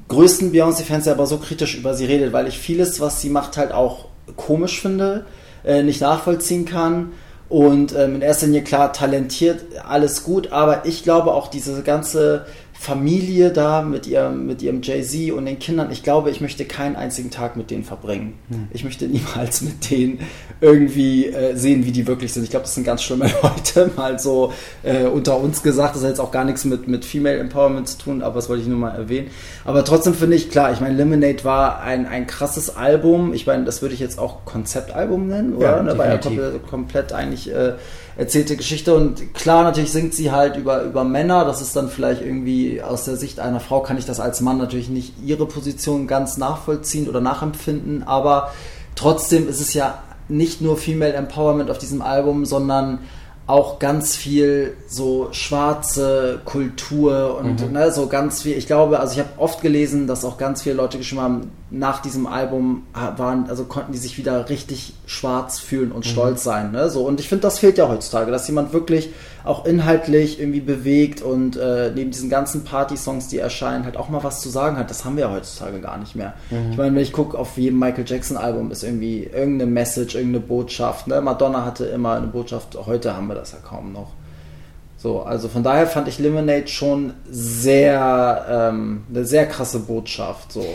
größten 0.07 0.53
Beyoncé-Fans, 0.53 1.05
der 1.05 1.13
aber 1.13 1.25
so 1.25 1.37
kritisch 1.37 1.75
über 1.75 1.95
sie 1.95 2.05
redet, 2.05 2.31
weil 2.31 2.47
ich 2.47 2.59
vieles, 2.59 3.01
was 3.01 3.21
sie 3.21 3.29
macht, 3.29 3.57
halt 3.57 3.71
auch 3.71 4.05
komisch 4.35 4.79
finde, 4.79 5.25
äh, 5.65 5.83
nicht 5.83 6.01
nachvollziehen 6.01 6.65
kann 6.65 7.11
und 7.49 7.95
ähm, 7.95 8.15
in 8.15 8.21
erster 8.21 8.47
Linie 8.47 8.63
klar 8.63 8.91
talentiert, 8.93 9.61
alles 9.87 10.23
gut, 10.23 10.51
aber 10.51 10.85
ich 10.85 11.03
glaube 11.03 11.33
auch 11.33 11.47
diese 11.47 11.81
ganze 11.83 12.45
Familie 12.77 13.51
da 13.51 13.81
mit 13.81 14.05
ihrem, 14.05 14.45
mit 14.45 14.61
ihrem 14.61 14.81
Jay-Z 14.81 15.31
und 15.31 15.45
den 15.45 15.57
Kindern, 15.59 15.91
ich 15.91 16.03
glaube, 16.03 16.29
ich 16.29 16.41
möchte 16.41 16.65
keinen 16.65 16.95
einzigen 16.95 17.31
Tag 17.31 17.55
mit 17.55 17.71
denen 17.71 17.83
verbringen. 17.83 18.33
Hm. 18.49 18.67
Ich 18.71 18.83
möchte 18.83 19.07
niemals 19.07 19.61
mit 19.61 19.89
denen 19.89 20.19
irgendwie 20.61 21.27
äh, 21.27 21.55
sehen, 21.55 21.85
wie 21.85 21.91
die 21.91 22.05
wirklich 22.05 22.33
sind. 22.33 22.43
Ich 22.43 22.49
glaube, 22.49 22.63
das 22.65 22.75
sind 22.75 22.83
ganz 22.83 23.01
schlimme 23.01 23.31
Leute, 23.41 23.89
mal 23.95 24.19
so 24.19 24.51
äh, 24.83 25.05
unter 25.05 25.39
uns 25.39 25.63
gesagt. 25.63 25.95
Das 25.95 26.03
hat 26.03 26.09
jetzt 26.09 26.19
auch 26.19 26.31
gar 26.31 26.43
nichts 26.43 26.65
mit, 26.65 26.87
mit 26.87 27.05
Female 27.05 27.39
Empowerment 27.39 27.87
zu 27.87 27.97
tun, 27.97 28.21
aber 28.21 28.35
das 28.35 28.49
wollte 28.49 28.61
ich 28.63 28.67
nur 28.67 28.77
mal 28.77 28.91
erwähnen. 28.91 29.29
Aber 29.63 29.83
trotzdem 29.85 30.13
finde 30.13 30.35
ich, 30.35 30.51
klar, 30.51 30.71
ich 30.73 30.81
meine, 30.81 30.95
Lemonade 30.95 31.43
war 31.43 31.81
ein, 31.81 32.05
ein 32.05 32.27
krasses 32.27 32.75
Album. 32.75 33.33
Ich 33.33 33.47
meine, 33.47 33.63
das 33.63 33.81
würde 33.81 33.95
ich 33.95 34.01
jetzt 34.01 34.19
auch 34.19 34.45
Konzeptalbum 34.45 35.27
nennen, 35.27 35.55
oder? 35.55 35.77
Ja, 35.77 35.81
ne? 35.81 35.97
War 35.97 36.07
ja 36.07 36.17
komplett, 36.17 36.67
komplett 36.67 37.13
eigentlich 37.13 37.51
äh, 37.51 37.73
erzählte 38.17 38.55
Geschichte. 38.55 38.95
Und 38.95 39.33
klar, 39.33 39.63
natürlich 39.63 39.91
singt 39.91 40.13
sie 40.13 40.31
halt 40.31 40.57
über, 40.57 40.83
über 40.83 41.03
Männer. 41.03 41.45
Das 41.45 41.61
ist 41.61 41.75
dann 41.75 41.89
vielleicht 41.89 42.21
irgendwie 42.21 42.81
aus 42.81 43.05
der 43.05 43.17
Sicht 43.17 43.39
einer 43.39 43.59
Frau, 43.59 43.81
kann 43.81 43.97
ich 43.97 44.05
das 44.05 44.19
als 44.19 44.41
Mann 44.41 44.57
natürlich 44.57 44.89
nicht 44.89 45.13
ihre 45.23 45.45
Position 45.45 46.07
ganz 46.07 46.37
nachvollziehen 46.37 47.09
oder 47.09 47.21
nachempfinden. 47.21 48.03
Aber 48.03 48.51
trotzdem 48.95 49.47
ist 49.49 49.61
es 49.61 49.73
ja 49.73 50.01
nicht 50.27 50.61
nur 50.61 50.77
Female 50.77 51.13
Empowerment 51.13 51.69
auf 51.69 51.77
diesem 51.77 52.01
Album, 52.01 52.45
sondern 52.45 52.99
auch 53.47 53.77
ganz 53.77 54.15
viel 54.15 54.75
so 54.87 55.27
schwarze 55.31 56.41
Kultur 56.45 57.37
und 57.39 57.67
mhm. 57.67 57.73
ne, 57.73 57.91
so 57.91 58.07
ganz 58.07 58.41
viel. 58.41 58.57
Ich 58.57 58.65
glaube, 58.65 58.99
also 58.99 59.13
ich 59.13 59.19
habe 59.19 59.29
oft 59.37 59.61
gelesen, 59.61 60.07
dass 60.07 60.25
auch 60.25 60.37
ganz 60.37 60.63
viele 60.63 60.75
Leute 60.75 60.97
geschrieben 60.97 61.21
haben, 61.21 61.51
nach 61.69 62.01
diesem 62.01 62.25
Album 62.25 62.83
waren, 62.93 63.47
also 63.47 63.65
konnten 63.65 63.91
die 63.91 63.99
sich 63.99 64.17
wieder 64.17 64.49
richtig 64.49 64.93
schwarz 65.05 65.59
fühlen 65.59 65.91
und 65.91 66.05
mhm. 66.05 66.09
stolz 66.09 66.43
sein. 66.43 66.71
Ne? 66.71 66.89
So, 66.89 67.05
und 67.05 67.19
ich 67.19 67.29
finde, 67.29 67.43
das 67.43 67.59
fehlt 67.59 67.77
ja 67.77 67.87
heutzutage, 67.87 68.31
dass 68.31 68.47
jemand 68.47 68.73
wirklich 68.73 69.09
auch 69.45 69.65
inhaltlich 69.65 70.39
irgendwie 70.39 70.59
bewegt 70.59 71.21
und 71.21 71.55
äh, 71.55 71.91
neben 71.93 72.11
diesen 72.11 72.29
ganzen 72.29 72.63
Party-Songs, 72.63 73.27
die 73.27 73.37
erscheinen, 73.37 73.85
halt 73.85 73.95
auch 73.95 74.09
mal 74.09 74.23
was 74.23 74.41
zu 74.41 74.49
sagen 74.49 74.77
hat. 74.77 74.89
Das 74.89 75.05
haben 75.05 75.17
wir 75.17 75.25
ja 75.25 75.31
heutzutage 75.31 75.79
gar 75.79 75.97
nicht 75.97 76.15
mehr. 76.15 76.33
Mhm. 76.49 76.71
Ich 76.71 76.77
meine, 76.77 76.95
wenn 76.95 77.01
ich 77.01 77.13
gucke, 77.13 77.37
auf 77.37 77.57
jedem 77.57 77.79
Michael 77.79 78.05
Jackson-Album 78.07 78.71
ist 78.71 78.83
irgendwie 78.83 79.23
irgendeine 79.23 79.69
Message, 79.69 80.15
irgendeine 80.15 80.45
Botschaft. 80.45 81.07
Ne? 81.07 81.21
Madonna 81.21 81.63
hatte 81.63 81.85
immer 81.85 82.15
eine 82.15 82.27
Botschaft, 82.27 82.75
heute 82.85 83.15
haben 83.15 83.27
wir 83.27 83.35
das 83.35 83.51
ja 83.51 83.59
kaum 83.63 83.93
noch. 83.93 84.13
So, 84.97 85.21
also 85.21 85.47
von 85.47 85.61
daher 85.61 85.85
fand 85.85 86.07
ich 86.07 86.17
Lemonade 86.17 86.67
schon 86.67 87.13
sehr, 87.29 88.45
ähm, 88.49 89.03
eine 89.09 89.25
sehr 89.25 89.45
krasse 89.45 89.79
Botschaft. 89.79 90.51
So. 90.51 90.65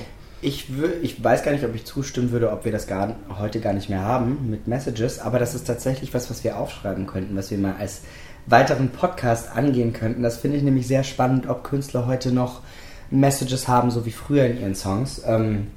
ich, 0.43 0.67
ich 1.03 1.23
weiß 1.23 1.43
gar 1.43 1.53
nicht, 1.53 1.65
ob 1.65 1.75
ich 1.75 1.85
zustimmen 1.85 2.31
würde, 2.31 2.51
ob 2.53 2.65
wir 2.65 2.73
das 2.73 2.87
gar, 2.87 3.17
heute 3.39 3.61
gar 3.61 3.73
nicht 3.73 3.89
mehr 3.91 4.03
haben 4.03 4.49
mit 4.49 4.69
Messages, 4.69 5.19
aber 5.19 5.39
das 5.39 5.55
ist 5.55 5.67
tatsächlich 5.67 6.15
was, 6.15 6.31
was 6.31 6.45
wir 6.45 6.59
aufschreiben 6.59 7.07
könnten, 7.07 7.37
was 7.37 7.51
wir 7.51 7.59
mal 7.59 7.75
als 7.79 8.03
weiteren 8.47 8.91
Podcast 8.91 9.57
angehen 9.57 9.93
könnten. 9.93 10.23
Das 10.23 10.39
finde 10.39 10.57
ich 10.57 10.63
nämlich 10.63 10.87
sehr 10.87 11.05
spannend, 11.05 11.49
ob 11.49 11.65
Künstler 11.65 12.07
heute 12.07 12.33
noch 12.33 12.61
Messages 13.11 13.69
haben, 13.69 13.91
so 13.91 14.07
wie 14.07 14.13
früher 14.13 14.45
in 14.45 14.61
ihren 14.61 14.75
Songs. 14.75 15.23
Ähm, 15.27 15.69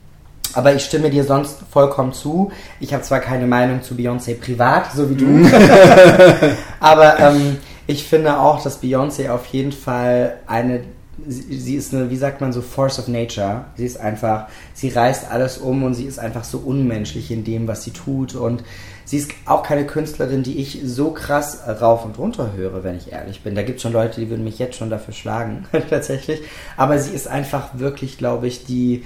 aber 0.54 0.76
ich 0.76 0.86
stimme 0.86 1.10
dir 1.10 1.24
sonst 1.24 1.58
vollkommen 1.72 2.14
zu. 2.14 2.52
Ich 2.80 2.94
habe 2.94 3.04
zwar 3.04 3.20
keine 3.20 3.48
Meinung 3.48 3.82
zu 3.82 3.96
Beyoncé 3.96 4.40
privat, 4.40 4.92
so 4.94 5.10
wie 5.10 5.16
du, 5.16 5.50
aber 6.80 7.20
ähm, 7.20 7.58
ich 7.88 8.06
finde 8.08 8.40
auch, 8.40 8.62
dass 8.62 8.82
Beyoncé 8.82 9.30
auf 9.30 9.46
jeden 9.48 9.72
Fall 9.72 10.38
eine 10.46 10.82
sie, 11.28 11.60
sie, 11.60 11.76
ist 11.76 11.94
eine, 11.94 12.10
wie 12.10 12.18
sagt 12.18 12.42
man 12.42 12.54
so, 12.54 12.62
Force 12.62 13.00
of 13.00 13.08
Nature. 13.08 13.66
Sie 13.76 13.86
ist 13.86 14.00
einfach, 14.00 14.48
sie 14.74 14.90
reißt 14.90 15.32
alles 15.32 15.58
um 15.58 15.84
und 15.84 15.94
sie 15.94 16.06
ist 16.06 16.20
einfach 16.20 16.44
so 16.44 16.60
unmenschlich 16.60 17.32
in 17.32 17.44
dem, 17.44 17.68
was 17.68 17.84
sie 17.84 17.92
tut. 17.92 18.36
Und 18.36 18.64
sie 19.06 19.18
ist 19.18 19.32
auch 19.46 19.64
keine 19.64 19.86
Künstlerin, 19.86 20.44
die 20.44 20.60
ich 20.60 20.82
so 20.86 21.12
krass 21.12 21.60
rauf 21.68 22.06
und 22.06 22.18
runter 22.18 22.54
höre, 22.56 22.84
wenn 22.84 22.98
ich 22.98 23.12
ehrlich 23.12 23.42
bin. 23.42 23.56
Da 23.56 23.64
gibt 23.64 23.78
es 23.78 23.84
schon 23.84 23.94
Leute, 23.94 24.22
die 24.22 24.30
würden 24.30 24.44
mich 24.44 24.60
jetzt 24.60 24.78
schon 24.78 24.90
dafür 24.90 25.14
schlagen, 25.14 25.66
tatsächlich. 25.90 26.42
Aber 26.78 27.00
sie 27.00 27.14
ist 27.14 27.28
einfach 27.28 27.70
wirklich, 27.80 28.18
glaube 28.18 28.48
ich, 28.48 28.66
die 28.66 29.04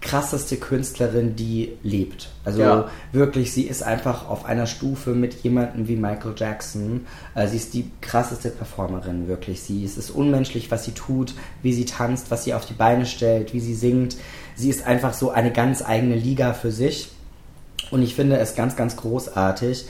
krasseste 0.00 0.56
Künstlerin, 0.56 1.36
die 1.36 1.72
lebt. 1.82 2.30
Also 2.44 2.62
ja. 2.62 2.88
wirklich, 3.12 3.52
sie 3.52 3.64
ist 3.64 3.82
einfach 3.82 4.28
auf 4.28 4.46
einer 4.46 4.66
Stufe 4.66 5.10
mit 5.10 5.34
jemandem 5.42 5.88
wie 5.88 5.96
Michael 5.96 6.34
Jackson. 6.36 7.06
Äh, 7.34 7.48
sie 7.48 7.56
ist 7.56 7.74
die 7.74 7.90
krasseste 8.00 8.48
Performerin, 8.48 9.28
wirklich. 9.28 9.60
Sie 9.60 9.84
ist, 9.84 9.98
ist 9.98 10.10
unmenschlich, 10.10 10.70
was 10.70 10.84
sie 10.84 10.92
tut, 10.92 11.34
wie 11.62 11.74
sie 11.74 11.84
tanzt, 11.84 12.30
was 12.30 12.44
sie 12.44 12.54
auf 12.54 12.64
die 12.64 12.74
Beine 12.74 13.04
stellt, 13.04 13.52
wie 13.52 13.60
sie 13.60 13.74
singt. 13.74 14.16
Sie 14.56 14.70
ist 14.70 14.86
einfach 14.86 15.12
so 15.12 15.30
eine 15.30 15.52
ganz 15.52 15.82
eigene 15.82 16.16
Liga 16.16 16.54
für 16.54 16.70
sich. 16.70 17.10
Und 17.90 18.02
ich 18.02 18.14
finde 18.14 18.38
es 18.38 18.54
ganz, 18.54 18.76
ganz 18.76 18.96
großartig, 18.96 19.86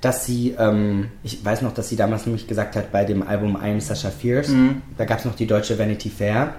dass 0.00 0.26
sie, 0.26 0.54
ähm, 0.58 1.10
ich 1.22 1.44
weiß 1.44 1.62
noch, 1.62 1.72
dass 1.72 1.88
sie 1.88 1.96
damals 1.96 2.26
nämlich 2.26 2.46
gesagt 2.46 2.76
hat, 2.76 2.92
bei 2.92 3.04
dem 3.04 3.26
Album 3.26 3.56
I 3.56 3.70
Am 3.70 3.80
Sasha 3.80 4.10
Fierce, 4.10 4.50
mhm. 4.50 4.82
da 4.98 5.04
gab 5.04 5.20
es 5.20 5.24
noch 5.24 5.34
die 5.34 5.46
deutsche 5.46 5.78
Vanity 5.78 6.10
Fair. 6.10 6.54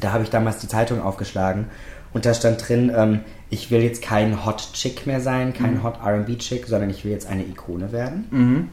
Da 0.00 0.12
habe 0.12 0.24
ich 0.24 0.30
damals 0.30 0.58
die 0.58 0.68
Zeitung 0.68 1.02
aufgeschlagen 1.02 1.66
und 2.12 2.26
da 2.26 2.34
stand 2.34 2.66
drin, 2.68 2.90
ähm, 2.94 3.20
ich 3.50 3.70
will 3.70 3.82
jetzt 3.82 4.02
kein 4.02 4.44
Hot 4.44 4.72
Chick 4.72 5.06
mehr 5.06 5.20
sein, 5.20 5.52
kein 5.52 5.74
mhm. 5.74 5.82
Hot 5.82 5.98
RB 6.04 6.38
Chick, 6.38 6.66
sondern 6.66 6.90
ich 6.90 7.04
will 7.04 7.12
jetzt 7.12 7.28
eine 7.28 7.44
Ikone 7.44 7.92
werden. 7.92 8.26
Mhm. 8.30 8.68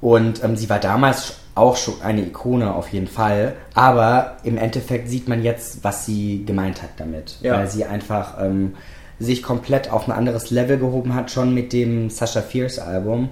Und 0.00 0.42
ähm, 0.44 0.56
sie 0.56 0.68
war 0.68 0.78
damals 0.78 1.36
auch 1.54 1.76
schon 1.76 2.02
eine 2.02 2.22
Ikone 2.22 2.74
auf 2.74 2.88
jeden 2.88 3.06
Fall. 3.06 3.54
Aber 3.74 4.36
im 4.42 4.58
Endeffekt 4.58 5.08
sieht 5.08 5.28
man 5.28 5.42
jetzt, 5.42 5.82
was 5.84 6.04
sie 6.04 6.44
gemeint 6.44 6.82
hat 6.82 6.90
damit. 6.98 7.36
Ja. 7.40 7.54
Weil 7.54 7.68
sie 7.68 7.84
einfach 7.84 8.40
ähm, 8.40 8.74
sich 9.18 9.42
komplett 9.42 9.90
auf 9.90 10.08
ein 10.08 10.12
anderes 10.12 10.50
Level 10.50 10.78
gehoben 10.78 11.14
hat, 11.14 11.30
schon 11.30 11.54
mit 11.54 11.72
dem 11.72 12.10
Sasha 12.10 12.42
Fierce 12.42 12.78
Album. 12.78 13.30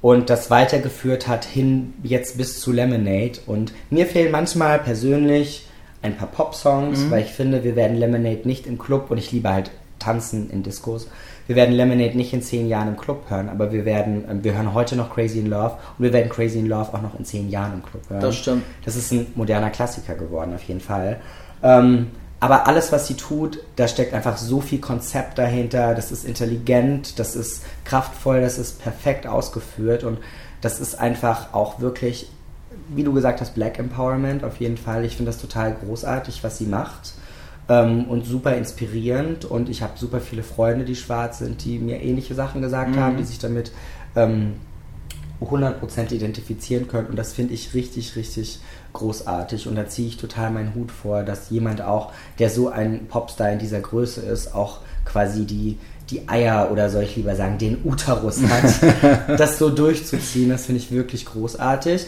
Und 0.00 0.30
das 0.30 0.50
weitergeführt 0.50 1.26
hat 1.26 1.44
hin 1.44 1.94
jetzt 2.02 2.38
bis 2.38 2.60
zu 2.60 2.72
Lemonade. 2.72 3.40
Und 3.46 3.72
mir 3.90 4.06
fehlen 4.06 4.30
manchmal 4.30 4.78
persönlich 4.78 5.66
ein 6.02 6.16
paar 6.16 6.28
Pop-Songs, 6.28 7.00
mhm. 7.00 7.10
weil 7.10 7.22
ich 7.22 7.32
finde, 7.32 7.64
wir 7.64 7.74
werden 7.74 7.96
Lemonade 7.96 8.46
nicht 8.46 8.66
im 8.66 8.78
Club 8.78 9.10
und 9.10 9.18
ich 9.18 9.32
liebe 9.32 9.52
halt 9.52 9.70
tanzen 9.98 10.50
in 10.50 10.62
Discos. 10.62 11.08
Wir 11.48 11.56
werden 11.56 11.74
Lemonade 11.74 12.16
nicht 12.16 12.32
in 12.32 12.42
zehn 12.42 12.68
Jahren 12.68 12.88
im 12.88 12.96
Club 12.96 13.24
hören, 13.28 13.48
aber 13.48 13.72
wir 13.72 13.84
werden, 13.84 14.24
ähm, 14.30 14.44
wir 14.44 14.54
hören 14.54 14.74
heute 14.74 14.96
noch 14.96 15.12
Crazy 15.12 15.40
in 15.40 15.46
Love 15.46 15.76
und 15.98 16.04
wir 16.04 16.12
werden 16.12 16.28
Crazy 16.28 16.58
in 16.58 16.66
Love 16.66 16.94
auch 16.94 17.02
noch 17.02 17.18
in 17.18 17.24
zehn 17.24 17.48
Jahren 17.48 17.74
im 17.74 17.82
Club 17.82 18.02
hören. 18.08 18.20
Das 18.20 18.36
stimmt. 18.36 18.62
Das 18.84 18.96
ist 18.96 19.10
ein 19.12 19.26
moderner 19.34 19.70
Klassiker 19.70 20.14
geworden, 20.14 20.54
auf 20.54 20.62
jeden 20.64 20.80
Fall. 20.80 21.18
Ähm, 21.62 22.08
aber 22.40 22.66
alles, 22.66 22.92
was 22.92 23.06
sie 23.06 23.14
tut, 23.14 23.60
da 23.76 23.88
steckt 23.88 24.14
einfach 24.14 24.36
so 24.36 24.60
viel 24.60 24.78
Konzept 24.78 25.38
dahinter. 25.38 25.94
Das 25.94 26.12
ist 26.12 26.24
intelligent, 26.24 27.18
das 27.18 27.34
ist 27.34 27.62
kraftvoll, 27.84 28.40
das 28.40 28.58
ist 28.58 28.80
perfekt 28.80 29.26
ausgeführt 29.26 30.04
und 30.04 30.18
das 30.60 30.80
ist 30.80 30.98
einfach 30.98 31.52
auch 31.52 31.80
wirklich 31.80 32.28
wie 32.88 33.04
du 33.04 33.12
gesagt 33.12 33.40
hast, 33.40 33.54
Black 33.54 33.78
Empowerment 33.78 34.44
auf 34.44 34.58
jeden 34.58 34.76
Fall. 34.76 35.04
Ich 35.04 35.16
finde 35.16 35.30
das 35.30 35.40
total 35.40 35.74
großartig, 35.74 36.42
was 36.42 36.58
sie 36.58 36.66
macht. 36.66 37.14
Ähm, 37.68 38.06
und 38.06 38.24
super 38.24 38.56
inspirierend. 38.56 39.44
Und 39.44 39.68
ich 39.68 39.82
habe 39.82 39.92
super 39.96 40.20
viele 40.20 40.42
Freunde, 40.42 40.84
die 40.84 40.96
schwarz 40.96 41.38
sind, 41.38 41.64
die 41.64 41.78
mir 41.78 42.02
ähnliche 42.02 42.34
Sachen 42.34 42.62
gesagt 42.62 42.96
mhm. 42.96 43.00
haben, 43.00 43.16
die 43.16 43.24
sich 43.24 43.38
damit 43.38 43.72
ähm, 44.16 44.54
100% 45.42 46.12
identifizieren 46.12 46.88
können. 46.88 47.08
Und 47.08 47.16
das 47.16 47.34
finde 47.34 47.54
ich 47.54 47.74
richtig, 47.74 48.16
richtig 48.16 48.60
großartig. 48.92 49.68
Und 49.68 49.76
da 49.76 49.86
ziehe 49.86 50.08
ich 50.08 50.16
total 50.16 50.50
meinen 50.50 50.74
Hut 50.74 50.90
vor, 50.90 51.22
dass 51.22 51.50
jemand 51.50 51.82
auch, 51.82 52.12
der 52.38 52.50
so 52.50 52.68
ein 52.68 53.06
Popstar 53.08 53.50
in 53.52 53.58
dieser 53.58 53.80
Größe 53.80 54.20
ist, 54.20 54.54
auch 54.54 54.78
quasi 55.04 55.44
die, 55.44 55.78
die 56.10 56.28
Eier 56.28 56.70
oder 56.70 56.90
soll 56.90 57.04
ich 57.04 57.16
lieber 57.16 57.36
sagen, 57.36 57.58
den 57.58 57.78
Uterus 57.84 58.40
hat, 58.42 59.38
das 59.38 59.58
so 59.58 59.70
durchzuziehen. 59.70 60.50
Das 60.50 60.66
finde 60.66 60.80
ich 60.80 60.90
wirklich 60.90 61.26
großartig. 61.26 62.06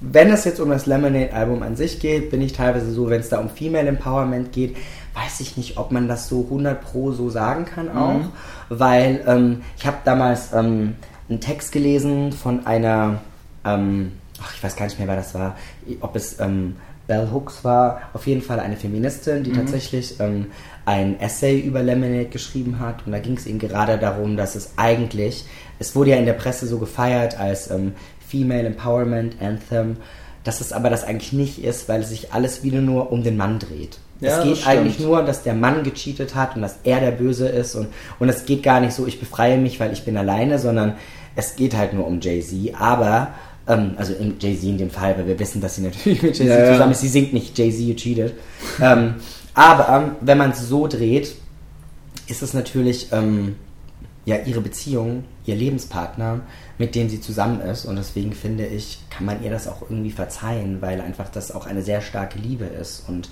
Wenn 0.00 0.30
es 0.30 0.44
jetzt 0.44 0.58
um 0.58 0.70
das 0.70 0.86
Lemonade-Album 0.86 1.62
an 1.62 1.76
sich 1.76 2.00
geht, 2.00 2.30
bin 2.30 2.42
ich 2.42 2.52
teilweise 2.52 2.90
so, 2.90 3.08
wenn 3.08 3.20
es 3.20 3.28
da 3.28 3.38
um 3.38 3.48
Female 3.48 3.86
Empowerment 3.86 4.52
geht, 4.52 4.76
weiß 5.14 5.40
ich 5.40 5.56
nicht, 5.56 5.76
ob 5.76 5.92
man 5.92 6.08
das 6.08 6.28
so 6.28 6.42
100 6.44 6.80
pro 6.82 7.12
so 7.12 7.30
sagen 7.30 7.66
kann 7.66 7.88
auch, 7.90 8.14
mhm. 8.14 8.28
weil 8.68 9.22
ähm, 9.26 9.62
ich 9.76 9.86
habe 9.86 9.98
damals 10.04 10.52
ähm, 10.52 10.94
einen 11.28 11.40
Text 11.40 11.72
gelesen 11.72 12.32
von 12.32 12.66
einer, 12.66 13.20
ähm, 13.64 14.12
ach, 14.40 14.54
ich 14.54 14.62
weiß 14.62 14.76
gar 14.76 14.86
nicht 14.86 14.98
mehr, 14.98 15.08
wer 15.08 15.16
das 15.16 15.34
war, 15.34 15.56
ob 16.00 16.16
es 16.16 16.38
ähm, 16.40 16.76
Bell 17.06 17.28
Hooks 17.32 17.64
war, 17.64 18.02
auf 18.12 18.26
jeden 18.26 18.42
Fall 18.42 18.60
eine 18.60 18.76
Feministin, 18.76 19.42
die 19.42 19.50
mhm. 19.50 19.56
tatsächlich 19.56 20.20
ähm, 20.20 20.46
ein 20.84 21.20
Essay 21.20 21.60
über 21.60 21.82
Lemonade 21.82 22.26
geschrieben 22.26 22.78
hat. 22.78 23.06
Und 23.06 23.12
da 23.12 23.18
ging 23.18 23.36
es 23.36 23.46
eben 23.46 23.58
gerade 23.58 23.98
darum, 23.98 24.36
dass 24.36 24.54
es 24.54 24.72
eigentlich, 24.76 25.44
es 25.78 25.94
wurde 25.94 26.10
ja 26.10 26.16
in 26.16 26.26
der 26.26 26.32
Presse 26.34 26.66
so 26.66 26.78
gefeiert 26.78 27.38
als 27.38 27.70
ähm, 27.70 27.92
Female 28.26 28.66
Empowerment 28.66 29.36
Anthem, 29.40 29.96
dass 30.44 30.60
es 30.60 30.72
aber 30.72 30.90
das 30.90 31.04
eigentlich 31.04 31.32
nicht 31.32 31.62
ist, 31.62 31.88
weil 31.88 32.02
sich 32.02 32.32
alles 32.32 32.62
wieder 32.62 32.80
nur 32.80 33.12
um 33.12 33.22
den 33.22 33.36
Mann 33.36 33.58
dreht. 33.58 33.98
Ja, 34.20 34.38
es 34.38 34.44
geht 34.44 34.66
eigentlich 34.66 35.00
nur, 35.00 35.22
dass 35.22 35.42
der 35.42 35.54
Mann 35.54 35.82
gecheatet 35.82 36.34
hat 36.36 36.54
und 36.54 36.62
dass 36.62 36.78
er 36.84 37.00
der 37.00 37.10
Böse 37.10 37.48
ist. 37.48 37.74
Und, 37.74 37.88
und 38.20 38.28
es 38.28 38.44
geht 38.44 38.62
gar 38.62 38.80
nicht 38.80 38.92
so, 38.92 39.06
ich 39.06 39.18
befreie 39.18 39.58
mich, 39.58 39.80
weil 39.80 39.92
ich 39.92 40.04
bin 40.04 40.16
alleine, 40.16 40.58
sondern 40.60 40.94
es 41.34 41.56
geht 41.56 41.76
halt 41.76 41.92
nur 41.92 42.06
um 42.06 42.20
Jay-Z, 42.20 42.74
aber 42.78 43.34
ähm, 43.72 43.94
also 43.96 44.14
Jay-Z 44.38 44.64
in 44.64 44.78
dem 44.78 44.90
Fall, 44.90 45.16
weil 45.16 45.26
wir 45.26 45.38
wissen, 45.38 45.60
dass 45.60 45.76
sie 45.76 45.82
natürlich 45.82 46.22
mit 46.22 46.38
Jay-Z 46.38 46.58
ja, 46.58 46.72
zusammen 46.72 46.92
ist, 46.92 47.00
sie 47.00 47.08
singt 47.08 47.32
nicht 47.32 47.56
Jay-Z, 47.56 47.80
you 47.80 47.94
cheated. 47.94 48.34
ähm, 48.80 49.14
aber 49.54 49.88
ähm, 49.88 50.16
wenn 50.20 50.38
man 50.38 50.50
es 50.50 50.68
so 50.68 50.86
dreht, 50.86 51.36
ist 52.26 52.42
es 52.42 52.54
natürlich 52.54 53.08
ähm, 53.12 53.56
ja 54.24 54.36
ihre 54.44 54.60
Beziehung, 54.60 55.24
ihr 55.44 55.56
Lebenspartner, 55.56 56.40
mit 56.78 56.94
dem 56.94 57.08
sie 57.08 57.20
zusammen 57.20 57.60
ist. 57.60 57.84
Und 57.84 57.96
deswegen 57.96 58.32
finde 58.32 58.66
ich, 58.66 58.98
kann 59.10 59.26
man 59.26 59.42
ihr 59.42 59.50
das 59.50 59.68
auch 59.68 59.82
irgendwie 59.82 60.10
verzeihen, 60.10 60.80
weil 60.80 61.00
einfach 61.00 61.28
das 61.28 61.52
auch 61.52 61.66
eine 61.66 61.82
sehr 61.82 62.00
starke 62.00 62.38
Liebe 62.38 62.64
ist 62.64 63.08
und 63.08 63.28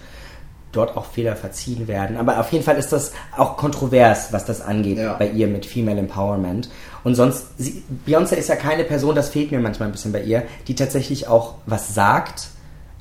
dort 0.72 0.96
auch 0.96 1.06
Fehler 1.06 1.36
verziehen 1.36 1.88
werden. 1.88 2.16
Aber 2.16 2.38
auf 2.38 2.52
jeden 2.52 2.64
Fall 2.64 2.76
ist 2.76 2.92
das 2.92 3.12
auch 3.36 3.56
kontrovers, 3.56 4.32
was 4.32 4.44
das 4.44 4.60
angeht 4.60 4.98
ja. 4.98 5.14
bei 5.14 5.28
ihr 5.28 5.48
mit 5.48 5.66
Female 5.66 5.98
Empowerment. 5.98 6.70
Und 7.04 7.14
sonst, 7.14 7.46
sie, 7.58 7.82
Beyoncé 8.06 8.34
ist 8.34 8.48
ja 8.48 8.56
keine 8.56 8.84
Person, 8.84 9.14
das 9.14 9.30
fehlt 9.30 9.50
mir 9.52 9.60
manchmal 9.60 9.88
ein 9.88 9.92
bisschen 9.92 10.12
bei 10.12 10.22
ihr, 10.22 10.42
die 10.68 10.74
tatsächlich 10.74 11.28
auch 11.28 11.54
was 11.66 11.94
sagt 11.94 12.50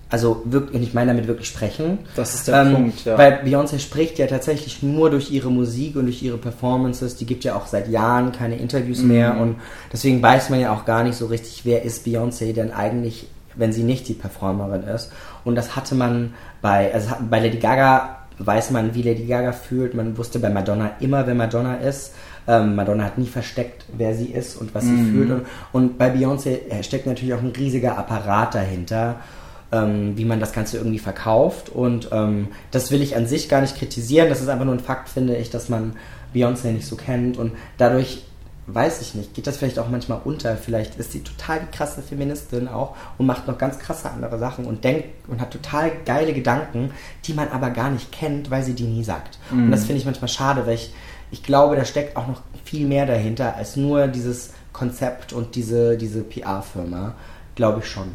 also 0.09 0.41
wirklich, 0.45 0.81
ich 0.81 0.93
meine 0.95 1.13
damit 1.13 1.27
wirklich 1.27 1.47
sprechen. 1.47 1.99
Das 2.15 2.33
ist 2.33 2.47
der 2.47 2.63
ähm, 2.63 2.73
Punkt, 2.73 3.05
ja. 3.05 3.17
Weil 3.17 3.41
Beyoncé 3.45 3.77
spricht 3.77 4.17
ja 4.17 4.25
tatsächlich 4.25 4.81
nur 4.81 5.12
durch 5.12 5.29
ihre 5.29 5.51
Musik 5.51 5.95
und 5.95 6.05
durch 6.05 6.23
ihre 6.23 6.38
Performances. 6.38 7.15
Die 7.15 7.27
gibt 7.27 7.43
ja 7.43 7.55
auch 7.55 7.67
seit 7.67 7.88
Jahren 7.89 8.31
keine 8.31 8.57
Interviews 8.57 9.01
mhm. 9.01 9.07
mehr 9.07 9.38
und 9.38 9.57
deswegen 9.93 10.21
weiß 10.21 10.49
man 10.49 10.59
ja 10.59 10.73
auch 10.73 10.85
gar 10.85 11.03
nicht 11.03 11.15
so 11.15 11.27
richtig, 11.27 11.62
wer 11.63 11.83
ist 11.83 12.07
Beyoncé 12.07 12.53
denn 12.53 12.71
eigentlich, 12.71 13.27
wenn 13.55 13.71
sie 13.71 13.83
nicht 13.83 14.07
die 14.07 14.13
Performerin 14.13 14.83
ist. 14.83 15.12
Und 15.43 15.53
das 15.53 15.75
hatte 15.75 15.93
man 15.93 16.33
bei, 16.62 16.91
also 16.91 17.12
bei 17.29 17.39
Lady 17.39 17.57
Gaga 17.57 18.17
weiß 18.39 18.71
man, 18.71 18.95
wie 18.95 19.03
Lady 19.03 19.25
Gaga 19.25 19.51
fühlt. 19.51 19.93
Man 19.93 20.17
wusste 20.17 20.39
bei 20.39 20.49
Madonna 20.49 20.91
immer, 21.01 21.27
wer 21.27 21.35
Madonna 21.35 21.75
ist. 21.75 22.13
Ähm, 22.49 22.75
Madonna 22.75 23.05
hat 23.05 23.17
nie 23.17 23.27
versteckt, 23.27 23.85
wer 23.95 24.13
sie 24.15 24.25
ist 24.25 24.57
und 24.57 24.73
was 24.75 24.83
mhm. 24.83 24.97
sie 24.97 25.12
fühlt. 25.12 25.31
Und, 25.31 25.45
und 25.71 25.97
bei 25.97 26.12
Beyoncé 26.13 26.83
steckt 26.83 27.05
natürlich 27.05 27.33
auch 27.33 27.41
ein 27.41 27.53
riesiger 27.55 27.97
Apparat 27.97 28.55
dahinter 28.55 29.17
ähm, 29.71 30.17
wie 30.17 30.25
man 30.25 30.39
das 30.39 30.53
Ganze 30.53 30.77
irgendwie 30.77 30.99
verkauft. 30.99 31.69
Und 31.69 32.09
ähm, 32.12 32.47
das 32.71 32.91
will 32.91 33.01
ich 33.01 33.15
an 33.15 33.27
sich 33.27 33.49
gar 33.49 33.62
nicht 33.62 33.77
kritisieren. 33.77 34.29
Das 34.29 34.41
ist 34.41 34.49
einfach 34.49 34.65
nur 34.65 34.73
ein 34.73 34.79
Fakt, 34.79 35.09
finde 35.09 35.35
ich, 35.35 35.49
dass 35.49 35.69
man 35.69 35.93
Beyoncé 36.33 36.71
nicht 36.71 36.88
so 36.88 36.95
kennt. 36.95 37.38
Und 37.38 37.53
dadurch, 37.77 38.23
weiß 38.67 39.01
ich 39.01 39.15
nicht, 39.15 39.33
geht 39.33 39.47
das 39.47 39.57
vielleicht 39.57 39.79
auch 39.79 39.89
manchmal 39.89 40.21
unter. 40.23 40.55
Vielleicht 40.57 40.97
ist 40.97 41.12
sie 41.12 41.21
total 41.21 41.59
die 41.59 41.75
krasse 41.75 42.01
Feministin 42.01 42.67
auch 42.67 42.95
und 43.17 43.25
macht 43.25 43.47
noch 43.47 43.58
ganz 43.58 43.79
krasse 43.79 44.10
andere 44.10 44.39
Sachen 44.39 44.65
und 44.65 44.83
denkt 44.83 45.06
und 45.27 45.39
hat 45.39 45.52
total 45.52 45.91
geile 46.06 46.33
Gedanken, 46.33 46.91
die 47.25 47.33
man 47.33 47.50
aber 47.50 47.69
gar 47.69 47.91
nicht 47.91 48.12
kennt, 48.12 48.50
weil 48.50 48.63
sie 48.63 48.73
die 48.73 48.83
nie 48.83 49.04
sagt. 49.04 49.37
Mhm. 49.52 49.65
Und 49.65 49.71
das 49.71 49.85
finde 49.85 49.97
ich 49.97 50.06
manchmal 50.06 50.29
schade, 50.29 50.65
weil 50.65 50.75
ich, 50.75 50.93
ich 51.32 51.44
glaube, 51.44 51.75
da 51.75 51.86
steckt 51.86 52.15
auch 52.17 52.27
noch 52.27 52.42
viel 52.63 52.88
mehr 52.88 53.06
dahinter 53.06 53.56
als 53.56 53.75
nur 53.75 54.08
dieses 54.08 54.52
Konzept 54.73 55.34
und 55.34 55.56
diese, 55.56 55.98
diese 55.98 56.21
PR-Firma. 56.21 57.15
Glaube 57.56 57.80
ich 57.80 57.88
schon. 57.88 58.13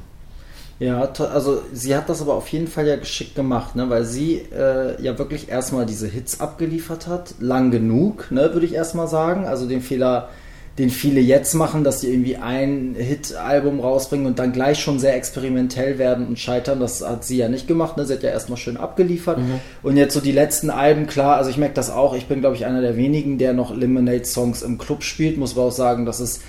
Ja, 0.80 1.08
also 1.32 1.62
sie 1.72 1.94
hat 1.94 2.08
das 2.08 2.20
aber 2.20 2.34
auf 2.34 2.48
jeden 2.48 2.66
Fall 2.66 2.86
ja 2.86 2.96
geschickt 2.96 3.36
gemacht, 3.36 3.76
ne? 3.76 3.88
weil 3.90 4.04
sie 4.04 4.38
äh, 4.52 5.00
ja 5.00 5.16
wirklich 5.18 5.48
erstmal 5.48 5.86
diese 5.86 6.08
Hits 6.08 6.40
abgeliefert 6.40 7.06
hat, 7.06 7.34
lang 7.38 7.70
genug, 7.70 8.30
ne, 8.30 8.52
würde 8.52 8.66
ich 8.66 8.74
erstmal 8.74 9.06
sagen. 9.06 9.46
Also 9.46 9.68
den 9.68 9.82
Fehler 9.82 10.30
den 10.78 10.90
viele 10.90 11.20
jetzt 11.20 11.54
machen, 11.54 11.84
dass 11.84 12.00
sie 12.00 12.12
irgendwie 12.12 12.36
ein 12.36 12.96
Hit-Album 12.98 13.78
rausbringen 13.78 14.26
und 14.26 14.40
dann 14.40 14.52
gleich 14.52 14.80
schon 14.80 14.98
sehr 14.98 15.14
experimentell 15.14 15.98
werden 15.98 16.26
und 16.26 16.38
scheitern. 16.38 16.80
Das 16.80 17.06
hat 17.06 17.24
sie 17.24 17.36
ja 17.36 17.48
nicht 17.48 17.68
gemacht. 17.68 17.96
Ne? 17.96 18.04
Sie 18.04 18.14
hat 18.14 18.24
ja 18.24 18.30
erstmal 18.30 18.58
schön 18.58 18.76
abgeliefert. 18.76 19.38
Mhm. 19.38 19.60
Und 19.84 19.96
jetzt 19.96 20.14
so 20.14 20.20
die 20.20 20.32
letzten 20.32 20.70
Alben, 20.70 21.06
klar, 21.06 21.36
also 21.36 21.48
ich 21.48 21.58
merke 21.58 21.74
das 21.74 21.90
auch. 21.90 22.14
Ich 22.16 22.26
bin, 22.26 22.40
glaube 22.40 22.56
ich, 22.56 22.66
einer 22.66 22.80
der 22.80 22.96
wenigen, 22.96 23.38
der 23.38 23.52
noch 23.52 23.74
Lemonade-Songs 23.74 24.62
im 24.62 24.76
Club 24.78 25.04
spielt. 25.04 25.38
Muss 25.38 25.52
aber 25.56 25.68
auch 25.68 25.72
sagen, 25.72 26.06
dass 26.06 26.18
es 26.18 26.40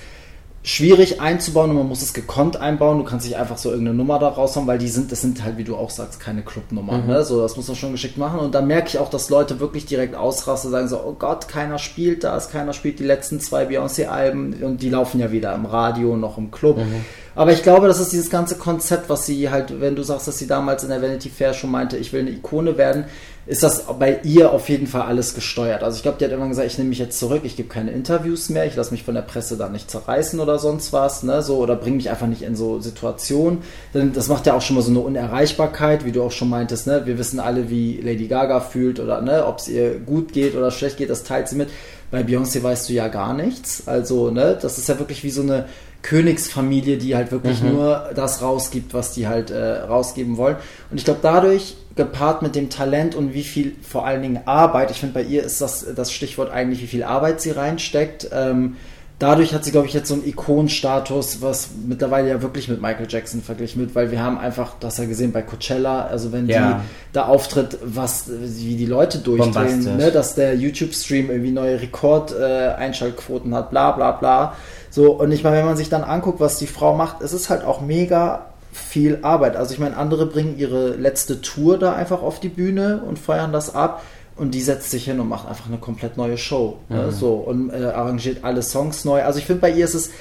schwierig 0.65 1.21
einzubauen 1.21 1.69
und 1.69 1.77
man 1.77 1.87
muss 1.87 2.01
es 2.01 2.13
gekonnt 2.13 2.57
einbauen. 2.57 2.97
Du 2.97 3.03
kannst 3.03 3.27
nicht 3.27 3.37
einfach 3.37 3.57
so 3.57 3.69
irgendeine 3.69 3.95
Nummer 3.95 4.17
da 4.17 4.29
raushauen, 4.29 4.65
weil 4.65 4.79
die 4.79 4.87
sind, 4.87 5.11
das 5.11 5.21
sind 5.21 5.43
halt, 5.43 5.57
wie 5.57 5.63
du 5.63 5.75
auch 5.75 5.91
sagst, 5.91 6.19
keine 6.19 6.41
Clubnummern. 6.41 7.03
Mhm. 7.03 7.07
Ne? 7.07 7.23
So, 7.23 7.39
das 7.39 7.55
muss 7.55 7.67
man 7.67 7.77
schon 7.77 7.91
geschickt 7.91 8.17
machen. 8.17 8.39
Und 8.39 8.55
da 8.55 8.61
merke 8.61 8.87
ich 8.87 8.97
auch, 8.97 9.11
dass 9.11 9.29
Leute 9.29 9.59
wirklich 9.59 9.85
direkt 9.85 10.15
ausrasten, 10.15 10.71
sagen 10.71 10.87
so, 10.87 10.99
oh 10.99 11.15
Gott, 11.17 11.47
keiner 11.47 11.77
spielt 11.77 12.23
das, 12.23 12.49
keiner 12.49 12.73
spielt 12.73 12.97
die 12.97 13.03
letzten 13.03 13.39
zwei 13.39 13.65
Beyoncé-Alben 13.65 14.63
und 14.63 14.81
die 14.81 14.89
laufen 14.89 15.19
ja 15.19 15.31
weder 15.31 15.53
im 15.53 15.67
Radio 15.67 16.17
noch 16.17 16.39
im 16.39 16.49
Club. 16.49 16.77
Mhm. 16.77 17.05
Aber 17.35 17.51
ich 17.51 17.63
glaube, 17.63 17.87
das 17.87 17.99
ist 17.99 18.13
dieses 18.13 18.29
ganze 18.29 18.55
Konzept, 18.55 19.09
was 19.09 19.25
sie 19.25 19.49
halt, 19.49 19.81
wenn 19.81 19.95
du 19.95 20.03
sagst, 20.03 20.27
dass 20.27 20.39
sie 20.39 20.47
damals 20.47 20.83
in 20.83 20.89
der 20.89 21.01
Vanity 21.01 21.29
Fair 21.29 21.53
schon 21.53 21.69
meinte, 21.69 21.97
ich 21.97 22.13
will 22.13 22.21
eine 22.21 22.31
Ikone 22.31 22.77
werden, 22.77 23.05
ist 23.47 23.61
das 23.61 23.83
bei 23.99 24.21
ihr 24.23 24.51
auf 24.51 24.69
jeden 24.69 24.87
Fall 24.87 25.03
alles 25.03 25.35
gesteuert. 25.35 25.83
Also 25.83 25.97
ich 25.97 26.01
glaube, 26.01 26.17
die 26.17 26.25
hat 26.25 26.31
immer 26.31 26.47
gesagt, 26.47 26.67
ich 26.67 26.77
nehme 26.77 26.89
mich 26.89 26.97
jetzt 26.97 27.19
zurück, 27.19 27.41
ich 27.43 27.55
gebe 27.55 27.69
keine 27.69 27.91
Interviews 27.91 28.49
mehr, 28.49 28.65
ich 28.65 28.75
lasse 28.75 28.91
mich 28.91 29.03
von 29.03 29.13
der 29.13 29.21
Presse 29.21 29.55
da 29.55 29.69
nicht 29.69 29.91
zerreißen 29.91 30.39
oder 30.39 30.57
sonst 30.57 30.93
was, 30.93 31.21
ne, 31.21 31.43
so, 31.43 31.57
oder 31.57 31.75
bringe 31.75 31.97
mich 31.97 32.09
einfach 32.09 32.25
nicht 32.25 32.41
in 32.41 32.55
so 32.55 32.79
Situationen. 32.79 33.59
Denn 33.93 34.13
das 34.13 34.29
macht 34.29 34.47
ja 34.47 34.55
auch 34.55 34.61
schon 34.61 34.77
mal 34.77 34.81
so 34.81 34.89
eine 34.89 35.01
Unerreichbarkeit, 35.01 36.05
wie 36.05 36.11
du 36.11 36.23
auch 36.23 36.31
schon 36.31 36.49
meintest, 36.49 36.87
ne, 36.87 37.05
wir 37.05 37.19
wissen 37.19 37.39
alle, 37.39 37.69
wie 37.69 38.01
Lady 38.01 38.27
Gaga 38.27 38.61
fühlt 38.61 38.99
oder, 38.99 39.21
ne, 39.21 39.45
ob 39.45 39.59
es 39.59 39.67
ihr 39.67 39.99
gut 39.99 40.33
geht 40.33 40.55
oder 40.55 40.71
schlecht 40.71 40.97
geht, 40.97 41.11
das 41.11 41.23
teilt 41.23 41.49
sie 41.49 41.55
mit. 41.55 41.69
Bei 42.09 42.21
Beyoncé 42.21 42.63
weißt 42.63 42.89
du 42.89 42.93
ja 42.93 43.09
gar 43.09 43.33
nichts. 43.33 43.83
Also, 43.87 44.31
ne, 44.31 44.57
das 44.59 44.77
ist 44.77 44.89
ja 44.89 44.97
wirklich 44.99 45.23
wie 45.23 45.31
so 45.31 45.41
eine 45.41 45.65
Königsfamilie, 46.05 46.97
die 46.97 47.15
halt 47.15 47.31
wirklich 47.31 47.63
mhm. 47.63 47.73
nur 47.73 48.11
das 48.13 48.43
rausgibt, 48.43 48.93
was 48.93 49.13
die 49.13 49.27
halt 49.27 49.49
äh, 49.49 49.79
rausgeben 49.79 50.37
wollen. 50.37 50.55
Und 50.91 50.97
ich 50.97 51.03
glaube, 51.03 51.21
dadurch 51.23 51.77
gepaart 51.95 52.43
mit 52.43 52.55
dem 52.55 52.69
Talent 52.69 53.15
und 53.15 53.33
wie 53.33 53.43
viel 53.43 53.75
vor 53.81 54.05
allen 54.05 54.21
Dingen 54.21 54.41
Arbeit, 54.45 54.91
ich 54.91 54.99
finde 54.99 55.15
bei 55.15 55.23
ihr 55.23 55.43
ist 55.43 55.61
das 55.61 55.83
das 55.95 56.11
Stichwort 56.11 56.51
eigentlich, 56.51 56.83
wie 56.83 56.87
viel 56.87 57.03
Arbeit 57.03 57.41
sie 57.41 57.49
reinsteckt. 57.49 58.29
Ähm, 58.31 58.75
dadurch 59.17 59.55
hat 59.55 59.65
sie, 59.65 59.71
glaube 59.71 59.87
ich, 59.87 59.93
jetzt 59.93 60.09
so 60.09 60.13
einen 60.13 60.27
Ikonenstatus, 60.27 61.41
was 61.41 61.69
mittlerweile 61.87 62.29
ja 62.29 62.41
wirklich 62.43 62.67
mit 62.67 62.83
Michael 62.83 63.07
Jackson 63.09 63.41
verglichen 63.41 63.81
wird, 63.81 63.95
weil 63.95 64.11
wir 64.11 64.21
haben 64.21 64.37
einfach, 64.37 64.75
das 64.79 64.99
ja 64.99 65.05
gesehen 65.05 65.31
bei 65.31 65.41
Coachella, 65.41 66.05
also 66.05 66.31
wenn 66.31 66.47
ja. 66.47 66.83
die 66.83 67.13
da 67.13 67.25
auftritt, 67.25 67.79
was, 67.83 68.29
wie 68.29 68.75
die 68.75 68.85
Leute 68.85 69.17
durchdrehen, 69.17 69.97
ne, 69.97 70.11
dass 70.11 70.35
der 70.35 70.55
YouTube-Stream 70.55 71.31
irgendwie 71.31 71.51
neue 71.51 71.81
Rekord-Einschaltquoten 71.81 73.53
äh, 73.53 73.55
hat, 73.55 73.71
bla 73.71 73.91
bla 73.93 74.11
bla. 74.11 74.55
So, 74.95 75.11
und 75.11 75.33
ich 75.33 75.43
meine, 75.43 75.57
wenn 75.57 75.65
man 75.65 75.75
sich 75.75 75.89
dann 75.89 76.05
anguckt, 76.05 76.39
was 76.39 76.57
die 76.57 76.67
Frau 76.67 76.95
macht, 76.95 77.21
es 77.21 77.33
ist 77.33 77.49
halt 77.49 77.65
auch 77.65 77.81
mega 77.81 78.45
viel 78.71 79.19
Arbeit. 79.23 79.57
Also 79.57 79.73
ich 79.73 79.79
meine, 79.81 79.97
andere 79.97 80.25
bringen 80.25 80.57
ihre 80.57 80.95
letzte 80.95 81.41
Tour 81.41 81.77
da 81.77 81.93
einfach 81.93 82.21
auf 82.21 82.39
die 82.39 82.47
Bühne 82.47 83.03
und 83.05 83.19
feiern 83.19 83.51
das 83.51 83.75
ab 83.75 84.03
und 84.37 84.53
die 84.53 84.61
setzt 84.61 84.91
sich 84.91 85.03
hin 85.03 85.19
und 85.19 85.27
macht 85.27 85.49
einfach 85.49 85.67
eine 85.67 85.79
komplett 85.79 86.15
neue 86.15 86.37
Show. 86.37 86.77
Ne? 86.87 86.95
Mhm. 86.95 87.05
Ne? 87.07 87.11
So 87.11 87.33
und 87.33 87.71
äh, 87.71 87.83
arrangiert 87.87 88.45
alle 88.45 88.61
Songs 88.61 89.03
neu. 89.03 89.21
Also 89.23 89.37
ich 89.39 89.45
finde 89.45 89.59
bei 89.59 89.71
ihr 89.71 89.83
ist 89.83 89.95
es 89.95 90.11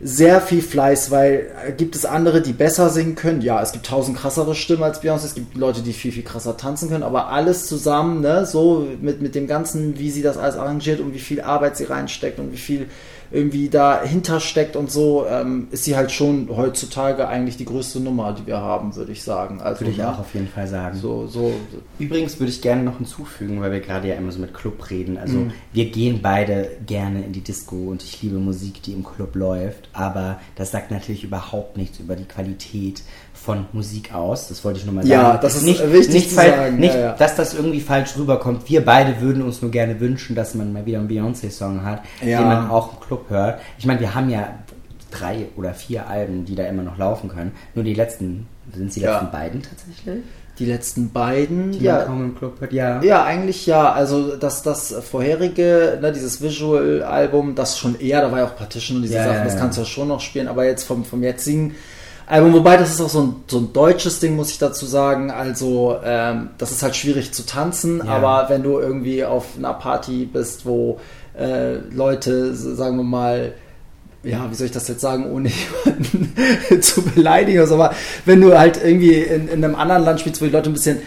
sehr 0.00 0.40
viel 0.40 0.62
Fleiß, 0.62 1.10
weil 1.10 1.50
äh, 1.66 1.72
gibt 1.72 1.96
es 1.96 2.04
andere, 2.04 2.40
die 2.40 2.52
besser 2.52 2.88
singen 2.88 3.16
können? 3.16 3.40
Ja, 3.42 3.60
es 3.60 3.72
gibt 3.72 3.86
tausend 3.86 4.16
krassere 4.16 4.54
Stimmen 4.54 4.84
als 4.84 5.02
Beyoncé, 5.02 5.24
es 5.24 5.34
gibt 5.34 5.56
Leute, 5.56 5.82
die 5.82 5.92
viel, 5.92 6.12
viel 6.12 6.22
krasser 6.22 6.56
tanzen 6.56 6.88
können, 6.88 7.02
aber 7.02 7.30
alles 7.30 7.66
zusammen, 7.66 8.20
ne, 8.20 8.46
so 8.46 8.86
mit, 9.00 9.20
mit 9.20 9.34
dem 9.34 9.48
Ganzen, 9.48 9.98
wie 9.98 10.10
sie 10.10 10.22
das 10.22 10.38
alles 10.38 10.54
arrangiert 10.54 11.00
und 11.00 11.14
wie 11.14 11.18
viel 11.18 11.40
Arbeit 11.40 11.76
sie 11.76 11.84
reinsteckt 11.84 12.38
und 12.38 12.52
wie 12.52 12.58
viel 12.58 12.86
irgendwie 13.30 13.68
dahinter 13.68 14.40
steckt 14.40 14.74
und 14.74 14.90
so, 14.90 15.24
ähm, 15.26 15.68
ist 15.70 15.84
sie 15.84 15.96
halt 15.96 16.10
schon 16.10 16.48
heutzutage 16.54 17.28
eigentlich 17.28 17.56
die 17.56 17.64
größte 17.64 18.00
Nummer, 18.00 18.32
die 18.32 18.46
wir 18.46 18.58
haben, 18.58 18.96
würde 18.96 19.12
ich 19.12 19.22
sagen. 19.22 19.60
Also, 19.60 19.82
würde 19.82 19.92
ich 19.92 20.02
auch 20.02 20.18
auf 20.18 20.34
jeden 20.34 20.48
Fall 20.48 20.66
sagen. 20.66 20.98
So, 20.98 21.26
so. 21.26 21.52
Übrigens 21.98 22.40
würde 22.40 22.50
ich 22.50 22.60
gerne 22.60 22.82
noch 22.82 22.96
hinzufügen, 22.96 23.60
weil 23.60 23.70
wir 23.70 23.80
gerade 23.80 24.08
ja 24.08 24.14
immer 24.14 24.32
so 24.32 24.40
mit 24.40 24.52
Club 24.52 24.90
reden. 24.90 25.16
Also 25.16 25.38
mhm. 25.38 25.52
wir 25.72 25.90
gehen 25.90 26.20
beide 26.22 26.70
gerne 26.86 27.22
in 27.24 27.32
die 27.32 27.40
Disco 27.40 27.76
und 27.76 28.02
ich 28.02 28.20
liebe 28.22 28.38
Musik, 28.38 28.82
die 28.82 28.92
im 28.92 29.04
Club 29.04 29.36
läuft, 29.36 29.88
aber 29.92 30.40
das 30.56 30.72
sagt 30.72 30.90
natürlich 30.90 31.24
überhaupt 31.24 31.76
nichts 31.76 32.00
über 32.00 32.16
die 32.16 32.24
Qualität 32.24 33.02
von 33.42 33.66
Musik 33.72 34.12
aus. 34.14 34.48
Das 34.48 34.64
wollte 34.64 34.80
ich 34.80 34.84
nur 34.84 34.94
mal 34.94 35.02
sagen. 35.02 35.12
Ja, 35.12 35.38
das 35.38 35.56
ist 35.56 35.62
nicht, 35.62 35.80
wichtig 35.92 36.14
nicht, 36.14 36.28
zu 36.28 36.34
sagen. 36.34 36.76
Nicht, 36.76 36.94
ja, 36.94 37.00
ja. 37.00 37.12
dass 37.14 37.36
das 37.36 37.54
irgendwie 37.54 37.80
falsch 37.80 38.16
rüberkommt. 38.18 38.68
Wir 38.68 38.84
beide 38.84 39.20
würden 39.20 39.42
uns 39.42 39.62
nur 39.62 39.70
gerne 39.70 39.98
wünschen, 39.98 40.36
dass 40.36 40.54
man 40.54 40.72
mal 40.72 40.84
wieder 40.84 40.98
einen 40.98 41.08
Beyoncé-Song 41.08 41.82
hat, 41.84 42.02
ja. 42.22 42.38
den 42.38 42.48
man 42.48 42.70
auch 42.70 42.92
im 42.92 43.00
Club 43.00 43.30
hört. 43.30 43.60
Ich 43.78 43.86
meine, 43.86 44.00
wir 44.00 44.14
haben 44.14 44.28
ja 44.28 44.48
drei 45.10 45.46
oder 45.56 45.72
vier 45.72 46.06
Alben, 46.06 46.44
die 46.44 46.54
da 46.54 46.64
immer 46.64 46.82
noch 46.82 46.98
laufen 46.98 47.30
können. 47.30 47.52
Nur 47.74 47.84
die 47.84 47.94
letzten, 47.94 48.46
sind 48.74 48.88
es 48.88 48.94
die 48.94 49.00
letzten 49.00 49.30
beiden 49.30 49.62
tatsächlich? 49.62 50.22
Die 50.58 50.66
letzten 50.66 51.10
beiden, 51.10 51.72
die 51.72 51.78
ja, 51.78 52.02
kaum 52.02 52.22
im 52.22 52.36
Club 52.36 52.60
hört, 52.60 52.74
ja. 52.74 53.02
Ja, 53.02 53.24
eigentlich 53.24 53.64
ja. 53.64 53.90
Also 53.90 54.36
das, 54.36 54.62
das 54.62 54.94
vorherige, 55.10 55.98
ne, 56.02 56.12
dieses 56.12 56.42
Visual-Album, 56.42 57.54
das 57.54 57.78
schon 57.78 57.98
eher, 57.98 58.20
da 58.20 58.30
war 58.30 58.40
ja 58.40 58.44
auch 58.44 58.56
Partition 58.56 58.98
und 58.98 59.04
diese 59.04 59.14
Sachen, 59.14 59.44
das 59.44 59.56
kannst 59.56 59.78
du 59.78 59.82
ja 59.82 59.86
schon 59.86 60.08
noch 60.08 60.20
spielen, 60.20 60.48
aber 60.48 60.66
jetzt 60.66 60.84
vom, 60.84 61.06
vom 61.06 61.22
jetzigen 61.22 61.74
Album, 62.30 62.52
wobei 62.52 62.76
das 62.76 62.90
ist 62.90 63.00
auch 63.00 63.08
so 63.08 63.22
ein, 63.22 63.34
so 63.48 63.58
ein 63.58 63.72
deutsches 63.72 64.20
Ding, 64.20 64.36
muss 64.36 64.52
ich 64.52 64.58
dazu 64.58 64.86
sagen. 64.86 65.32
Also, 65.32 65.96
ähm, 66.04 66.50
das 66.58 66.70
ist 66.70 66.82
halt 66.82 66.94
schwierig 66.94 67.32
zu 67.32 67.44
tanzen, 67.44 67.98
ja. 67.98 68.12
aber 68.12 68.48
wenn 68.48 68.62
du 68.62 68.78
irgendwie 68.78 69.24
auf 69.24 69.46
einer 69.58 69.74
Party 69.74 70.28
bist, 70.32 70.64
wo 70.64 71.00
äh, 71.36 71.78
Leute, 71.92 72.54
sagen 72.54 72.98
wir 72.98 73.02
mal, 73.02 73.54
ja, 74.22 74.50
wie 74.50 74.54
soll 74.54 74.66
ich 74.66 74.72
das 74.72 74.88
jetzt 74.88 75.00
sagen, 75.00 75.30
ohne 75.30 75.50
jemanden 75.84 76.82
zu 76.82 77.02
beleidigen 77.02 77.58
oder 77.58 77.68
so, 77.68 77.74
aber 77.74 77.94
wenn 78.24 78.40
du 78.40 78.58
halt 78.58 78.82
irgendwie 78.82 79.14
in, 79.14 79.48
in 79.48 79.64
einem 79.64 79.74
anderen 79.74 80.04
Land 80.04 80.20
spielst, 80.20 80.40
wo 80.40 80.46
die 80.46 80.52
Leute 80.52 80.70
ein 80.70 80.74
bisschen 80.74 80.98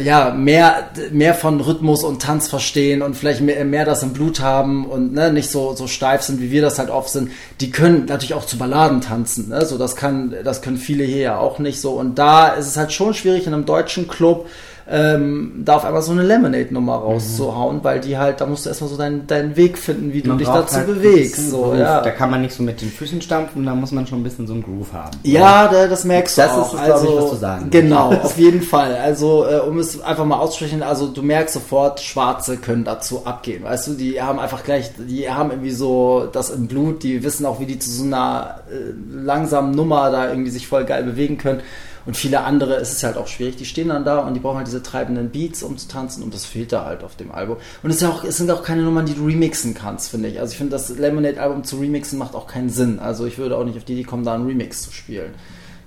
ja, 0.00 0.30
mehr, 0.30 0.90
mehr 1.10 1.34
von 1.34 1.60
Rhythmus 1.60 2.04
und 2.04 2.22
Tanz 2.22 2.48
verstehen 2.48 3.02
und 3.02 3.16
vielleicht 3.16 3.40
mehr, 3.40 3.64
mehr 3.64 3.84
das 3.84 4.04
im 4.04 4.12
Blut 4.12 4.38
haben 4.38 4.86
und 4.86 5.12
ne, 5.12 5.32
nicht 5.32 5.50
so, 5.50 5.74
so 5.74 5.88
steif 5.88 6.22
sind, 6.22 6.40
wie 6.40 6.52
wir 6.52 6.62
das 6.62 6.78
halt 6.78 6.88
oft 6.88 7.08
sind, 7.08 7.32
die 7.60 7.72
können 7.72 8.04
natürlich 8.06 8.34
auch 8.34 8.46
zu 8.46 8.58
Balladen 8.58 9.00
tanzen. 9.00 9.48
Ne? 9.48 9.66
So, 9.66 9.76
das 9.76 9.96
kann, 9.96 10.36
das 10.44 10.62
können 10.62 10.76
viele 10.76 11.02
hier 11.02 11.20
ja 11.20 11.38
auch 11.38 11.58
nicht 11.58 11.80
so. 11.80 11.92
Und 11.92 12.16
da 12.16 12.48
ist 12.48 12.68
es 12.68 12.76
halt 12.76 12.92
schon 12.92 13.12
schwierig 13.12 13.48
in 13.48 13.54
einem 13.54 13.66
deutschen 13.66 14.06
Club 14.06 14.48
ähm, 14.88 15.62
da 15.64 15.76
auf 15.76 15.84
einmal 15.84 16.02
so 16.02 16.12
eine 16.12 16.22
Lemonade-Nummer 16.22 16.94
rauszuhauen, 16.94 17.78
mhm. 17.78 17.84
weil 17.84 18.00
die 18.00 18.16
halt, 18.18 18.40
da 18.40 18.46
musst 18.46 18.66
du 18.66 18.68
erstmal 18.68 18.88
so 18.88 18.96
deinen, 18.96 19.26
deinen 19.26 19.56
Weg 19.56 19.78
finden, 19.78 20.12
wie 20.12 20.22
man 20.22 20.38
du 20.38 20.44
dich 20.44 20.52
dazu 20.52 20.76
halt 20.76 20.86
bewegst. 20.86 21.50
So, 21.50 21.74
ja. 21.74 22.00
Da 22.02 22.10
kann 22.12 22.30
man 22.30 22.42
nicht 22.42 22.54
so 22.54 22.62
mit 22.62 22.80
den 22.80 22.90
Füßen 22.90 23.20
stampfen, 23.20 23.66
da 23.66 23.74
muss 23.74 23.90
man 23.90 24.06
schon 24.06 24.20
ein 24.20 24.22
bisschen 24.22 24.46
so 24.46 24.52
einen 24.52 24.62
Groove 24.62 24.92
haben. 24.92 25.18
Ja, 25.24 25.66
da, 25.66 25.88
das 25.88 26.04
merkst 26.04 26.38
das 26.38 26.54
du 26.54 26.60
auch. 26.60 26.72
Das 26.72 26.80
ist, 26.80 26.92
also, 26.92 27.08
ich, 27.08 27.22
was 27.24 27.30
du 27.30 27.36
sagen 27.36 27.70
Genau, 27.70 28.12
auf 28.22 28.38
jeden 28.38 28.62
Fall. 28.62 28.94
Also, 28.94 29.44
äh, 29.44 29.58
um 29.58 29.78
es 29.78 30.00
einfach 30.00 30.24
mal 30.24 30.38
auszusprechen, 30.38 30.84
also 30.84 31.08
du 31.08 31.22
merkst 31.22 31.54
sofort, 31.54 32.00
Schwarze 32.00 32.56
können 32.56 32.84
dazu 32.84 33.26
abgehen. 33.26 33.64
Weißt 33.64 33.88
du, 33.88 33.94
die 33.94 34.22
haben 34.22 34.38
einfach 34.38 34.62
gleich, 34.62 34.92
die 34.96 35.28
haben 35.28 35.50
irgendwie 35.50 35.72
so 35.72 36.28
das 36.30 36.50
im 36.50 36.68
Blut, 36.68 37.02
die 37.02 37.24
wissen 37.24 37.44
auch, 37.44 37.58
wie 37.58 37.66
die 37.66 37.80
zu 37.80 37.90
so 37.90 38.04
einer 38.04 38.60
äh, 38.70 38.92
langsamen 39.12 39.72
Nummer 39.72 40.12
da 40.12 40.28
irgendwie 40.28 40.50
sich 40.50 40.68
voll 40.68 40.84
geil 40.84 41.02
bewegen 41.02 41.38
können. 41.38 41.60
Und 42.06 42.16
viele 42.16 42.44
andere 42.44 42.76
ist 42.76 42.92
es 42.92 43.02
halt 43.02 43.16
auch 43.16 43.26
schwierig. 43.26 43.56
Die 43.56 43.64
stehen 43.64 43.88
dann 43.88 44.04
da 44.04 44.20
und 44.20 44.34
die 44.34 44.40
brauchen 44.40 44.58
halt 44.58 44.68
diese 44.68 44.82
treibenden 44.82 45.30
Beats, 45.30 45.62
um 45.62 45.76
zu 45.76 45.88
tanzen 45.88 46.22
und 46.22 46.32
das 46.32 46.44
fehlt 46.44 46.72
da 46.72 46.84
halt 46.84 47.02
auf 47.02 47.16
dem 47.16 47.32
Album. 47.32 47.56
Und 47.82 47.90
es, 47.90 47.96
ist 47.96 48.02
ja 48.02 48.10
auch, 48.10 48.24
es 48.24 48.36
sind 48.36 48.50
auch 48.50 48.62
keine 48.62 48.82
Nummern, 48.82 49.06
die 49.06 49.14
du 49.14 49.26
remixen 49.26 49.74
kannst, 49.74 50.10
finde 50.10 50.28
ich. 50.28 50.38
Also 50.38 50.52
ich 50.52 50.58
finde, 50.58 50.72
das 50.72 50.88
Lemonade-Album 50.88 51.64
zu 51.64 51.78
remixen 51.78 52.18
macht 52.18 52.34
auch 52.34 52.46
keinen 52.46 52.70
Sinn. 52.70 53.00
Also 53.00 53.26
ich 53.26 53.38
würde 53.38 53.58
auch 53.58 53.64
nicht 53.64 53.76
auf 53.76 53.84
die 53.84 53.94
Idee 53.94 54.04
kommen, 54.04 54.24
da 54.24 54.34
einen 54.34 54.46
Remix 54.46 54.82
zu 54.82 54.92
spielen. 54.92 55.34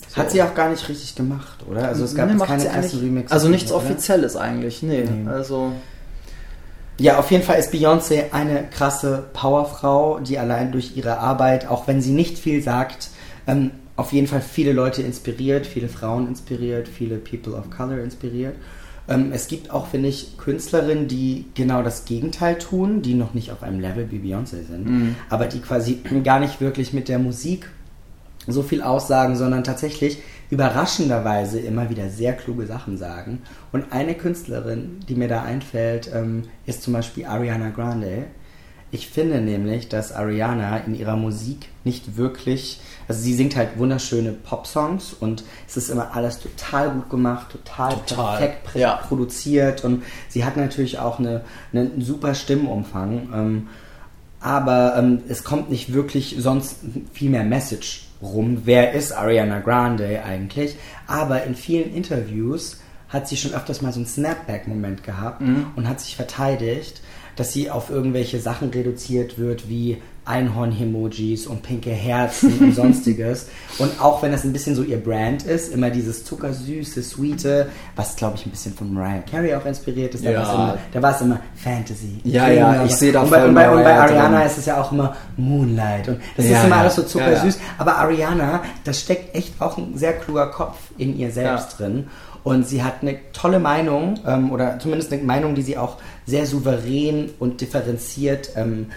So. 0.10 0.18
Hat 0.18 0.32
sie 0.32 0.42
auch 0.44 0.56
gar 0.56 0.70
nicht 0.70 0.90
richtig 0.90 1.16
gemacht, 1.16 1.64
oder? 1.70 1.88
Also 1.88 2.04
es 2.04 2.16
gab 2.16 2.32
nee, 2.32 2.44
keine 2.44 2.66
krassen 2.66 3.00
Remixes. 3.00 3.32
Also 3.32 3.48
nichts 3.48 3.72
oder? 3.72 3.84
Offizielles 3.84 4.36
eigentlich, 4.36 4.84
nee. 4.84 5.08
nee. 5.10 5.30
Also 5.30 5.72
ja, 7.00 7.18
auf 7.18 7.32
jeden 7.32 7.44
Fall 7.44 7.60
ist 7.60 7.74
Beyoncé 7.74 8.34
eine 8.34 8.66
krasse 8.70 9.24
Powerfrau, 9.32 10.20
die 10.20 10.38
allein 10.38 10.74
durch 10.74 10.98
ihre 10.98 11.20
Arbeit, 11.20 11.68
auch 11.68 11.88
wenn 11.88 12.02
sie 12.02 12.12
nicht 12.12 12.38
viel 12.38 12.62
sagt, 12.62 13.10
ähm, 13.48 13.72
auf 14.00 14.14
jeden 14.14 14.28
Fall 14.28 14.40
viele 14.40 14.72
Leute 14.72 15.02
inspiriert, 15.02 15.68
viele 15.68 15.90
Frauen 15.90 16.26
inspiriert, 16.26 16.88
viele 16.88 17.18
People 17.18 17.54
of 17.54 17.70
Color 17.70 18.00
inspiriert. 18.00 18.56
Ähm, 19.10 19.32
es 19.34 19.48
gibt 19.48 19.72
auch, 19.72 19.88
finde 19.88 20.08
ich, 20.08 20.38
Künstlerinnen, 20.38 21.10
die 21.10 21.48
genau 21.54 21.84
das 21.84 22.06
Gegenteil 22.06 22.58
tun, 22.58 23.02
die 23.02 23.14
noch 23.14 23.34
nicht 23.34 23.52
auf 23.52 23.62
einem 23.62 23.82
Level 23.82 24.10
wie 24.10 24.20
Beyoncé 24.20 24.66
sind, 24.66 24.86
mhm. 24.86 25.16
aber 25.30 25.48
die 25.48 25.60
quasi 25.60 26.00
gar 26.24 26.40
nicht 26.40 26.62
wirklich 26.62 26.94
mit 26.94 27.10
der 27.10 27.20
Musik 27.20 27.70
so 28.48 28.64
viel 28.64 28.82
aussagen, 28.82 29.36
sondern 29.36 29.66
tatsächlich 29.66 30.20
überraschenderweise 30.50 31.60
immer 31.60 31.90
wieder 31.90 32.10
sehr 32.10 32.32
kluge 32.34 32.66
Sachen 32.68 32.98
sagen. 32.98 33.42
Und 33.74 33.92
eine 33.92 34.16
Künstlerin, 34.16 35.02
die 35.10 35.16
mir 35.16 35.28
da 35.28 35.44
einfällt, 35.44 36.10
ähm, 36.16 36.44
ist 36.66 36.84
zum 36.84 36.94
Beispiel 36.94 37.26
Ariana 37.26 37.72
Grande 37.72 38.28
Ich 38.92 39.08
finde 39.08 39.40
nämlich, 39.40 39.88
dass 39.88 40.12
Ariana 40.12 40.78
in 40.78 40.96
ihrer 40.96 41.16
Musik 41.16 41.70
nicht 41.84 42.18
wirklich, 42.18 42.82
also 43.08 43.22
sie 43.22 43.36
singt 43.36 43.56
halt 43.56 43.78
wunderschöne 43.78 44.32
Pop-Songs 44.32 45.14
und 45.14 45.44
es 45.68 45.78
ist 45.78 45.90
immer 45.90 46.16
alles 46.16 46.40
total 46.40 46.90
gut 46.92 47.10
gemacht, 47.10 47.52
total, 47.52 47.94
Total, 47.94 48.38
perfekt 48.38 48.76
ja. 48.76 48.96
produziert 48.96 49.84
und 49.84 50.04
sie 50.28 50.44
hat 50.44 50.58
natürlich 50.58 50.98
auch 50.98 51.20
eine, 51.20 51.42
einen 51.72 52.02
super 52.02 52.34
Stimmumfang. 52.34 53.30
Ähm, 53.34 53.68
aber 54.40 54.96
ähm, 54.98 55.22
es 55.28 55.44
kommt 55.44 55.70
nicht 55.70 55.94
wirklich 55.94 56.36
sonst 56.40 56.78
viel 57.14 57.30
mehr 57.30 57.44
Message 57.44 58.08
rum. 58.22 58.62
Wer 58.66 58.94
ist 58.94 59.12
Ariana 59.12 59.60
Grande 59.60 60.24
eigentlich? 60.24 60.78
Aber 61.08 61.44
in 61.44 61.56
vielen 61.56 61.94
Interviews 61.94 62.78
hat 63.10 63.28
sie 63.28 63.38
schon 63.38 63.54
öfters 63.54 63.82
mal 63.82 63.92
so 63.92 64.00
einen 64.00 64.08
Snapback-Moment 64.08 65.04
gehabt 65.04 65.42
und 65.76 65.90
hat 65.90 66.00
sich 66.00 66.16
verteidigt, 66.16 67.02
dass 67.40 67.54
sie 67.54 67.70
auf 67.72 67.90
irgendwelche 67.90 68.40
Sachen 68.40 68.70
reduziert 68.70 69.40
wird 69.40 69.70
wie 69.70 69.98
Einhorn-Emojis 70.54 71.48
und 71.48 71.64
pinke 71.64 71.90
Herzen 71.90 72.60
und 72.60 72.76
sonstiges. 72.76 73.48
Und 73.80 74.00
auch 74.02 74.22
wenn 74.22 74.32
das 74.32 74.44
ein 74.44 74.54
bisschen 74.54 74.76
so 74.76 74.84
ihr 74.84 74.98
Brand 75.04 75.44
ist, 75.44 75.74
immer 75.74 75.90
dieses 75.90 76.24
zuckersüße, 76.26 77.02
sweete, 77.02 77.68
was 77.96 78.16
glaube 78.16 78.36
ich 78.38 78.46
ein 78.46 78.52
bisschen 78.52 78.74
von 78.74 78.94
Mariah 78.94 79.24
Carey 79.30 79.56
auch 79.56 79.66
inspiriert 79.66 80.14
ist, 80.14 80.26
da 80.26 80.32
Ja. 80.32 80.40
war 81.02 81.12
es 81.16 81.22
immer, 81.22 81.36
immer 81.36 81.40
Fantasy. 81.56 82.20
Ja, 82.24 82.50
ja, 82.50 82.86
ich 82.86 82.96
sehe 82.96 83.12
da 83.12 83.22
und 83.24 83.32
bei, 83.32 83.46
und 83.46 83.56
bei, 83.56 83.70
und 83.72 83.84
bei 83.84 83.98
Ariana 84.00 84.38
drin. 84.40 84.48
ist 84.48 84.58
es 84.60 84.66
ja 84.66 84.82
auch 84.82 84.92
immer 84.92 85.16
Moonlight 85.38 86.08
und 86.10 86.20
das 86.38 86.46
Ja, 86.46 86.58
ist 86.60 86.66
immer 86.66 86.76
ja. 86.76 86.82
alles 86.82 86.96
so 86.96 87.04
zuckersüß. 87.04 87.58
Aber 87.78 87.98
Ariana, 87.98 88.62
da 88.84 88.94
steckt 88.94 89.36
echt 89.36 89.60
auch 89.62 89.78
ein 89.78 89.98
sehr 89.98 90.14
kluger 90.14 90.48
Kopf 90.48 90.78
in 90.98 91.18
ihr 91.18 91.32
selbst 91.32 91.80
drin. 91.80 92.08
Und 92.44 92.68
sie 92.68 92.84
hat 92.84 93.02
eine 93.02 93.18
tolle 93.34 93.60
Meinung, 93.60 94.20
ähm, 94.26 94.52
oder 94.52 94.80
zumindest 94.80 95.12
eine 95.12 95.24
Meinung, 95.24 95.56
die 95.56 95.62
sie 95.62 95.78
auch 95.78 95.98
sehr 96.26 96.46
souverän 96.46 97.30
und 97.40 97.62
differenziert 97.62 98.52
ähm, 98.56 98.88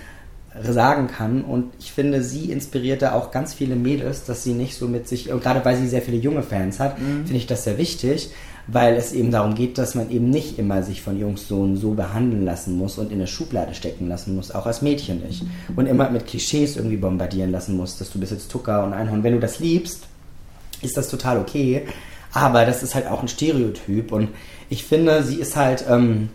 sagen 0.60 1.06
kann. 1.08 1.42
Und 1.42 1.72
ich 1.78 1.92
finde, 1.92 2.22
sie 2.22 2.52
inspiriert 2.52 3.02
da 3.02 3.12
auch 3.14 3.30
ganz 3.30 3.54
viele 3.54 3.74
Mädels, 3.74 4.24
dass 4.24 4.44
sie 4.44 4.52
nicht 4.52 4.76
so 4.76 4.86
mit 4.86 5.08
sich, 5.08 5.24
gerade 5.26 5.64
weil 5.64 5.76
sie 5.76 5.88
sehr 5.88 6.02
viele 6.02 6.18
junge 6.18 6.42
Fans 6.42 6.78
hat, 6.78 6.98
Mhm. 6.98 7.24
finde 7.24 7.36
ich 7.36 7.46
das 7.46 7.64
sehr 7.64 7.78
wichtig, 7.78 8.30
weil 8.66 8.94
es 8.94 9.12
eben 9.12 9.30
darum 9.30 9.54
geht, 9.54 9.78
dass 9.78 9.94
man 9.94 10.10
eben 10.10 10.28
nicht 10.30 10.58
immer 10.58 10.82
sich 10.82 11.02
von 11.02 11.18
Jungs 11.18 11.48
so 11.48 11.62
und 11.62 11.78
so 11.78 11.94
behandeln 11.94 12.44
lassen 12.44 12.76
muss 12.76 12.98
und 12.98 13.10
in 13.10 13.18
eine 13.18 13.26
Schublade 13.26 13.74
stecken 13.74 14.08
lassen 14.08 14.36
muss, 14.36 14.50
auch 14.54 14.66
als 14.66 14.82
Mädchen 14.82 15.20
nicht. 15.26 15.42
Und 15.74 15.86
immer 15.86 16.10
mit 16.10 16.26
Klischees 16.26 16.76
irgendwie 16.76 16.98
bombardieren 16.98 17.50
lassen 17.50 17.76
muss, 17.76 17.98
dass 17.98 18.10
du 18.10 18.20
bist 18.20 18.30
jetzt 18.32 18.50
Tucker 18.52 18.84
und 18.84 18.92
Einhorn. 18.92 19.22
Wenn 19.24 19.32
du 19.32 19.40
das 19.40 19.58
liebst, 19.58 20.04
ist 20.82 20.96
das 20.96 21.08
total 21.08 21.38
okay. 21.38 21.86
Aber 22.32 22.64
das 22.64 22.82
ist 22.82 22.94
halt 22.94 23.08
auch 23.08 23.22
ein 23.22 23.28
Stereotyp 23.28 24.12
und 24.12 24.28
ich 24.70 24.84
finde, 24.84 25.22
sie 25.22 25.36
ist 25.36 25.54
halt, 25.56 25.84
ähm, 25.88 26.30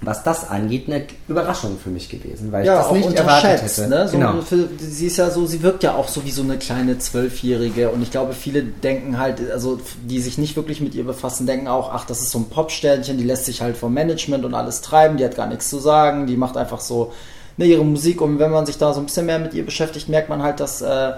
was 0.00 0.22
das 0.22 0.48
angeht, 0.48 0.88
eine 0.88 1.04
Überraschung 1.28 1.78
für 1.82 1.90
mich 1.90 2.08
gewesen, 2.08 2.50
weil 2.50 2.62
ich 2.62 2.66
ja, 2.66 2.76
das 2.76 2.86
auch 2.86 2.92
nicht 2.92 3.12
erwartet 3.12 3.50
unterschätzt. 3.50 3.78
hätte. 3.78 3.90
Ne? 3.90 4.08
So 4.08 4.18
genau. 4.18 4.40
für, 4.40 4.68
sie 4.78 5.06
ist 5.06 5.16
ja 5.16 5.30
so, 5.30 5.46
sie 5.46 5.62
wirkt 5.62 5.82
ja 5.82 5.94
auch 5.94 6.08
so 6.08 6.24
wie 6.24 6.30
so 6.30 6.42
eine 6.42 6.58
kleine 6.58 6.98
Zwölfjährige 6.98 7.90
und 7.90 8.02
ich 8.02 8.10
glaube, 8.10 8.32
viele 8.32 8.62
denken 8.62 9.18
halt, 9.18 9.50
also 9.50 9.80
die 10.02 10.20
sich 10.20 10.38
nicht 10.38 10.56
wirklich 10.56 10.80
mit 10.80 10.94
ihr 10.94 11.04
befassen, 11.04 11.46
denken 11.46 11.68
auch, 11.68 11.92
ach, 11.92 12.06
das 12.06 12.20
ist 12.20 12.30
so 12.30 12.38
ein 12.38 12.48
Popsternchen, 12.48 13.18
die 13.18 13.24
lässt 13.24 13.44
sich 13.44 13.60
halt 13.60 13.76
vom 13.76 13.92
Management 13.94 14.44
und 14.44 14.54
alles 14.54 14.80
treiben, 14.80 15.16
die 15.16 15.24
hat 15.24 15.36
gar 15.36 15.46
nichts 15.46 15.68
zu 15.68 15.78
sagen, 15.78 16.26
die 16.26 16.36
macht 16.36 16.56
einfach 16.56 16.80
so 16.80 17.12
ne, 17.56 17.66
ihre 17.66 17.84
Musik 17.84 18.20
und 18.20 18.38
wenn 18.38 18.50
man 18.50 18.66
sich 18.66 18.78
da 18.78 18.92
so 18.92 19.00
ein 19.00 19.06
bisschen 19.06 19.26
mehr 19.26 19.38
mit 19.38 19.54
ihr 19.54 19.64
beschäftigt, 19.64 20.08
merkt 20.08 20.28
man 20.28 20.42
halt, 20.42 20.60
dass 20.60 20.82
äh, 20.82 21.12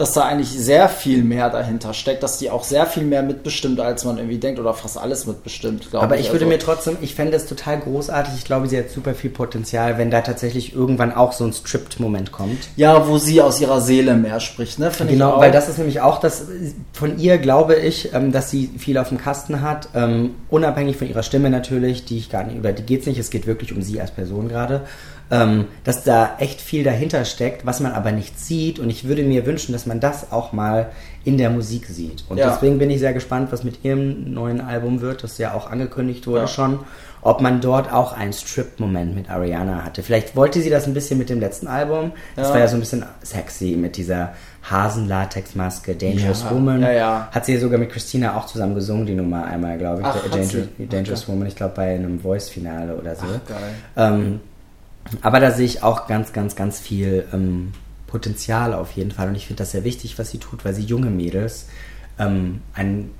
dass 0.00 0.12
da 0.12 0.22
eigentlich 0.22 0.48
sehr 0.50 0.88
viel 0.88 1.22
mehr 1.22 1.50
dahinter 1.50 1.92
steckt, 1.94 2.22
dass 2.22 2.38
die 2.38 2.50
auch 2.50 2.64
sehr 2.64 2.86
viel 2.86 3.04
mehr 3.04 3.22
mitbestimmt, 3.22 3.78
als 3.80 4.04
man 4.04 4.16
irgendwie 4.18 4.38
denkt, 4.38 4.58
oder 4.58 4.72
fast 4.74 4.98
alles 4.98 5.26
mitbestimmt, 5.26 5.90
glaube 5.90 6.04
Aber 6.06 6.14
ich. 6.16 6.22
ich 6.22 6.32
würde 6.32 6.46
Also- 6.46 6.54
mir 6.56 6.58
trotzdem, 6.58 6.96
ich 7.00 7.14
fände 7.14 7.36
es 7.36 7.46
total 7.46 7.78
großartig. 7.80 8.32
Ich 8.36 8.44
glaube, 8.44 8.66
sie 8.68 8.78
hat 8.78 8.90
super 8.90 9.14
viel 9.14 9.30
Potenzial, 9.30 9.98
wenn 9.98 10.10
da 10.10 10.22
tatsächlich 10.22 10.74
irgendwann 10.74 11.12
auch 11.12 11.32
so 11.32 11.44
ein 11.44 11.52
Stripped-Moment 11.52 12.32
kommt. 12.32 12.58
Ja, 12.76 13.06
wo 13.06 13.18
sie 13.18 13.40
aus 13.42 13.60
ihrer 13.60 13.80
Seele 13.80 14.14
mehr 14.14 14.40
spricht, 14.40 14.78
ne? 14.78 14.90
Finde 14.90 15.12
ich 15.12 15.18
Genau, 15.18 15.32
auch. 15.34 15.40
weil 15.40 15.50
das 15.52 15.68
ist 15.68 15.78
nämlich 15.78 16.00
auch 16.00 16.18
das, 16.18 16.44
von 16.92 17.18
ihr 17.18 17.38
glaube 17.38 17.76
ich, 17.76 18.12
ähm, 18.14 18.32
dass 18.32 18.50
sie 18.50 18.70
viel 18.78 18.96
auf 18.98 19.08
dem 19.10 19.18
Kasten 19.18 19.60
hat, 19.60 19.88
ähm, 19.94 20.30
unabhängig 20.48 20.96
von 20.96 21.08
ihrer 21.08 21.22
Stimme 21.22 21.50
natürlich, 21.50 22.04
die 22.06 22.16
ich 22.18 22.30
gar 22.30 22.44
nicht, 22.44 22.56
über 22.56 22.72
die 22.72 22.82
geht's 22.82 23.06
nicht, 23.06 23.18
es 23.18 23.30
geht 23.30 23.46
wirklich 23.46 23.72
um 23.72 23.82
sie 23.82 24.00
als 24.00 24.10
Person 24.12 24.48
gerade, 24.48 24.80
ähm, 25.30 25.66
dass 25.84 26.02
da 26.04 26.36
echt 26.38 26.60
viel 26.60 26.82
dahinter 26.84 27.24
steckt, 27.24 27.64
was 27.66 27.80
man 27.80 27.92
aber 27.92 28.10
nicht 28.12 28.38
sieht 28.40 28.78
und 28.78 28.90
ich 28.90 29.06
würde 29.06 29.22
mir 29.22 29.46
wünschen, 29.46 29.72
dass 29.72 29.86
man 29.86 30.00
das 30.00 30.32
auch 30.32 30.52
mal 30.52 30.90
in 31.24 31.36
der 31.38 31.50
Musik 31.50 31.86
sieht. 31.86 32.24
Und 32.28 32.38
Ja. 32.38 32.50
deswegen 32.50 32.78
bin 32.78 32.90
ich 32.90 32.98
sehr 32.98 33.12
gespannt, 33.12 33.52
was 33.52 33.62
mit 33.62 33.84
ihrem 33.84 34.32
neuen 34.32 34.60
Album 34.60 35.00
wird, 35.02 35.22
das 35.22 35.38
ja 35.38 35.52
auch 35.54 35.70
angekündigt 35.70 36.26
wurde 36.26 36.40
Ja. 36.42 36.46
schon, 36.48 36.80
ob 37.22 37.42
man 37.42 37.60
dort 37.60 37.92
auch 37.92 38.16
einen 38.16 38.32
Strip-Moment 38.32 39.14
mit 39.14 39.28
Ariana 39.30 39.84
hatte. 39.84 40.02
Vielleicht 40.02 40.34
wollte 40.34 40.62
sie 40.62 40.70
das 40.70 40.86
ein 40.86 40.94
bisschen 40.94 41.18
mit 41.18 41.28
dem 41.28 41.38
letzten 41.38 41.66
Album, 41.68 42.12
das 42.36 42.48
Ja. 42.48 42.54
war 42.54 42.60
ja 42.60 42.68
so 42.68 42.76
ein 42.76 42.80
bisschen 42.80 43.04
sexy 43.22 43.76
mit 43.78 43.96
dieser 43.98 44.32
Hasen-Latex-Maske, 44.70 45.94
Dangerous 45.94 46.44
Woman. 46.50 46.84
Hat 46.84 47.44
sie 47.46 47.56
sogar 47.58 47.78
mit 47.78 47.90
Christina 47.90 48.36
auch 48.36 48.46
zusammen 48.46 48.74
gesungen, 48.74 49.06
die 49.06 49.14
Nummer 49.14 49.44
einmal, 49.44 49.78
glaube 49.78 50.00
ich. 50.02 50.06
Ach, 50.06 50.16
die 50.78 50.86
Dangerous 50.88 51.22
Okay. 51.24 51.32
Woman, 51.32 51.46
ich 51.48 51.56
glaube 51.56 51.74
bei 51.76 51.94
einem 51.94 52.20
Voice-Finale 52.20 52.94
oder 52.96 53.14
so. 53.14 53.26
Ach, 53.26 53.48
geil. 53.48 53.58
Ähm, 53.96 54.40
aber 55.22 55.40
da 55.40 55.50
sehe 55.50 55.66
ich 55.66 55.82
auch 55.82 56.06
ganz, 56.06 56.32
ganz, 56.32 56.56
ganz 56.56 56.78
viel 56.80 57.26
ähm, 57.32 57.72
Potenzial 58.06 58.74
auf 58.74 58.92
jeden 58.92 59.10
Fall. 59.10 59.28
Und 59.28 59.34
ich 59.34 59.46
finde 59.46 59.62
das 59.62 59.72
sehr 59.72 59.84
wichtig, 59.84 60.18
was 60.18 60.30
sie 60.30 60.38
tut, 60.38 60.64
weil 60.64 60.74
sie 60.74 60.82
junge 60.82 61.10
Mädels 61.10 61.66
ähm, 62.18 62.60
ein, 62.74 63.10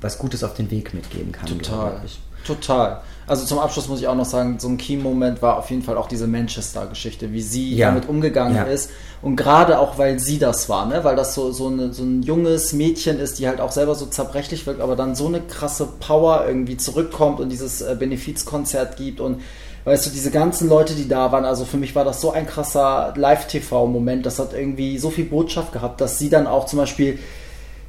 was 0.00 0.18
Gutes 0.18 0.44
auf 0.44 0.54
den 0.54 0.70
Weg 0.70 0.94
mitgeben 0.94 1.32
kann. 1.32 1.46
Total. 1.46 2.00
Total. 2.46 3.00
Also 3.26 3.46
zum 3.46 3.58
Abschluss 3.58 3.88
muss 3.88 4.00
ich 4.00 4.06
auch 4.06 4.14
noch 4.14 4.26
sagen, 4.26 4.58
so 4.58 4.68
ein 4.68 4.76
Key-Moment 4.76 5.40
war 5.40 5.56
auf 5.56 5.70
jeden 5.70 5.80
Fall 5.82 5.96
auch 5.96 6.08
diese 6.08 6.26
Manchester-Geschichte, 6.26 7.32
wie 7.32 7.40
sie 7.40 7.74
Ja. 7.74 7.88
damit 7.88 8.06
umgegangen 8.06 8.54
Ja. 8.54 8.64
ist. 8.64 8.90
Und 9.22 9.36
gerade 9.36 9.78
auch, 9.78 9.96
weil 9.96 10.18
sie 10.18 10.38
das 10.38 10.68
war, 10.68 10.84
ne? 10.84 11.04
weil 11.04 11.16
das 11.16 11.34
so, 11.34 11.50
so, 11.50 11.68
eine, 11.68 11.94
so 11.94 12.02
ein 12.02 12.22
junges 12.22 12.74
Mädchen 12.74 13.18
ist, 13.18 13.38
die 13.38 13.48
halt 13.48 13.62
auch 13.62 13.72
selber 13.72 13.94
so 13.94 14.04
zerbrechlich 14.04 14.66
wirkt, 14.66 14.82
aber 14.82 14.94
dann 14.94 15.14
so 15.14 15.26
eine 15.26 15.40
krasse 15.40 15.88
Power 16.00 16.44
irgendwie 16.46 16.76
zurückkommt 16.76 17.40
und 17.40 17.48
dieses 17.48 17.80
äh, 17.80 17.96
Benefizkonzert 17.98 18.98
gibt 18.98 19.20
und 19.20 19.40
Weißt 19.84 20.06
du, 20.06 20.10
diese 20.10 20.30
ganzen 20.30 20.68
Leute, 20.68 20.94
die 20.94 21.08
da 21.08 21.30
waren, 21.30 21.44
also 21.44 21.66
für 21.66 21.76
mich 21.76 21.94
war 21.94 22.04
das 22.04 22.20
so 22.20 22.32
ein 22.32 22.46
krasser 22.46 23.12
Live-TV-Moment, 23.16 24.24
das 24.24 24.38
hat 24.38 24.54
irgendwie 24.54 24.98
so 24.98 25.10
viel 25.10 25.26
Botschaft 25.26 25.72
gehabt, 25.72 26.00
dass 26.00 26.18
sie 26.18 26.30
dann 26.30 26.46
auch 26.46 26.64
zum 26.64 26.78
Beispiel 26.78 27.18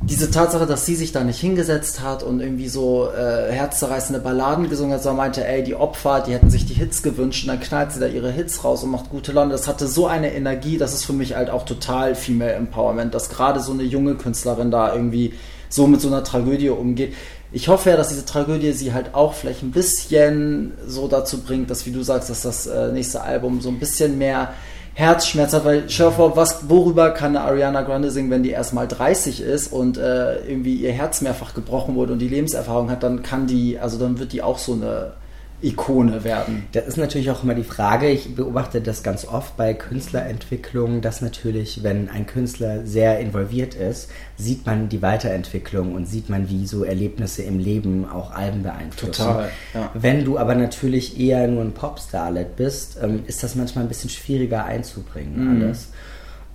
diese 0.01 0.29
Tatsache, 0.29 0.65
dass 0.65 0.85
sie 0.85 0.95
sich 0.95 1.13
da 1.13 1.23
nicht 1.23 1.39
hingesetzt 1.39 2.01
hat 2.01 2.21
und 2.21 2.41
irgendwie 2.41 2.67
so 2.67 3.09
äh, 3.09 3.51
herzzerreißende 3.51 4.19
Balladen 4.19 4.69
gesungen 4.69 4.93
hat, 4.93 5.03
sondern 5.03 5.25
meinte, 5.25 5.47
ey, 5.47 5.63
die 5.63 5.73
Opfer, 5.73 6.19
die 6.19 6.33
hätten 6.33 6.49
sich 6.49 6.65
die 6.65 6.73
Hits 6.73 7.01
gewünscht 7.01 7.45
und 7.45 7.47
dann 7.49 7.61
knallt 7.61 7.93
sie 7.93 8.01
da 8.01 8.07
ihre 8.07 8.29
Hits 8.29 8.63
raus 8.65 8.83
und 8.83 8.91
macht 8.91 9.09
gute 9.09 9.31
Laune. 9.31 9.51
Das 9.51 9.67
hatte 9.67 9.87
so 9.87 10.05
eine 10.05 10.33
Energie, 10.33 10.77
das 10.77 10.93
ist 10.93 11.05
für 11.05 11.13
mich 11.13 11.35
halt 11.35 11.49
auch 11.49 11.63
total 11.63 12.13
Female 12.13 12.53
Empowerment, 12.53 13.15
dass 13.15 13.29
gerade 13.29 13.61
so 13.61 13.71
eine 13.71 13.83
junge 13.83 14.15
Künstlerin 14.15 14.69
da 14.69 14.93
irgendwie 14.93 15.33
so 15.69 15.87
mit 15.87 16.01
so 16.01 16.09
einer 16.09 16.23
Tragödie 16.23 16.69
umgeht. 16.69 17.13
Ich 17.55 17.69
hoffe 17.69 17.89
ja, 17.89 17.95
dass 17.95 18.09
diese 18.09 18.25
Tragödie 18.25 18.73
sie 18.73 18.91
halt 18.91 19.15
auch 19.15 19.33
vielleicht 19.33 19.63
ein 19.63 19.71
bisschen 19.71 20.73
so 20.85 21.07
dazu 21.07 21.41
bringt, 21.41 21.69
dass, 21.69 21.85
wie 21.85 21.91
du 21.91 22.03
sagst, 22.03 22.29
dass 22.29 22.41
das 22.41 22.67
äh, 22.67 22.91
nächste 22.91 23.21
Album 23.21 23.61
so 23.61 23.69
ein 23.69 23.79
bisschen 23.79 24.17
mehr 24.17 24.53
Herzschmerz 24.93 25.53
hat, 25.53 25.63
weil 25.63 25.83
dir 25.83 26.11
vor, 26.11 26.35
was, 26.35 26.67
worüber 26.67 27.11
kann 27.11 27.37
eine 27.37 27.45
Ariana 27.45 27.83
Grande 27.83 28.11
singen, 28.11 28.29
wenn 28.29 28.43
die 28.43 28.49
erst 28.49 28.73
mal 28.73 28.89
30 28.89 29.39
ist 29.39 29.71
und 29.71 29.97
äh, 29.97 30.45
irgendwie 30.45 30.75
ihr 30.75 30.91
Herz 30.91 31.21
mehrfach 31.21 31.53
gebrochen 31.53 31.95
wurde 31.95 32.11
und 32.11 32.19
die 32.19 32.27
Lebenserfahrung 32.27 32.91
hat, 32.91 33.03
dann 33.03 33.23
kann 33.23 33.47
die, 33.47 33.79
also 33.79 33.97
dann 33.97 34.19
wird 34.19 34.33
die 34.33 34.41
auch 34.41 34.57
so 34.57 34.73
eine 34.73 35.13
Ikone 35.61 36.23
werden. 36.23 36.67
Das 36.73 36.85
ist 36.85 36.97
natürlich 36.97 37.31
auch 37.31 37.43
immer 37.43 37.55
die 37.55 37.63
Frage, 37.63 38.09
ich 38.09 38.35
beobachte 38.35 38.81
das 38.81 39.03
ganz 39.03 39.25
oft 39.25 39.55
bei 39.57 39.73
Künstlerentwicklung, 39.73 41.01
dass 41.01 41.21
natürlich, 41.21 41.81
wenn 41.81 42.09
ein 42.09 42.25
Künstler 42.25 42.85
sehr 42.85 43.19
involviert 43.19 43.73
ist, 43.73 44.09
sieht 44.37 44.65
man 44.65 44.89
die 44.89 45.01
Weiterentwicklung 45.01 45.95
und 45.95 46.07
sieht 46.07 46.29
man, 46.29 46.49
wie 46.49 46.67
so 46.67 46.83
Erlebnisse 46.83 47.43
im 47.43 47.57
Leben 47.59 48.05
auch 48.07 48.31
Alben 48.31 48.63
beeinflussen. 48.63 49.13
Total, 49.13 49.49
ja. 49.73 49.89
Wenn 49.93 50.25
du 50.25 50.37
aber 50.37 50.55
natürlich 50.55 51.19
eher 51.19 51.47
nur 51.47 51.63
ein 51.63 51.71
Popstarlet 51.73 52.55
bist, 52.55 52.97
ähm, 53.01 53.23
ist 53.25 53.41
das 53.41 53.55
manchmal 53.55 53.85
ein 53.85 53.89
bisschen 53.89 54.09
schwieriger 54.09 54.65
einzubringen, 54.65 55.55
Mhm. 55.57 55.61
alles. 55.63 55.89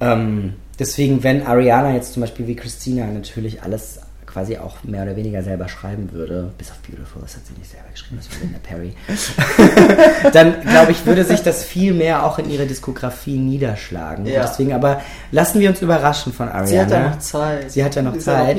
Ähm, 0.02 0.54
deswegen, 0.78 1.22
wenn 1.22 1.46
Ariana 1.46 1.94
jetzt 1.94 2.12
zum 2.12 2.20
Beispiel 2.22 2.46
wie 2.46 2.56
Christina 2.56 3.06
natürlich 3.06 3.62
alles 3.62 4.00
quasi 4.32 4.56
auch 4.58 4.76
mehr 4.84 5.02
oder 5.02 5.16
weniger 5.16 5.42
selber 5.42 5.68
schreiben 5.68 6.12
würde, 6.12 6.52
bis 6.58 6.70
auf 6.70 6.78
Beautiful, 6.78 7.22
das 7.22 7.34
hat 7.36 7.46
sie 7.46 7.54
nicht 7.58 7.70
selber 7.70 7.88
geschrieben, 7.90 8.18
das 8.18 8.30
war 8.30 8.38
Linda 8.40 8.58
Perry, 8.62 8.92
dann 10.32 10.60
glaube 10.62 10.92
ich, 10.92 11.04
würde 11.06 11.24
sich 11.24 11.40
das 11.42 11.64
viel 11.64 11.92
mehr 11.94 12.24
auch 12.24 12.38
in 12.38 12.48
ihre 12.50 12.66
Diskografie 12.66 13.38
niederschlagen. 13.38 14.26
Ja. 14.26 14.42
Deswegen 14.42 14.72
aber 14.72 15.00
lassen 15.32 15.60
wir 15.60 15.68
uns 15.70 15.82
überraschen 15.82 16.32
von 16.32 16.48
Ariana. 16.48 16.66
Sie 16.66 16.78
hat 16.80 16.90
ja 16.90 17.08
noch 17.10 17.18
Zeit. 17.18 17.72
Sie 17.72 17.84
hat 17.84 17.94
ja 17.94 18.02
noch 18.02 18.14
Sie 18.14 18.20
Zeit. 18.20 18.58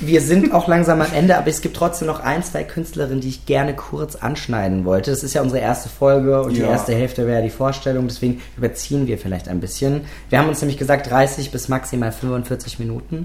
Wir 0.00 0.20
sind 0.20 0.52
auch 0.52 0.68
langsam 0.68 1.00
am 1.00 1.12
Ende, 1.14 1.36
aber 1.38 1.48
es 1.48 1.60
gibt 1.60 1.76
trotzdem 1.76 2.06
noch 2.08 2.20
ein, 2.20 2.42
zwei 2.42 2.64
Künstlerinnen, 2.64 3.20
die 3.20 3.28
ich 3.28 3.46
gerne 3.46 3.74
kurz 3.74 4.16
anschneiden 4.16 4.84
wollte. 4.84 5.10
Das 5.10 5.22
ist 5.22 5.34
ja 5.34 5.42
unsere 5.42 5.60
erste 5.60 5.88
Folge 5.88 6.42
und 6.42 6.56
die 6.56 6.60
Ja. 6.60 6.70
erste 6.70 6.94
Hälfte 6.94 7.26
wäre 7.26 7.42
die 7.42 7.50
Vorstellung, 7.50 8.08
deswegen 8.08 8.40
überziehen 8.56 9.06
wir 9.06 9.18
vielleicht 9.18 9.48
ein 9.48 9.60
bisschen. 9.60 10.02
Wir 10.28 10.38
haben 10.38 10.48
uns 10.48 10.60
nämlich 10.60 10.78
gesagt 10.78 11.10
30 11.10 11.50
bis 11.50 11.68
maximal 11.68 12.12
45 12.12 12.78
Minuten. 12.78 13.24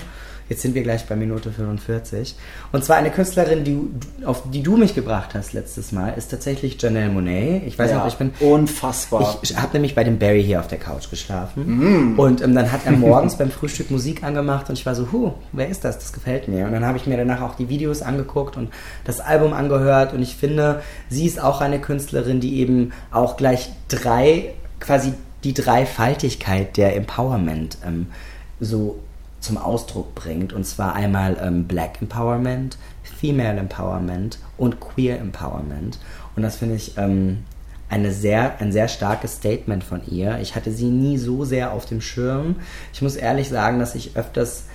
Jetzt 0.49 0.61
sind 0.61 0.75
wir 0.75 0.83
gleich 0.83 1.05
bei 1.05 1.15
Minute 1.15 1.51
45. 1.51 2.35
Und 2.71 2.83
zwar 2.85 2.95
eine 2.97 3.11
Künstlerin, 3.11 3.63
die, 3.63 3.77
auf 4.25 4.43
die 4.49 4.63
du 4.63 4.77
mich 4.77 4.95
gebracht 4.95 5.31
hast 5.33 5.53
letztes 5.53 5.91
Mal, 5.91 6.11
ist 6.17 6.31
tatsächlich 6.31 6.81
Janelle 6.81 7.09
Monet. 7.11 7.63
Ich 7.67 7.77
weiß 7.77 7.91
Ja, 7.91 7.97
noch, 7.97 8.07
ich 8.07 8.15
bin. 8.15 8.31
unfassbar. 8.39 9.39
Ich 9.41 9.57
habe 9.57 9.73
nämlich 9.73 9.93
bei 9.95 10.03
dem 10.03 10.19
Barry 10.19 10.43
hier 10.43 10.59
auf 10.59 10.67
der 10.67 10.77
Couch 10.77 11.09
geschlafen. 11.09 12.15
Und 12.17 12.41
ähm, 12.41 12.55
dann 12.55 12.71
hat 12.71 12.81
er 12.85 12.93
morgens 12.93 13.35
beim 13.37 13.51
Frühstück 13.51 13.91
Musik 13.91 14.23
angemacht 14.23 14.69
und 14.69 14.77
ich 14.77 14.85
war 14.85 14.95
so, 14.95 15.09
huh, 15.11 15.33
wer 15.51 15.67
ist 15.69 15.83
das? 15.83 15.99
Das 15.99 16.13
gefällt 16.13 16.47
mir. 16.47 16.65
Und 16.65 16.71
dann 16.71 16.85
habe 16.85 16.97
ich 16.97 17.07
mir 17.07 17.17
danach 17.17 17.41
auch 17.41 17.55
die 17.55 17.69
Videos 17.69 18.01
angeguckt 18.01 18.57
und 18.57 18.69
das 19.03 19.19
Album 19.19 19.53
angehört. 19.53 20.13
Und 20.13 20.21
ich 20.21 20.35
finde, 20.35 20.81
sie 21.09 21.25
ist 21.25 21.41
auch 21.41 21.61
eine 21.61 21.79
Künstlerin, 21.79 22.39
die 22.39 22.59
eben 22.59 22.91
auch 23.11 23.37
gleich 23.37 23.69
drei, 23.89 24.53
quasi 24.79 25.13
die 25.43 25.53
Dreifaltigkeit 25.53 26.77
der 26.77 26.95
Empowerment 26.95 27.77
ähm, 27.85 28.07
so 28.59 28.99
zum 29.47 29.57
Ausdruck 29.57 30.13
bringt. 30.13 30.53
Und 30.53 30.65
zwar 30.65 30.93
einmal 30.93 31.37
ähm, 31.41 31.65
Black 31.65 32.01
Empowerment, 32.01 32.77
Female 33.03 33.57
Empowerment 33.57 34.37
und 34.57 34.79
Queer 34.79 35.19
Empowerment. 35.19 35.99
Und 36.35 36.43
das 36.43 36.57
finde 36.57 36.75
ich 36.75 36.97
ähm, 36.97 37.39
eine 37.89 38.11
sehr, 38.11 38.59
ein 38.59 38.71
sehr 38.71 38.87
starkes 38.87 39.37
Statement 39.37 39.83
von 39.83 40.01
ihr. 40.07 40.39
Ich 40.39 40.55
hatte 40.55 40.71
sie 40.71 40.89
nie 40.89 41.17
so 41.17 41.45
sehr 41.45 41.71
auf 41.71 41.85
dem 41.85 42.01
Schirm. 42.01 42.57
Ich 42.93 43.01
muss 43.01 43.15
ehrlich 43.15 43.49
sagen, 43.49 43.79
dass 43.79 43.95
ich 43.95 44.15
öfters 44.15 44.65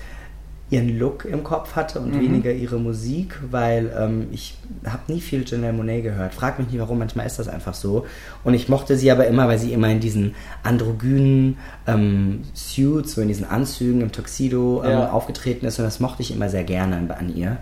ihren 0.73 0.99
Look 0.99 1.27
im 1.27 1.45
Kopf 1.45 1.77
hatte 1.77 2.01
und 2.01 2.19
weniger 2.19 2.51
ihre 2.51 2.79
Musik, 2.79 3.39
weil 3.51 3.93
ähm, 3.97 4.29
ich 4.33 4.55
habe 4.87 5.13
nie 5.13 5.21
viel 5.21 5.45
Janelle 5.47 5.75
Monet 5.75 6.03
gehört. 6.03 6.33
Frag 6.33 6.59
mich 6.59 6.69
nicht 6.69 6.81
warum, 6.81 6.99
manchmal 6.99 7.27
ist 7.27 7.39
das 7.39 7.47
einfach 7.47 7.75
so. 7.75 8.07
Und 8.43 8.55
ich 8.55 8.71
mochte 8.71 8.97
sie 8.97 9.11
aber 9.11 9.27
immer, 9.27 9.49
weil 9.49 9.59
sie 9.59 9.73
immer 9.75 9.91
in 9.91 10.01
diesen 10.01 10.35
androgynen 10.63 11.59
ähm, 11.87 12.41
Suits, 12.55 13.13
so 13.13 13.21
in 13.21 13.29
diesen 13.29 13.45
Anzügen, 13.45 14.01
im 14.01 14.13
Tuxedo 14.13 14.83
ähm, 14.83 14.91
Ja. 14.91 15.11
aufgetreten 15.13 15.67
ist 15.67 15.79
und 15.79 15.85
das 15.85 16.01
mochte 16.01 16.23
ich 16.23 16.35
immer 16.35 16.49
sehr 16.49 16.65
gerne 16.65 16.97
an, 16.97 17.11
an 17.11 17.37
ihr. 17.37 17.59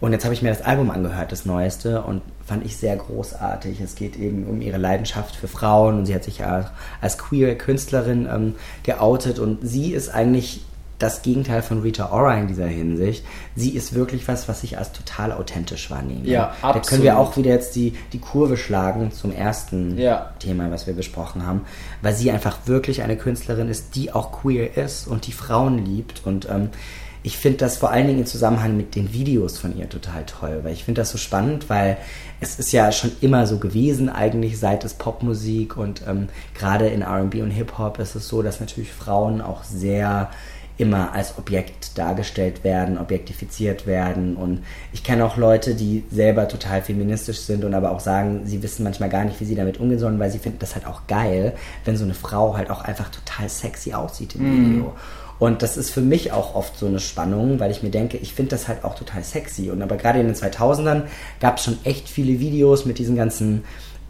Und 0.00 0.12
jetzt 0.12 0.24
habe 0.24 0.34
ich 0.34 0.42
mir 0.42 0.50
das 0.50 0.62
Album 0.62 0.90
angehört, 0.90 1.32
das 1.32 1.44
neueste, 1.44 2.02
und 2.02 2.22
fand 2.46 2.64
ich 2.64 2.76
sehr 2.76 2.94
großartig. 2.96 3.80
Es 3.80 3.96
geht 3.96 4.16
eben 4.16 4.46
um 4.46 4.60
ihre 4.60 4.78
Leidenschaft 4.78 5.34
für 5.34 5.48
Frauen 5.48 5.98
und 5.98 6.06
sie 6.06 6.14
hat 6.14 6.22
sich 6.24 6.38
ja 6.38 6.70
als 7.00 7.18
queer 7.18 7.56
Künstlerin 7.58 8.28
ähm, 8.32 8.54
geoutet 8.84 9.38
und 9.40 9.58
sie 9.66 9.92
ist 9.92 10.08
eigentlich 10.08 10.62
das 10.98 11.22
Gegenteil 11.22 11.62
von 11.62 11.80
Rita 11.82 12.10
Ora 12.10 12.34
in 12.38 12.48
dieser 12.48 12.66
Hinsicht. 12.66 13.24
Sie 13.54 13.70
ist 13.70 13.94
wirklich 13.94 14.26
was, 14.26 14.48
was 14.48 14.64
ich 14.64 14.78
als 14.78 14.92
total 14.92 15.32
authentisch 15.32 15.90
wahrnehme. 15.90 16.26
Ja, 16.26 16.54
Da 16.60 16.80
können 16.80 17.02
wir 17.02 17.12
absolut. 17.14 17.32
auch 17.32 17.36
wieder 17.36 17.50
jetzt 17.50 17.76
die, 17.76 17.94
die 18.12 18.18
Kurve 18.18 18.56
schlagen 18.56 19.12
zum 19.12 19.32
ersten 19.32 19.96
Ja. 19.96 20.32
Thema, 20.40 20.70
was 20.70 20.86
wir 20.86 20.94
besprochen 20.94 21.46
haben, 21.46 21.62
weil 22.02 22.14
sie 22.14 22.30
einfach 22.30 22.58
wirklich 22.66 23.02
eine 23.02 23.16
Künstlerin 23.16 23.68
ist, 23.68 23.94
die 23.94 24.12
auch 24.12 24.32
queer 24.32 24.76
ist 24.76 25.06
und 25.06 25.26
die 25.26 25.32
Frauen 25.32 25.84
liebt. 25.84 26.22
Und 26.24 26.48
ähm, 26.50 26.70
ich 27.22 27.36
finde 27.36 27.58
das 27.58 27.76
vor 27.76 27.90
allen 27.90 28.06
Dingen 28.06 28.20
im 28.20 28.26
Zusammenhang 28.26 28.76
mit 28.76 28.94
den 28.94 29.12
Videos 29.12 29.58
von 29.58 29.76
ihr 29.76 29.88
total 29.88 30.24
toll, 30.24 30.60
weil 30.62 30.72
ich 30.72 30.84
finde 30.84 31.00
das 31.00 31.10
so 31.10 31.18
spannend, 31.18 31.68
weil 31.68 31.96
es 32.40 32.58
ist 32.58 32.72
ja 32.72 32.90
schon 32.92 33.10
immer 33.20 33.46
so 33.46 33.58
gewesen, 33.58 34.08
eigentlich 34.08 34.58
seit 34.58 34.84
es 34.84 34.94
Popmusik 34.94 35.76
und 35.76 36.02
ähm, 36.08 36.28
gerade 36.54 36.86
in 36.88 37.02
RB 37.02 37.36
und 37.36 37.50
Hip-Hop 37.50 37.98
ist 37.98 38.14
es 38.14 38.28
so, 38.28 38.42
dass 38.42 38.60
natürlich 38.60 38.92
Frauen 38.92 39.40
auch 39.40 39.64
sehr 39.64 40.30
immer 40.78 41.12
als 41.12 41.36
Objekt 41.38 41.98
dargestellt 41.98 42.64
werden, 42.64 42.98
objektifiziert 42.98 43.86
werden. 43.86 44.36
Und 44.36 44.62
ich 44.92 45.02
kenne 45.02 45.24
auch 45.24 45.36
Leute, 45.36 45.74
die 45.74 46.04
selber 46.10 46.48
total 46.48 46.82
feministisch 46.82 47.40
sind 47.40 47.64
und 47.64 47.74
aber 47.74 47.90
auch 47.90 48.00
sagen, 48.00 48.42
sie 48.44 48.62
wissen 48.62 48.84
manchmal 48.84 49.08
gar 49.08 49.24
nicht, 49.24 49.40
wie 49.40 49.44
sie 49.44 49.56
damit 49.56 49.80
umgehen 49.80 49.98
sollen, 49.98 50.20
weil 50.20 50.30
sie 50.30 50.38
finden 50.38 50.60
das 50.60 50.76
halt 50.76 50.86
auch 50.86 51.02
geil, 51.08 51.54
wenn 51.84 51.96
so 51.96 52.04
eine 52.04 52.14
Frau 52.14 52.56
halt 52.56 52.70
auch 52.70 52.82
einfach 52.82 53.10
total 53.10 53.48
sexy 53.48 53.92
aussieht 53.92 54.36
im 54.36 54.44
Video. 54.44 54.94
Und 55.38 55.62
das 55.62 55.76
ist 55.76 55.90
für 55.90 56.00
mich 56.00 56.32
auch 56.32 56.54
oft 56.54 56.78
so 56.78 56.86
eine 56.86 57.00
Spannung, 57.00 57.60
weil 57.60 57.70
ich 57.70 57.82
mir 57.82 57.90
denke, 57.90 58.16
ich 58.16 58.34
finde 58.34 58.50
das 58.50 58.66
halt 58.66 58.84
auch 58.84 58.94
total 58.96 59.22
sexy. 59.22 59.70
Und 59.70 59.82
aber 59.82 59.96
gerade 59.96 60.20
in 60.20 60.26
den 60.26 60.34
2000ern 60.34 61.02
gab 61.40 61.58
es 61.58 61.64
schon 61.64 61.78
echt 61.84 62.08
viele 62.08 62.40
Videos 62.40 62.86
mit 62.86 62.98
diesen 62.98 63.16
ganzen 63.16 63.62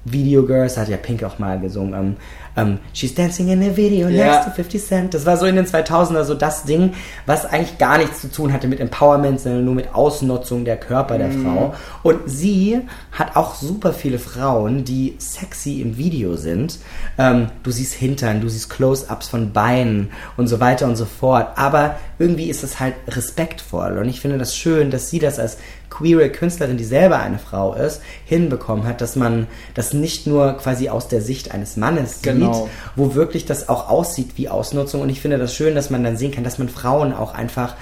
Video 0.04 0.44
Girls, 0.46 0.74
da 0.74 0.82
hat 0.82 0.88
ja 0.88 0.96
Pink 0.96 1.22
auch 1.24 1.38
mal 1.38 1.60
gesungen, 1.60 1.94
ähm, 1.94 2.16
ähm, 2.58 2.78
She's 2.92 3.14
dancing 3.14 3.48
in 3.48 3.62
a 3.62 3.76
video 3.76 4.08
Ja. 4.08 4.24
next 4.32 4.44
to 4.46 4.50
50 4.50 4.84
Cent. 4.84 5.14
Das 5.14 5.24
war 5.26 5.36
so 5.36 5.46
in 5.46 5.56
den 5.56 5.66
2000er 5.66 6.24
so 6.24 6.34
das 6.34 6.64
Ding, 6.64 6.92
was 7.26 7.46
eigentlich 7.46 7.78
gar 7.78 7.98
nichts 7.98 8.20
zu 8.20 8.30
tun 8.30 8.52
hatte 8.52 8.66
mit 8.68 8.80
Empowerment, 8.80 9.40
sondern 9.40 9.64
nur 9.64 9.74
mit 9.74 9.94
Ausnutzung 9.94 10.64
der 10.64 10.76
Körper 10.76 11.18
der 11.18 11.30
Frau. 11.30 11.74
Und 12.02 12.20
sie 12.26 12.80
hat 13.12 13.36
auch 13.36 13.54
super 13.54 13.92
viele 13.92 14.18
Frauen, 14.18 14.84
die 14.84 15.14
sexy 15.18 15.80
im 15.80 15.96
Video 15.96 16.36
sind. 16.36 16.78
Ähm, 17.18 17.48
du 17.62 17.70
siehst 17.70 17.94
Hintern, 17.94 18.40
du 18.40 18.48
siehst 18.48 18.70
Close-ups 18.70 19.28
von 19.28 19.52
Beinen 19.52 20.10
und 20.36 20.46
so 20.48 20.60
weiter 20.60 20.86
und 20.86 20.96
so 20.96 21.04
fort. 21.04 21.48
Aber 21.56 21.96
irgendwie 22.18 22.48
ist 22.50 22.64
es 22.64 22.80
halt 22.80 22.94
respektvoll. 23.08 23.98
Und 23.98 24.08
ich 24.08 24.20
finde 24.20 24.38
das 24.38 24.56
schön, 24.56 24.90
dass 24.90 25.10
sie 25.10 25.18
das 25.18 25.38
als 25.38 25.58
queere 25.90 26.28
Künstlerin, 26.30 26.76
die 26.76 26.84
selber 26.84 27.18
eine 27.18 27.38
Frau 27.38 27.74
ist, 27.74 28.02
hinbekommen 28.26 28.86
hat, 28.86 29.00
dass 29.00 29.16
man 29.16 29.46
das 29.74 29.94
nicht 29.94 30.26
nur 30.26 30.52
quasi 30.58 30.88
aus 30.90 31.08
der 31.08 31.22
Sicht 31.22 31.52
eines 31.52 31.76
Mannes 31.76 32.20
Genau. 32.22 32.46
sieht, 32.46 32.47
wo 32.96 33.14
wirklich 33.14 33.46
das 33.46 33.68
auch 33.68 33.88
aussieht 33.88 34.32
wie 34.36 34.48
Ausnutzung. 34.48 35.00
Und 35.00 35.10
ich 35.10 35.20
finde 35.20 35.38
das 35.38 35.54
schön, 35.54 35.74
dass 35.74 35.90
man 35.90 36.04
dann 36.04 36.16
sehen 36.16 36.32
kann, 36.32 36.44
dass 36.44 36.58
man 36.58 36.68
Frauen 36.68 37.12
auch 37.12 37.34
einfach 37.34 37.76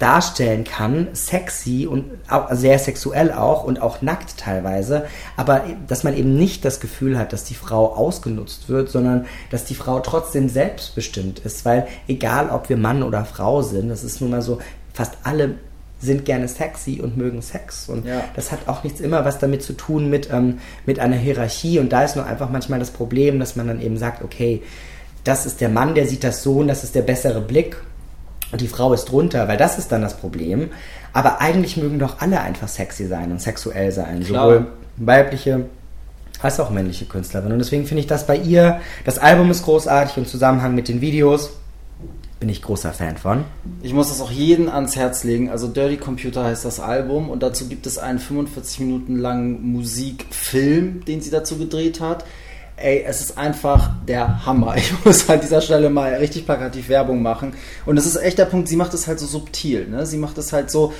darstellen 0.00 0.64
kann, 0.64 1.08
sexy 1.12 1.86
und 1.86 2.06
sehr 2.52 2.78
sexuell 2.78 3.32
auch 3.32 3.64
und 3.64 3.82
auch 3.82 4.00
nackt 4.00 4.38
teilweise, 4.38 5.04
aber 5.36 5.62
dass 5.86 6.04
man 6.04 6.16
eben 6.16 6.36
nicht 6.36 6.64
das 6.64 6.80
Gefühl 6.80 7.18
hat, 7.18 7.34
dass 7.34 7.44
die 7.44 7.54
Frau 7.54 7.94
ausgenutzt 7.94 8.70
wird, 8.70 8.88
sondern 8.88 9.26
dass 9.50 9.66
die 9.66 9.74
Frau 9.74 10.00
trotzdem 10.00 10.48
selbstbestimmt 10.48 11.40
ist, 11.40 11.66
weil 11.66 11.86
egal 12.08 12.48
ob 12.48 12.70
wir 12.70 12.78
Mann 12.78 13.02
oder 13.02 13.26
Frau 13.26 13.60
sind, 13.60 13.90
das 13.90 14.02
ist 14.02 14.22
nun 14.22 14.30
mal 14.30 14.40
so, 14.40 14.58
fast 14.94 15.18
alle 15.22 15.56
sind 16.00 16.24
gerne 16.24 16.48
sexy 16.48 17.00
und 17.02 17.16
mögen 17.16 17.42
Sex 17.42 17.88
und 17.88 18.06
Ja. 18.06 18.22
das 18.34 18.50
hat 18.52 18.60
auch 18.66 18.84
nichts 18.84 19.00
immer 19.00 19.24
was 19.24 19.38
damit 19.38 19.62
zu 19.62 19.74
tun 19.74 20.08
mit, 20.10 20.30
ähm, 20.32 20.58
mit 20.86 20.98
einer 20.98 21.16
Hierarchie 21.16 21.78
und 21.78 21.92
da 21.92 22.04
ist 22.04 22.16
nur 22.16 22.24
einfach 22.26 22.50
manchmal 22.50 22.78
das 22.78 22.90
Problem, 22.90 23.38
dass 23.38 23.56
man 23.56 23.66
dann 23.68 23.80
eben 23.82 23.96
sagt, 23.98 24.24
okay, 24.24 24.62
das 25.24 25.44
ist 25.46 25.60
der 25.60 25.68
Mann, 25.68 25.94
der 25.94 26.06
sieht 26.06 26.24
das 26.24 26.42
so 26.42 26.54
und 26.58 26.68
das 26.68 26.82
ist 26.84 26.94
der 26.94 27.02
bessere 27.02 27.40
Blick 27.42 27.76
und 28.52 28.60
die 28.60 28.68
Frau 28.68 28.92
ist 28.94 29.04
drunter, 29.04 29.46
weil 29.48 29.56
das 29.58 29.78
ist 29.78 29.92
dann 29.92 30.02
das 30.02 30.16
Problem. 30.16 30.70
Aber 31.12 31.40
eigentlich 31.40 31.76
mögen 31.76 31.98
doch 31.98 32.20
alle 32.20 32.40
einfach 32.40 32.68
sexy 32.68 33.06
sein 33.06 33.30
und 33.30 33.40
sexuell 33.40 33.92
sein. 33.92 34.24
Klar. 34.24 34.44
Sowohl 34.44 34.66
weibliche 34.96 35.66
als 36.40 36.58
auch 36.58 36.70
männliche 36.70 37.04
Künstlerinnen. 37.04 37.52
Und 37.52 37.58
deswegen 37.58 37.84
finde 37.86 38.00
ich 38.00 38.06
das 38.06 38.26
bei 38.26 38.36
ihr, 38.36 38.80
das 39.04 39.18
Album 39.18 39.50
ist 39.50 39.62
großartig 39.64 40.16
im 40.16 40.26
Zusammenhang 40.26 40.74
mit 40.74 40.88
den 40.88 41.00
Videos. 41.00 41.50
Bin 42.40 42.48
ich 42.48 42.62
großer 42.62 42.94
Fan 42.94 43.18
von. 43.18 43.44
Ich 43.82 43.92
muss 43.92 44.08
das 44.08 44.22
auch 44.22 44.30
jeden 44.30 44.70
ans 44.70 44.96
Herz 44.96 45.24
legen. 45.24 45.50
Also 45.50 45.68
Dirty 45.68 45.98
Computer 45.98 46.42
heißt 46.42 46.64
das 46.64 46.80
Album 46.80 47.28
und 47.28 47.42
dazu 47.42 47.68
gibt 47.68 47.86
es 47.86 47.98
einen 47.98 48.18
45 48.18 48.80
Minuten 48.80 49.16
langen 49.16 49.72
Musikfilm, 49.72 51.04
den 51.04 51.20
sie 51.20 51.30
dazu 51.30 51.58
gedreht 51.58 52.00
hat. 52.00 52.24
Ey, 52.76 53.04
es 53.06 53.20
ist 53.20 53.36
einfach 53.36 53.90
der 54.08 54.46
Hammer. 54.46 54.74
Ich 54.78 55.04
muss 55.04 55.28
an 55.28 55.42
dieser 55.42 55.60
Stelle 55.60 55.90
mal 55.90 56.14
richtig 56.14 56.46
plakativ 56.46 56.88
Werbung 56.88 57.20
machen. 57.20 57.52
Und 57.84 57.98
es 57.98 58.06
ist 58.06 58.16
echt 58.16 58.38
der 58.38 58.46
Punkt, 58.46 58.68
sie 58.68 58.76
macht 58.76 58.94
es 58.94 59.06
halt 59.06 59.20
so 59.20 59.26
subtil. 59.26 59.86
Ne? 59.86 60.06
Sie 60.06 60.16
macht 60.16 60.38
es 60.38 60.54
halt 60.54 60.70
so, 60.70 60.94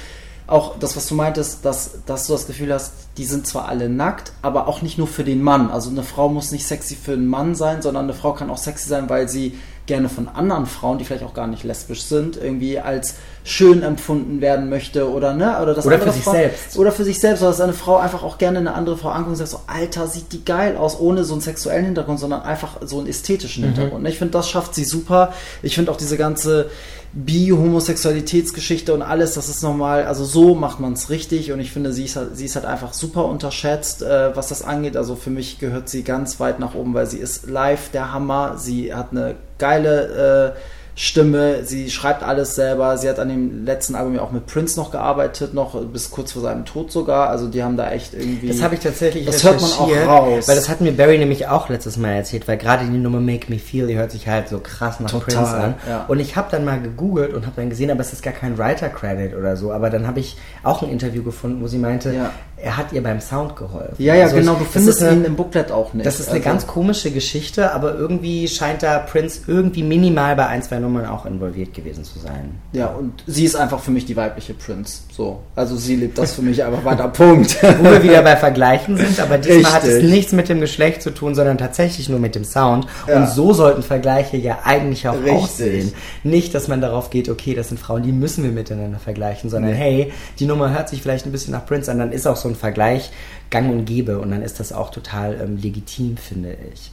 auch 0.50 0.78
das, 0.78 0.96
was 0.96 1.06
du 1.06 1.14
meintest, 1.14 1.64
dass, 1.64 2.04
dass 2.06 2.26
du 2.26 2.32
das 2.32 2.46
Gefühl 2.46 2.74
hast, 2.74 2.92
die 3.16 3.24
sind 3.24 3.46
zwar 3.46 3.68
alle 3.68 3.88
nackt, 3.88 4.32
aber 4.42 4.66
auch 4.66 4.82
nicht 4.82 4.98
nur 4.98 5.06
für 5.06 5.24
den 5.24 5.42
Mann. 5.42 5.70
Also 5.70 5.90
eine 5.90 6.02
Frau 6.02 6.28
muss 6.28 6.50
nicht 6.50 6.66
sexy 6.66 6.96
für 6.96 7.12
einen 7.12 7.28
Mann 7.28 7.54
sein, 7.54 7.82
sondern 7.82 8.04
eine 8.04 8.14
Frau 8.14 8.32
kann 8.32 8.50
auch 8.50 8.58
sexy 8.58 8.88
sein, 8.88 9.08
weil 9.08 9.28
sie 9.28 9.56
gerne 9.86 10.08
von 10.08 10.28
anderen 10.28 10.66
Frauen, 10.66 10.98
die 10.98 11.04
vielleicht 11.04 11.24
auch 11.24 11.34
gar 11.34 11.46
nicht 11.46 11.64
lesbisch 11.64 12.02
sind, 12.02 12.36
irgendwie 12.36 12.78
als 12.78 13.16
schön 13.44 13.82
empfunden 13.82 14.40
werden 14.40 14.68
möchte 14.68 15.10
oder 15.10 15.32
ne 15.32 15.60
oder 15.62 15.74
das 15.74 15.86
Oder 15.86 15.98
für 15.98 16.12
sich 16.12 16.22
Frau, 16.22 16.32
selbst. 16.32 16.78
oder 16.78 16.92
für 16.92 17.04
sich 17.04 17.18
selbst 17.18 17.40
oder 17.40 17.50
dass 17.50 17.60
eine 17.60 17.72
Frau 17.72 17.96
einfach 17.96 18.22
auch 18.22 18.38
gerne 18.38 18.58
eine 18.58 18.74
andere 18.74 18.96
Frau 18.96 19.08
anguckt 19.08 19.30
und 19.30 19.36
sagt 19.36 19.50
so 19.50 19.60
Alter 19.66 20.06
sieht 20.06 20.32
die 20.32 20.44
geil 20.44 20.76
aus 20.76 21.00
ohne 21.00 21.24
so 21.24 21.32
einen 21.34 21.40
sexuellen 21.40 21.86
Hintergrund 21.86 22.20
sondern 22.20 22.42
einfach 22.42 22.76
so 22.84 22.98
einen 22.98 23.08
ästhetischen 23.08 23.64
Hintergrund 23.64 24.06
ich 24.06 24.18
finde 24.18 24.32
das 24.32 24.48
schafft 24.48 24.74
sie 24.74 24.84
super 24.84 25.32
ich 25.62 25.74
finde 25.74 25.90
auch 25.90 25.96
diese 25.96 26.16
ganze 26.16 26.70
Bi-Homosexualitätsgeschichte 27.12 28.94
und 28.94 29.02
alles, 29.02 29.34
das 29.34 29.48
ist 29.48 29.64
nochmal, 29.64 30.04
also 30.04 30.24
so 30.24 30.54
macht 30.54 30.78
man 30.78 30.92
es 30.92 31.10
richtig 31.10 31.50
und 31.50 31.58
ich 31.58 31.72
finde, 31.72 31.92
sie 31.92 32.04
ist, 32.04 32.14
halt, 32.14 32.36
sie 32.36 32.44
ist 32.44 32.54
halt 32.54 32.66
einfach 32.66 32.92
super 32.92 33.24
unterschätzt, 33.24 34.02
äh, 34.02 34.36
was 34.36 34.48
das 34.48 34.62
angeht. 34.62 34.96
Also 34.96 35.16
für 35.16 35.30
mich 35.30 35.58
gehört 35.58 35.88
sie 35.88 36.04
ganz 36.04 36.38
weit 36.38 36.60
nach 36.60 36.76
oben, 36.76 36.94
weil 36.94 37.06
sie 37.06 37.18
ist 37.18 37.48
live 37.48 37.90
der 37.90 38.12
Hammer. 38.12 38.58
Sie 38.58 38.94
hat 38.94 39.10
eine 39.10 39.34
geile 39.58 40.54
äh, 40.54 40.60
Stimme, 41.02 41.64
sie 41.64 41.90
schreibt 41.90 42.22
alles 42.22 42.54
selber. 42.56 42.98
Sie 42.98 43.08
hat 43.08 43.18
an 43.18 43.30
dem 43.30 43.64
letzten 43.64 43.94
Album 43.94 44.16
ja 44.16 44.20
auch 44.20 44.32
mit 44.32 44.44
Prince 44.44 44.78
noch 44.78 44.90
gearbeitet, 44.90 45.54
noch 45.54 45.74
bis 45.86 46.10
kurz 46.10 46.32
vor 46.32 46.42
seinem 46.42 46.66
Tod 46.66 46.92
sogar. 46.92 47.30
Also 47.30 47.48
die 47.48 47.62
haben 47.62 47.78
da 47.78 47.90
echt 47.90 48.12
irgendwie. 48.12 48.48
Das 48.48 48.60
habe 48.62 48.74
ich 48.74 48.82
tatsächlich 48.82 49.24
Das 49.24 49.42
hört 49.42 49.62
man 49.62 49.70
auch 49.72 49.90
raus. 50.06 50.46
Weil 50.46 50.56
das 50.56 50.68
hat 50.68 50.82
mir 50.82 50.92
Barry 50.92 51.16
nämlich 51.16 51.48
auch 51.48 51.70
letztes 51.70 51.96
Mal 51.96 52.10
erzählt, 52.10 52.46
weil 52.46 52.58
gerade 52.58 52.84
die 52.84 52.98
Nummer 52.98 53.18
Make 53.18 53.50
Me 53.50 53.58
Feel, 53.58 53.86
die 53.86 53.96
hört 53.96 54.10
sich 54.10 54.28
halt 54.28 54.50
so 54.50 54.58
krass 54.60 55.00
nach 55.00 55.10
Total, 55.10 55.34
Prince 55.34 55.54
an. 55.56 55.74
ja. 55.88 56.04
Und 56.06 56.20
ich 56.20 56.36
habe 56.36 56.48
dann 56.50 56.66
mal 56.66 56.78
gegoogelt 56.82 57.32
und 57.32 57.46
habe 57.46 57.56
dann 57.56 57.70
gesehen, 57.70 57.90
aber 57.90 58.00
es 58.00 58.12
ist 58.12 58.22
gar 58.22 58.34
kein 58.34 58.58
Writer-Credit 58.58 59.34
oder 59.36 59.56
so. 59.56 59.72
Aber 59.72 59.88
dann 59.88 60.06
habe 60.06 60.20
ich 60.20 60.36
auch 60.62 60.82
ein 60.82 60.90
Interview 60.90 61.22
gefunden, 61.22 61.62
wo 61.62 61.66
sie 61.66 61.78
meinte, 61.78 62.12
Ja. 62.12 62.30
Er 62.62 62.76
hat 62.76 62.92
ihr 62.92 63.02
beim 63.02 63.20
Sound 63.20 63.56
geholfen. 63.56 63.94
Ja, 63.98 64.14
ja, 64.14 64.24
Also 64.24 64.36
genau, 64.36 64.54
du 64.54 64.64
findest 64.64 65.02
eine- 65.02 65.16
ihn 65.16 65.24
im 65.24 65.36
Booklet 65.36 65.72
auch 65.72 65.94
nicht. 65.94 66.06
Das 66.06 66.20
ist 66.20 66.28
eine 66.28 66.38
Also- 66.38 66.48
ganz 66.50 66.66
komische 66.66 67.10
Geschichte, 67.10 67.72
aber 67.72 67.94
irgendwie 67.96 68.46
scheint 68.48 68.82
da 68.82 68.98
Prince 68.98 69.40
irgendwie 69.46 69.82
minimal 69.82 70.36
bei 70.36 70.46
ein, 70.46 70.62
zwei 70.62 70.78
Nummern 70.78 71.06
auch 71.06 71.26
involviert 71.26 71.72
gewesen 71.74 72.04
zu 72.04 72.18
sein. 72.18 72.58
Ja, 72.72 72.86
und 72.88 73.22
sie 73.26 73.44
ist 73.44 73.56
einfach 73.56 73.80
für 73.80 73.90
mich 73.90 74.04
die 74.04 74.16
weibliche 74.16 74.54
Prince. 74.54 75.02
So. 75.12 75.40
Also 75.56 75.76
sie 75.76 75.96
lebt 75.96 76.18
das 76.18 76.34
für 76.34 76.42
mich 76.42 76.62
einfach 76.62 76.84
weiter. 76.84 77.08
Punkt. 77.20 77.56
Wo 77.62 77.84
wir 77.90 78.02
wieder 78.02 78.22
bei 78.22 78.36
Vergleichen 78.36 78.96
sind, 78.96 79.18
aber 79.20 79.38
diesmal 79.38 79.72
hat 79.72 79.84
es 79.84 79.94
Richtig. 79.96 80.10
nichts 80.10 80.32
mit 80.32 80.48
dem 80.48 80.60
Geschlecht 80.60 81.02
zu 81.02 81.10
tun, 81.10 81.34
sondern 81.34 81.56
tatsächlich 81.58 82.08
nur 82.08 82.18
mit 82.18 82.34
dem 82.34 82.44
Sound. 82.44 82.86
Ja. 83.08 83.16
Und 83.16 83.28
so 83.28 83.52
sollten 83.52 83.82
Vergleiche 83.82 84.36
ja 84.36 84.58
eigentlich 84.64 85.08
auch 85.08 85.14
Richtig. 85.14 85.32
aussehen. 85.32 85.92
Nicht, 86.24 86.54
dass 86.54 86.68
man 86.68 86.80
darauf 86.80 87.10
geht, 87.10 87.28
okay, 87.28 87.54
das 87.54 87.68
sind 87.68 87.78
Frauen, 87.80 88.02
die 88.02 88.12
müssen 88.12 88.44
wir 88.44 88.50
miteinander 88.50 88.98
vergleichen, 88.98 89.48
sondern 89.50 89.72
hey, 89.72 90.12
die 90.38 90.46
Nummer 90.46 90.70
hört 90.74 90.88
sich 90.90 91.00
vielleicht 91.02 91.24
ein 91.26 91.32
bisschen 91.32 91.52
nach 91.52 91.64
Prince 91.64 91.90
an, 91.90 91.98
dann 91.98 92.12
ist 92.12 92.26
auch 92.26 92.36
so 92.36 92.49
ein 92.50 92.56
Vergleich 92.56 93.10
gang 93.50 93.70
und 93.70 93.84
gäbe 93.84 94.18
und 94.18 94.30
dann 94.30 94.42
ist 94.42 94.60
das 94.60 94.72
auch 94.72 94.90
total 94.90 95.40
ähm, 95.42 95.56
legitim, 95.56 96.16
finde 96.16 96.56
ich. 96.72 96.90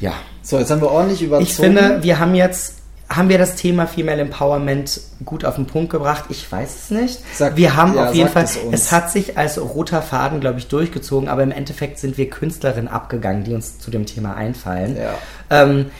Ja. 0.00 0.14
So, 0.42 0.58
jetzt 0.58 0.70
haben 0.70 0.80
wir 0.80 0.90
ordentlich 0.90 1.22
überzogen. 1.22 1.48
Ich 1.48 1.54
finde, 1.54 2.02
wir 2.02 2.18
haben 2.18 2.34
jetzt 2.34 2.76
haben 3.08 3.28
wir 3.28 3.38
das 3.38 3.56
Thema 3.56 3.86
Female 3.86 4.22
Empowerment 4.22 5.00
gut 5.24 5.44
auf 5.44 5.56
den 5.56 5.66
Punkt 5.66 5.90
gebracht? 5.90 6.24
Ich 6.30 6.50
weiß 6.50 6.84
es 6.84 6.90
nicht. 6.90 7.20
Sag- 7.34 7.56
wir 7.56 7.76
haben 7.76 7.94
ja, 7.94 8.08
auf 8.08 8.14
jeden 8.14 8.30
Fall, 8.30 8.44
es 8.44 8.58
es 8.70 8.90
hat 8.92 9.10
sich 9.10 9.36
als 9.36 9.60
roter 9.60 10.02
Faden, 10.02 10.40
glaube 10.40 10.58
ich, 10.58 10.68
durchgezogen, 10.68 11.28
aber 11.28 11.42
im 11.42 11.52
Endeffekt 11.52 11.98
sind 11.98 12.16
wir 12.16 12.30
Künstlerinnen 12.30 12.88
abgegangen, 12.88 13.44
die 13.44 13.54
uns 13.54 13.78
zu 13.78 13.90
dem 13.90 14.06
Thema 14.06 14.34
einfallen. 14.34 14.96
Ja. 14.96 15.14
Ähm, 15.50 15.90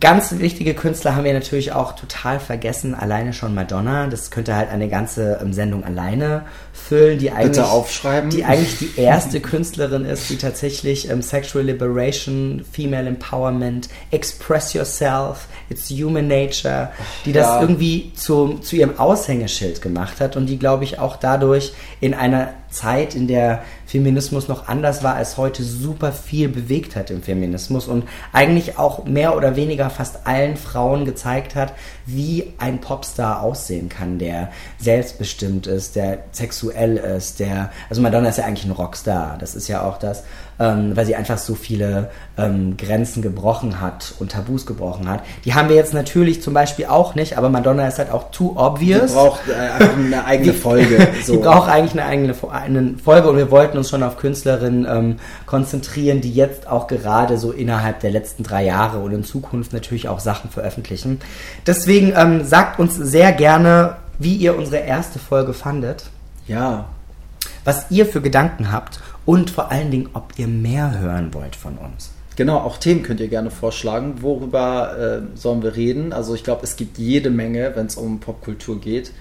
Ganz 0.00 0.36
wichtige 0.40 0.74
Künstler 0.74 1.14
haben 1.14 1.22
wir 1.22 1.32
natürlich 1.32 1.70
auch 1.70 1.92
total 1.94 2.40
vergessen. 2.40 2.96
Alleine 2.96 3.32
schon 3.32 3.54
Madonna. 3.54 4.08
Das 4.08 4.32
könnte 4.32 4.56
halt 4.56 4.68
eine 4.70 4.88
ganze 4.88 5.38
ähm, 5.40 5.52
Sendung 5.52 5.84
alleine 5.84 6.42
füllen, 6.72 7.20
die 7.20 7.30
eigentlich, 7.30 7.64
aufschreiben. 7.64 8.28
die 8.28 8.44
eigentlich 8.44 8.78
die 8.78 9.00
erste 9.00 9.38
Künstlerin 9.40 10.04
ist, 10.04 10.28
die 10.30 10.36
tatsächlich 10.36 11.08
ähm, 11.10 11.22
Sexual 11.22 11.64
Liberation, 11.64 12.64
Female 12.72 13.06
Empowerment, 13.06 13.88
Express 14.10 14.72
Yourself, 14.72 15.46
It's 15.70 15.88
Human 15.90 16.26
Nature, 16.26 16.90
die 17.24 17.32
das 17.32 17.46
Ja. 17.46 17.60
irgendwie 17.60 18.12
zu, 18.16 18.54
zu 18.54 18.74
ihrem 18.74 18.98
Aushängeschild 18.98 19.80
gemacht 19.80 20.20
hat 20.20 20.36
und 20.36 20.46
die, 20.46 20.58
glaube 20.58 20.82
ich, 20.82 20.98
auch 20.98 21.16
dadurch 21.16 21.72
in 22.00 22.14
einer 22.14 22.48
Zeit, 22.68 23.14
in 23.14 23.28
der 23.28 23.62
Feminismus 23.94 24.48
noch 24.48 24.66
anders 24.66 25.04
war 25.04 25.14
als 25.14 25.36
heute, 25.36 25.62
super 25.62 26.10
viel 26.10 26.48
bewegt 26.48 26.96
hat 26.96 27.12
im 27.12 27.22
Feminismus 27.22 27.86
und 27.86 28.02
eigentlich 28.32 28.76
auch 28.76 29.04
mehr 29.04 29.36
oder 29.36 29.54
weniger 29.54 29.88
fast 29.88 30.26
allen 30.26 30.56
Frauen 30.56 31.04
gezeigt 31.04 31.54
hat, 31.54 31.74
wie 32.04 32.54
ein 32.58 32.80
Popstar 32.80 33.40
aussehen 33.40 33.88
kann, 33.88 34.18
der 34.18 34.50
selbstbestimmt 34.78 35.68
ist, 35.68 35.94
der 35.94 36.24
sexuell 36.32 36.96
ist, 36.96 37.38
der, 37.38 37.70
also 37.88 38.02
Madonna 38.02 38.30
ist 38.30 38.38
ja 38.38 38.46
eigentlich 38.46 38.64
ein 38.64 38.72
Rockstar, 38.72 39.38
das 39.38 39.54
ist 39.54 39.68
ja 39.68 39.82
auch 39.82 39.98
das, 39.98 40.24
ähm, 40.58 40.96
weil 40.96 41.06
sie 41.06 41.16
einfach 41.16 41.38
so 41.38 41.54
viele 41.54 42.10
ähm, 42.36 42.76
Grenzen 42.76 43.22
gebrochen 43.22 43.80
hat 43.80 44.14
und 44.18 44.32
Tabus 44.32 44.66
gebrochen 44.66 45.08
hat. 45.08 45.22
Die 45.44 45.54
haben 45.54 45.68
wir 45.68 45.76
jetzt 45.76 45.94
natürlich 45.94 46.42
zum 46.42 46.54
Beispiel 46.54 46.86
auch 46.86 47.14
nicht, 47.14 47.36
aber 47.38 47.48
Madonna 47.48 47.86
ist 47.88 47.98
halt 47.98 48.10
auch 48.10 48.30
too 48.30 48.52
Die 48.52 48.58
obvious. 48.58 49.12
braucht 49.12 49.48
äh, 49.48 49.84
eine 49.84 50.24
eigene 50.26 50.52
Folge. 50.54 51.08
So. 51.24 51.32
Die 51.32 51.38
braucht 51.38 51.70
eigentlich 51.70 51.92
eine 51.92 52.04
eigene 52.04 52.34
eine 52.50 52.94
Folge 53.02 53.30
und 53.30 53.36
wir 53.36 53.50
wollten 53.50 53.78
uns 53.78 53.88
schon 53.88 54.02
auf 54.02 54.18
Künstlerinnen 54.18 54.86
ähm, 54.88 55.16
konzentrieren, 55.46 56.20
die 56.20 56.32
jetzt 56.32 56.66
auch 56.68 56.86
gerade 56.86 57.38
so 57.38 57.50
innerhalb 57.50 58.00
der 58.00 58.10
letzten 58.10 58.42
drei 58.42 58.64
Jahre 58.64 58.98
und 58.98 59.12
in 59.12 59.24
Zukunft 59.24 59.72
natürlich 59.72 60.08
auch 60.08 60.20
Sachen 60.20 60.50
veröffentlichen. 60.50 61.20
Deswegen 61.66 62.12
ähm, 62.16 62.44
sagt 62.44 62.78
uns 62.78 62.94
sehr 62.96 63.32
gerne, 63.32 63.96
wie 64.18 64.34
ihr 64.34 64.56
unsere 64.56 64.82
erste 64.82 65.18
Folge 65.18 65.54
fandet, 65.54 66.04
ja, 66.46 66.86
was 67.64 67.86
ihr 67.90 68.06
für 68.06 68.20
Gedanken 68.20 68.70
habt 68.70 69.00
und 69.26 69.50
vor 69.50 69.70
allen 69.70 69.90
Dingen, 69.90 70.10
ob 70.12 70.32
ihr 70.36 70.46
mehr 70.46 70.98
hören 70.98 71.32
wollt 71.34 71.56
von 71.56 71.78
uns. 71.78 72.10
Genau, 72.36 72.58
auch 72.58 72.78
Themen 72.78 73.02
könnt 73.02 73.20
ihr 73.20 73.28
gerne 73.28 73.50
vorschlagen. 73.50 74.22
Worüber 74.22 74.96
äh, 74.98 75.36
sollen 75.36 75.62
wir 75.62 75.76
reden? 75.76 76.12
Also 76.12 76.34
ich 76.34 76.42
glaube, 76.42 76.64
es 76.64 76.76
gibt 76.76 76.98
jede 76.98 77.30
Menge, 77.30 77.72
wenn 77.74 77.86
es 77.86 77.96
um 77.96 78.18
Popkultur 78.18 78.80
geht. 78.80 79.12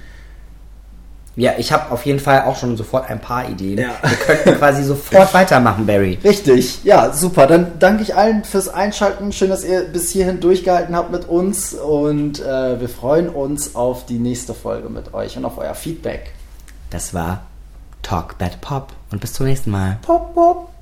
Ja, 1.35 1.53
ich 1.57 1.71
habe 1.71 1.91
auf 1.91 2.05
jeden 2.05 2.19
Fall 2.19 2.43
auch 2.43 2.55
schon 2.57 2.77
sofort 2.77 3.09
ein 3.09 3.19
paar 3.19 3.49
Ideen. 3.49 3.79
Ja. 3.79 3.91
Wir 4.03 4.17
könnten 4.17 4.59
quasi 4.59 4.83
sofort 4.83 5.33
weitermachen, 5.33 5.85
Barry. 5.85 6.19
Richtig, 6.23 6.83
ja, 6.83 7.11
super. 7.11 7.47
Dann 7.47 7.79
danke 7.79 8.03
ich 8.03 8.15
allen 8.15 8.43
fürs 8.43 8.69
Einschalten. 8.69 9.31
Schön, 9.31 9.49
dass 9.49 9.63
ihr 9.63 9.81
bis 9.81 10.11
hierhin 10.11 10.39
durchgehalten 10.39 10.95
habt 10.95 11.11
mit 11.11 11.27
uns 11.27 11.73
und 11.73 12.39
äh, 12.39 12.79
wir 12.79 12.89
freuen 12.89 13.29
uns 13.29 13.75
auf 13.75 14.05
die 14.05 14.19
nächste 14.19 14.53
Folge 14.53 14.89
mit 14.89 15.13
euch 15.13 15.35
und 15.35 15.45
auf 15.45 15.57
euer 15.57 15.73
Feedback. 15.73 16.33
Das 16.91 17.15
war 17.15 17.45
Talk 18.03 18.37
Bad 18.37 18.61
Pop 18.61 18.93
und 19.13 19.19
bis 19.19 19.33
zum 19.33 19.45
nächsten 19.45 19.71
Mal. 19.71 19.99
Pop, 20.01 20.33
pop. 20.33 20.72